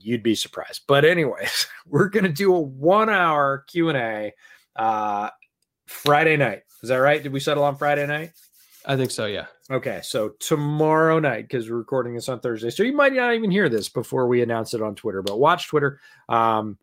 [0.00, 0.82] you'd be surprised.
[0.86, 4.34] But anyways, we're going to do a one hour Q and A
[4.76, 5.30] uh,
[5.86, 6.62] Friday night.
[6.82, 7.22] Is that right?
[7.22, 8.32] Did we settle on Friday night?
[8.86, 9.26] I think so.
[9.26, 9.46] Yeah.
[9.70, 13.50] Okay, so tomorrow night, because we're recording this on Thursday, so you might not even
[13.50, 15.22] hear this before we announce it on Twitter.
[15.22, 16.00] But watch Twitter.
[16.28, 16.78] Um,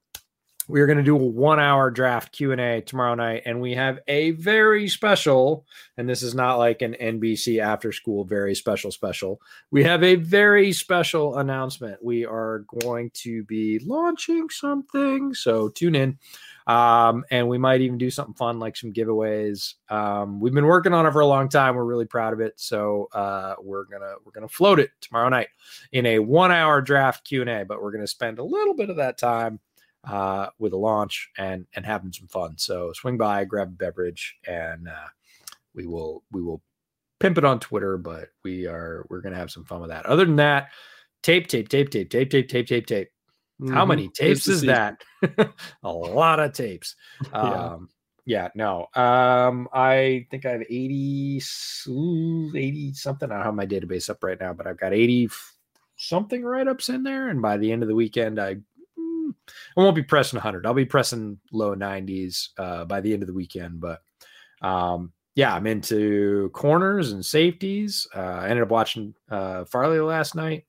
[0.69, 3.73] we are going to do a one-hour draft Q and A tomorrow night, and we
[3.75, 5.65] have a very special.
[5.97, 9.41] And this is not like an NBC after school very special special.
[9.71, 12.03] We have a very special announcement.
[12.03, 16.19] We are going to be launching something, so tune in.
[16.67, 19.75] Um, and we might even do something fun like some giveaways.
[19.89, 21.75] Um, we've been working on it for a long time.
[21.75, 22.53] We're really proud of it.
[22.57, 25.47] So uh, we're gonna we're gonna float it tomorrow night
[25.93, 27.63] in a one hour draft Q and A.
[27.63, 29.61] But we're gonna spend a little bit of that time
[30.03, 32.57] uh, with a launch and and having some fun.
[32.57, 35.07] So swing by, grab a beverage, and uh,
[35.73, 36.61] we will we will
[37.21, 37.97] pimp it on Twitter.
[37.97, 40.05] But we are we're gonna have some fun with that.
[40.05, 40.71] Other than that,
[41.23, 43.09] tape, tape, tape, tape, tape, tape, tape, tape, tape.
[43.61, 43.73] Mm-hmm.
[43.73, 45.03] How many tapes is that?
[45.83, 46.95] a lot of tapes.
[47.33, 47.39] yeah.
[47.39, 47.89] Um,
[48.25, 48.87] yeah, no.
[48.93, 53.31] Um, I think I have 80, 80 something.
[53.31, 55.29] I don't have my database up right now, but I've got 80
[55.95, 57.29] something write ups in there.
[57.29, 59.33] And by the end of the weekend, I, mm,
[59.77, 60.65] I won't be pressing 100.
[60.65, 63.79] I'll be pressing low 90s uh, by the end of the weekend.
[63.79, 64.01] But
[64.61, 68.07] um, yeah, I'm into corners and safeties.
[68.15, 70.65] Uh, I ended up watching uh, Farley last night.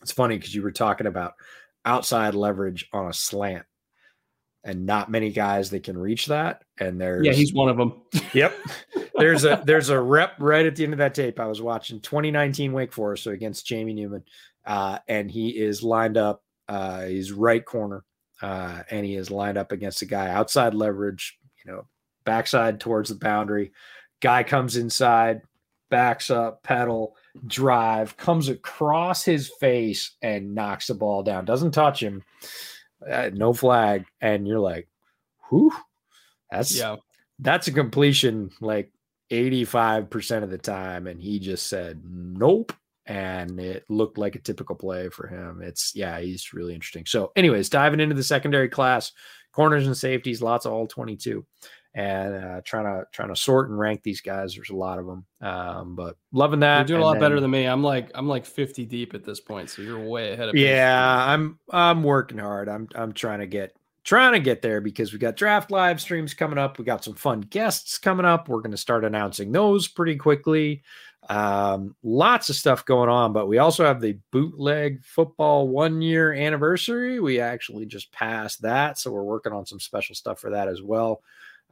[0.00, 1.34] It's funny because you were talking about
[1.84, 3.64] outside leverage on a slant
[4.64, 6.62] and not many guys that can reach that.
[6.78, 8.02] And there's yeah, he's one of them.
[8.34, 8.54] yep.
[9.16, 11.40] There's a there's a rep right at the end of that tape.
[11.40, 14.24] I was watching 2019 Wake Forest, so against Jamie Newman,
[14.64, 16.42] uh, and he is lined up.
[16.68, 18.04] Uh, he's right corner,
[18.40, 21.38] uh, and he is lined up against a guy outside leverage.
[21.64, 21.86] You know,
[22.24, 23.72] backside towards the boundary.
[24.20, 25.42] Guy comes inside,
[25.90, 31.44] backs up, pedal, drive, comes across his face and knocks the ball down.
[31.44, 32.22] Doesn't touch him.
[33.08, 34.04] Uh, no flag.
[34.20, 34.88] And you're like,
[35.48, 35.72] whew,
[36.50, 36.96] that's yeah.
[37.38, 38.92] that's a completion like
[39.30, 41.06] 85% of the time.
[41.06, 42.72] And he just said, nope.
[43.04, 45.60] And it looked like a typical play for him.
[45.60, 47.04] It's yeah, he's really interesting.
[47.04, 49.10] So, anyways, diving into the secondary class,
[49.52, 51.44] corners and safeties, lots of all 22
[51.94, 54.54] and uh, trying to trying to sort and rank these guys.
[54.54, 56.78] There's a lot of them, um, but loving that.
[56.78, 57.66] You're doing a lot then, better than me.
[57.66, 60.64] I'm like I'm like 50 deep at this point, so you're way ahead of me.
[60.64, 62.68] Yeah, I'm I'm working hard.
[62.68, 66.34] I'm I'm trying to get trying to get there because we got draft live streams
[66.34, 66.78] coming up.
[66.78, 68.48] We got some fun guests coming up.
[68.48, 70.82] We're going to start announcing those pretty quickly.
[71.28, 76.32] Um, lots of stuff going on, but we also have the bootleg football one year
[76.32, 77.20] anniversary.
[77.20, 80.82] We actually just passed that, so we're working on some special stuff for that as
[80.82, 81.22] well.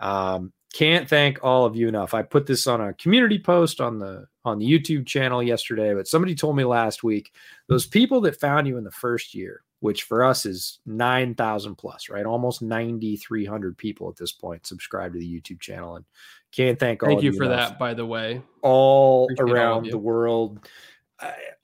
[0.01, 2.15] Um, can't thank all of you enough.
[2.15, 6.09] I put this on a community post on the on the YouTube channel yesterday, but
[6.09, 7.33] somebody told me last week
[7.69, 12.09] those people that found you in the first year, which for us is 9,000 plus,
[12.09, 12.25] right?
[12.25, 15.97] Almost 9,300 people at this point subscribe to the YouTube channel.
[15.97, 16.05] And
[16.53, 17.71] can't thank all Thank you, you for enough.
[17.71, 18.41] that, by the way.
[18.63, 20.69] All Appreciate around all the world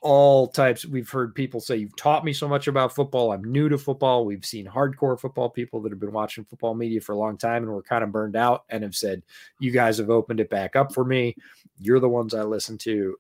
[0.03, 0.85] all types.
[0.85, 3.33] We've heard people say, You've taught me so much about football.
[3.33, 4.25] I'm new to football.
[4.25, 7.63] We've seen hardcore football people that have been watching football media for a long time
[7.63, 9.23] and were kind of burned out and have said,
[9.59, 11.35] You guys have opened it back up for me.
[11.79, 13.17] You're the ones I listen to.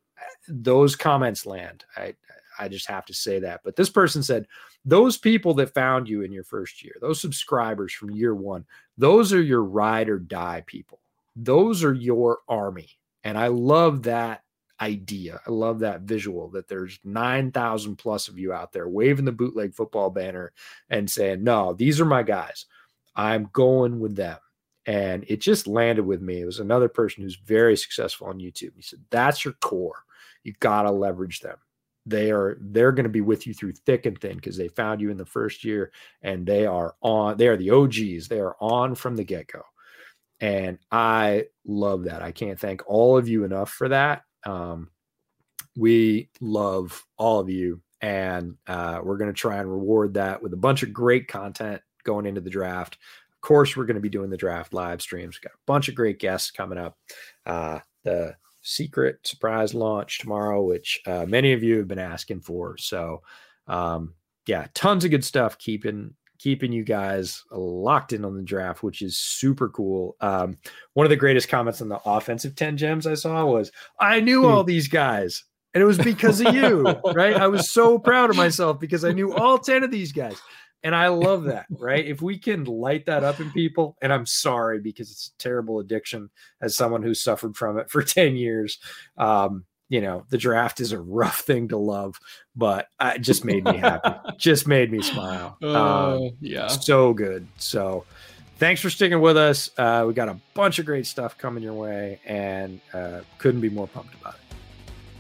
[0.49, 1.85] Those comments land.
[1.97, 2.15] I,
[2.59, 3.61] I just have to say that.
[3.65, 4.47] But this person said,
[4.85, 8.65] Those people that found you in your first year, those subscribers from year one,
[8.99, 11.01] those are your ride or die people.
[11.35, 12.91] Those are your army.
[13.25, 14.43] And I love that
[14.81, 15.41] idea.
[15.47, 19.75] I love that visual that there's 9,000 plus of you out there waving the bootleg
[19.75, 20.53] football banner
[20.91, 22.67] and saying, No, these are my guys.
[23.15, 24.39] I'm going with them.
[24.87, 26.41] And it just landed with me.
[26.41, 28.73] It was another person who's very successful on YouTube.
[28.77, 30.05] He said, That's your core.
[30.45, 31.57] You got to leverage them.
[32.09, 35.01] They are they're going to be with you through thick and thin because they found
[35.01, 35.91] you in the first year
[36.23, 38.29] and they are on they are the OGs.
[38.29, 39.63] They are on from the get-go.
[40.39, 42.23] And I love that.
[42.23, 44.23] I can't thank all of you enough for that.
[44.47, 44.89] Um,
[45.77, 50.55] we love all of you, and uh, we're going to try and reward that with
[50.55, 52.97] a bunch of great content going into the draft.
[53.35, 55.37] Of course, we're going to be doing the draft live streams.
[55.37, 56.97] We've got a bunch of great guests coming up.
[57.45, 62.79] Uh, the secret surprise launch tomorrow, which uh, many of you have been asking for.
[62.79, 63.23] So,
[63.67, 64.15] um,
[64.47, 69.03] yeah, tons of good stuff keeping keeping you guys locked in on the draft, which
[69.03, 70.17] is super cool.
[70.21, 70.57] Um,
[70.95, 74.47] one of the greatest comments on the offensive 10 gems I saw was, I knew
[74.47, 74.69] all hmm.
[74.69, 75.45] these guys
[75.75, 76.85] And it was because of you,
[77.15, 77.37] right?
[77.37, 80.41] I was so proud of myself because I knew all 10 of these guys.
[80.83, 82.07] And I love that, right?
[82.07, 85.81] If we can light that up in people, and I'm sorry because it's a terrible
[85.81, 86.31] addiction
[86.63, 88.79] as someone who suffered from it for 10 years.
[89.19, 92.19] Um, you know, the draft is a rough thing to love,
[92.55, 94.15] but it just made me happy.
[94.39, 95.57] just made me smile.
[95.63, 96.69] Uh, um, yeah.
[96.69, 97.47] So good.
[97.59, 98.05] So
[98.59, 99.71] thanks for sticking with us.
[99.79, 103.71] Uh, we got a bunch of great stuff coming your way and uh, couldn't be
[103.71, 104.41] more pumped about it.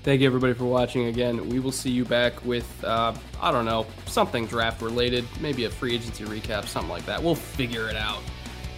[0.03, 1.49] Thank you, everybody, for watching again.
[1.49, 3.13] We will see you back with, uh,
[3.43, 7.21] I don't know, something draft related, maybe a free agency recap, something like that.
[7.21, 8.21] We'll figure it out.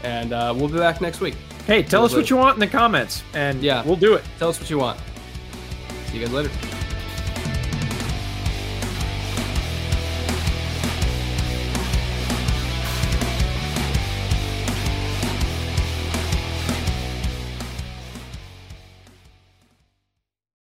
[0.03, 1.35] And uh, we'll be back next week.
[1.67, 4.25] Hey, tell us what you want in the comments, and yeah, we'll do it.
[4.39, 4.99] Tell us what you want.
[6.11, 6.88] See you guys later.